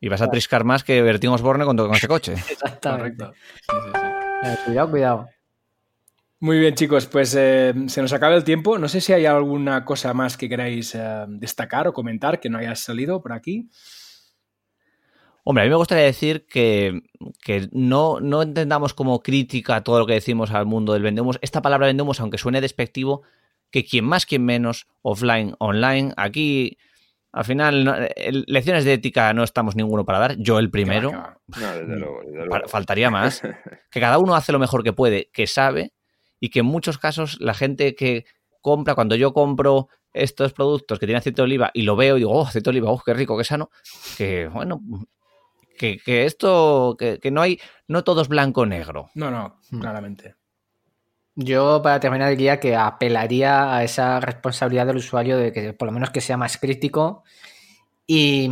Y 0.00 0.08
vas 0.08 0.22
a 0.22 0.30
triscar 0.30 0.64
más 0.64 0.84
que 0.84 1.02
Bertín 1.02 1.30
Osborne 1.30 1.64
con, 1.64 1.76
con 1.76 1.94
ese 1.94 2.08
coche. 2.08 2.32
Exactamente. 2.50 3.24
Sí, 3.24 3.76
sí, 3.84 3.90
sí. 3.94 4.06
Eh, 4.44 4.56
cuidado, 4.64 4.90
cuidado. 4.90 5.28
Muy 6.38 6.58
bien, 6.58 6.74
chicos, 6.74 7.06
pues 7.06 7.34
eh, 7.34 7.72
se 7.86 8.02
nos 8.02 8.12
acaba 8.12 8.34
el 8.34 8.44
tiempo. 8.44 8.78
No 8.78 8.88
sé 8.88 9.00
si 9.00 9.12
hay 9.12 9.24
alguna 9.24 9.84
cosa 9.86 10.12
más 10.12 10.36
que 10.36 10.48
queráis 10.48 10.94
eh, 10.94 11.24
destacar 11.28 11.88
o 11.88 11.94
comentar 11.94 12.40
que 12.40 12.50
no 12.50 12.58
haya 12.58 12.74
salido 12.74 13.22
por 13.22 13.32
aquí. 13.32 13.70
Hombre, 15.44 15.62
a 15.62 15.64
mí 15.64 15.70
me 15.70 15.76
gustaría 15.76 16.04
decir 16.04 16.44
que, 16.46 17.02
que 17.42 17.68
no, 17.72 18.20
no, 18.20 18.42
entendamos 18.42 18.92
como 18.92 19.22
crítica 19.22 19.82
todo 19.82 20.00
lo 20.00 20.06
que 20.06 20.14
decimos 20.14 20.50
al 20.50 20.66
mundo 20.66 20.92
del 20.92 21.02
vendemos. 21.02 21.38
Esta 21.40 21.62
palabra 21.62 21.86
vendemos, 21.86 22.20
aunque 22.20 22.36
suene 22.36 22.60
despectivo, 22.60 23.22
que 23.70 23.84
quien 23.84 24.04
más, 24.04 24.26
quien 24.26 24.44
menos, 24.44 24.88
offline, 25.02 25.54
online, 25.58 26.12
aquí 26.16 26.78
al 27.36 27.44
final, 27.44 27.84
no, 27.84 27.94
lecciones 28.46 28.86
de 28.86 28.94
ética 28.94 29.34
no 29.34 29.44
estamos 29.44 29.76
ninguno 29.76 30.06
para 30.06 30.18
dar. 30.18 30.36
Yo 30.38 30.58
el 30.58 30.70
primero. 30.70 31.12
No, 31.12 31.36
desde 31.46 31.96
luego, 31.96 32.20
desde 32.24 32.46
luego. 32.46 32.66
Faltaría 32.66 33.10
más. 33.10 33.42
Que 33.90 34.00
cada 34.00 34.16
uno 34.16 34.34
hace 34.34 34.52
lo 34.52 34.58
mejor 34.58 34.82
que 34.82 34.94
puede, 34.94 35.30
que 35.34 35.46
sabe, 35.46 35.92
y 36.40 36.48
que 36.48 36.60
en 36.60 36.66
muchos 36.66 36.96
casos 36.96 37.36
la 37.38 37.52
gente 37.52 37.94
que 37.94 38.24
compra, 38.62 38.94
cuando 38.94 39.16
yo 39.16 39.34
compro 39.34 39.88
estos 40.14 40.54
productos 40.54 40.98
que 40.98 41.06
tienen 41.06 41.18
aceite 41.18 41.42
de 41.42 41.44
oliva 41.44 41.70
y 41.74 41.82
lo 41.82 41.94
veo 41.94 42.16
y 42.16 42.20
digo, 42.20 42.32
oh, 42.32 42.46
aceite 42.46 42.70
de 42.70 42.78
oliva, 42.78 42.90
oh, 42.90 43.02
qué 43.04 43.12
rico, 43.12 43.36
qué 43.36 43.44
sano, 43.44 43.70
que 44.16 44.48
bueno, 44.48 44.80
que, 45.78 45.98
que 45.98 46.24
esto, 46.24 46.96
que, 46.98 47.18
que, 47.18 47.30
no 47.30 47.42
hay, 47.42 47.60
no 47.86 48.02
todo 48.02 48.22
es 48.22 48.28
blanco 48.28 48.62
o 48.62 48.66
negro. 48.66 49.10
No, 49.14 49.30
no, 49.30 49.60
claramente. 49.78 50.36
Yo, 51.36 51.82
para 51.82 52.00
terminar, 52.00 52.30
diría 52.30 52.58
que 52.58 52.74
apelaría 52.74 53.76
a 53.76 53.84
esa 53.84 54.20
responsabilidad 54.20 54.86
del 54.86 54.96
usuario 54.96 55.36
de 55.36 55.52
que 55.52 55.74
por 55.74 55.86
lo 55.86 55.92
menos 55.92 56.10
que 56.10 56.22
sea 56.22 56.38
más 56.38 56.56
crítico 56.56 57.24
y, 58.06 58.48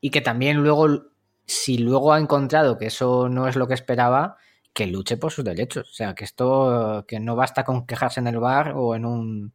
y, 0.00 0.10
que 0.10 0.22
también 0.22 0.56
luego, 0.56 1.10
si 1.44 1.76
luego 1.76 2.14
ha 2.14 2.18
encontrado 2.18 2.78
que 2.78 2.86
eso 2.86 3.28
no 3.28 3.46
es 3.46 3.56
lo 3.56 3.68
que 3.68 3.74
esperaba, 3.74 4.38
que 4.72 4.86
luche 4.86 5.18
por 5.18 5.32
sus 5.32 5.44
derechos. 5.44 5.90
O 5.90 5.92
sea, 5.92 6.14
que 6.14 6.24
esto, 6.24 7.04
que 7.06 7.20
no 7.20 7.36
basta 7.36 7.64
con 7.64 7.86
quejarse 7.86 8.20
en 8.20 8.28
el 8.28 8.38
bar 8.38 8.72
o 8.74 8.94
en 8.94 9.04
un, 9.04 9.52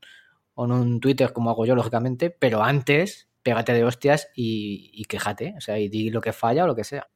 o 0.53 0.65
en 0.65 0.71
un 0.71 0.99
Twitter 0.99 1.33
como 1.33 1.49
hago 1.49 1.65
yo, 1.65 1.75
lógicamente, 1.75 2.29
pero 2.29 2.63
antes 2.63 3.29
pégate 3.41 3.73
de 3.73 3.83
hostias 3.83 4.29
y, 4.35 4.91
y 4.93 5.05
quéjate, 5.05 5.55
o 5.57 5.61
sea, 5.61 5.79
y 5.79 5.89
di 5.89 6.09
lo 6.11 6.21
que 6.21 6.33
falla 6.33 6.65
o 6.65 6.67
lo 6.67 6.75
que 6.75 6.83
sea. 6.83 7.07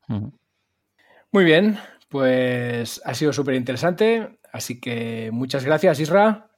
Muy 1.32 1.44
bien, 1.44 1.78
pues 2.12 3.02
ha 3.06 3.14
sido 3.14 3.32
súper 3.32 3.56
interesante. 3.56 4.38
Así 4.52 4.82
que 4.82 5.30
muchas 5.32 5.64
gracias, 5.64 6.00
Isra. 6.02 6.50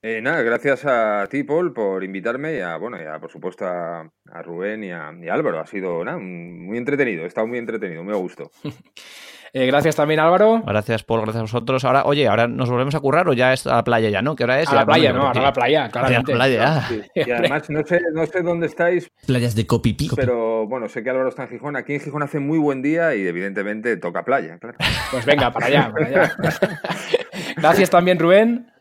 Eh, 0.00 0.20
nada, 0.20 0.42
gracias 0.42 0.84
a 0.86 1.28
ti, 1.30 1.44
Paul, 1.44 1.72
por 1.72 2.02
invitarme 2.02 2.56
y 2.56 2.60
a, 2.60 2.76
bueno, 2.76 3.00
y 3.00 3.04
a, 3.04 3.20
por 3.20 3.30
supuesto 3.30 3.66
a, 3.66 4.10
a 4.32 4.42
Rubén 4.42 4.82
y 4.82 4.90
a, 4.90 5.12
y 5.20 5.28
a, 5.28 5.34
Álvaro. 5.34 5.60
Ha 5.60 5.66
sido 5.66 6.02
nada, 6.02 6.18
muy 6.18 6.78
entretenido, 6.78 7.22
he 7.22 7.26
estado 7.26 7.46
muy 7.46 7.58
entretenido, 7.58 8.02
muy 8.02 8.14
a 8.14 8.16
gusto. 8.16 8.50
eh, 9.52 9.66
gracias 9.66 9.96
también, 9.96 10.20
Álvaro. 10.20 10.62
Gracias, 10.66 11.02
Paul, 11.02 11.22
gracias 11.22 11.40
a 11.40 11.42
vosotros. 11.42 11.84
Ahora, 11.84 12.04
oye, 12.04 12.26
ahora 12.26 12.48
nos 12.48 12.70
volvemos 12.70 12.94
a 12.94 13.00
currar 13.00 13.28
o 13.28 13.32
ya 13.32 13.52
es 13.52 13.66
a 13.66 13.76
la 13.76 13.84
playa 13.84 14.08
ya, 14.08 14.22
¿no? 14.22 14.34
¿Qué 14.34 14.44
hora 14.44 14.60
es? 14.60 14.68
A 14.68 14.74
la 14.74 14.86
playa, 14.86 15.12
no, 15.12 15.28
a 15.28 15.34
la 15.34 15.52
playa, 15.52 15.88
claramente. 15.90 16.32
A 16.32 16.36
la 16.36 16.44
playa, 16.44 16.82
sí, 16.88 17.02
sí. 17.14 17.22
Y 17.26 17.30
además, 17.30 17.68
no 17.68 17.84
sé, 17.84 18.00
no 18.14 18.26
sé 18.26 18.42
dónde 18.42 18.66
estáis. 18.66 19.10
Playas 19.26 19.54
de 19.54 19.66
Copipi. 19.66 20.08
Pero 20.16 20.66
bueno, 20.66 20.88
sé 20.88 21.02
que 21.02 21.10
Álvaro 21.10 21.28
está 21.28 21.44
en 21.44 21.50
Gijón. 21.50 21.76
Aquí 21.76 21.94
en 21.94 22.00
Gijón 22.00 22.22
hace 22.22 22.38
muy 22.38 22.58
buen 22.58 22.82
día 22.82 23.14
y 23.14 23.26
evidentemente 23.26 23.96
toca 23.98 24.24
playa, 24.24 24.58
claro. 24.58 24.78
Pues 25.10 25.26
venga, 25.26 25.50
para 25.52 25.66
allá, 25.66 25.92
para 25.92 26.06
allá. 26.06 26.36
Gracias 27.56 27.90
también, 27.90 28.18
Rubén. 28.18 28.71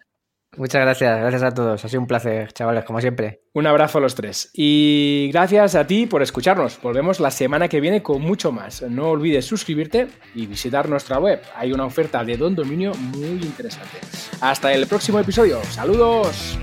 Muchas 0.57 0.81
gracias, 0.81 1.19
gracias 1.19 1.43
a 1.43 1.53
todos. 1.53 1.83
Ha 1.83 1.87
sido 1.87 2.01
un 2.01 2.07
placer, 2.07 2.51
chavales, 2.51 2.83
como 2.83 2.99
siempre. 2.99 3.43
Un 3.53 3.67
abrazo 3.67 3.99
a 3.99 4.01
los 4.01 4.15
tres. 4.15 4.49
Y 4.53 5.29
gracias 5.31 5.75
a 5.75 5.87
ti 5.87 6.07
por 6.07 6.21
escucharnos. 6.21 6.79
Volvemos 6.81 7.21
la 7.21 7.31
semana 7.31 7.69
que 7.69 7.79
viene 7.79 8.03
con 8.03 8.21
mucho 8.21 8.51
más. 8.51 8.81
No 8.81 9.09
olvides 9.09 9.45
suscribirte 9.45 10.07
y 10.35 10.47
visitar 10.47 10.89
nuestra 10.89 11.19
web. 11.19 11.41
Hay 11.55 11.71
una 11.71 11.85
oferta 11.85 12.23
de 12.25 12.35
Don 12.35 12.53
Dominio 12.53 12.93
muy 12.95 13.41
interesante. 13.41 13.97
Hasta 14.41 14.73
el 14.73 14.87
próximo 14.87 15.19
episodio. 15.19 15.63
Saludos. 15.63 16.57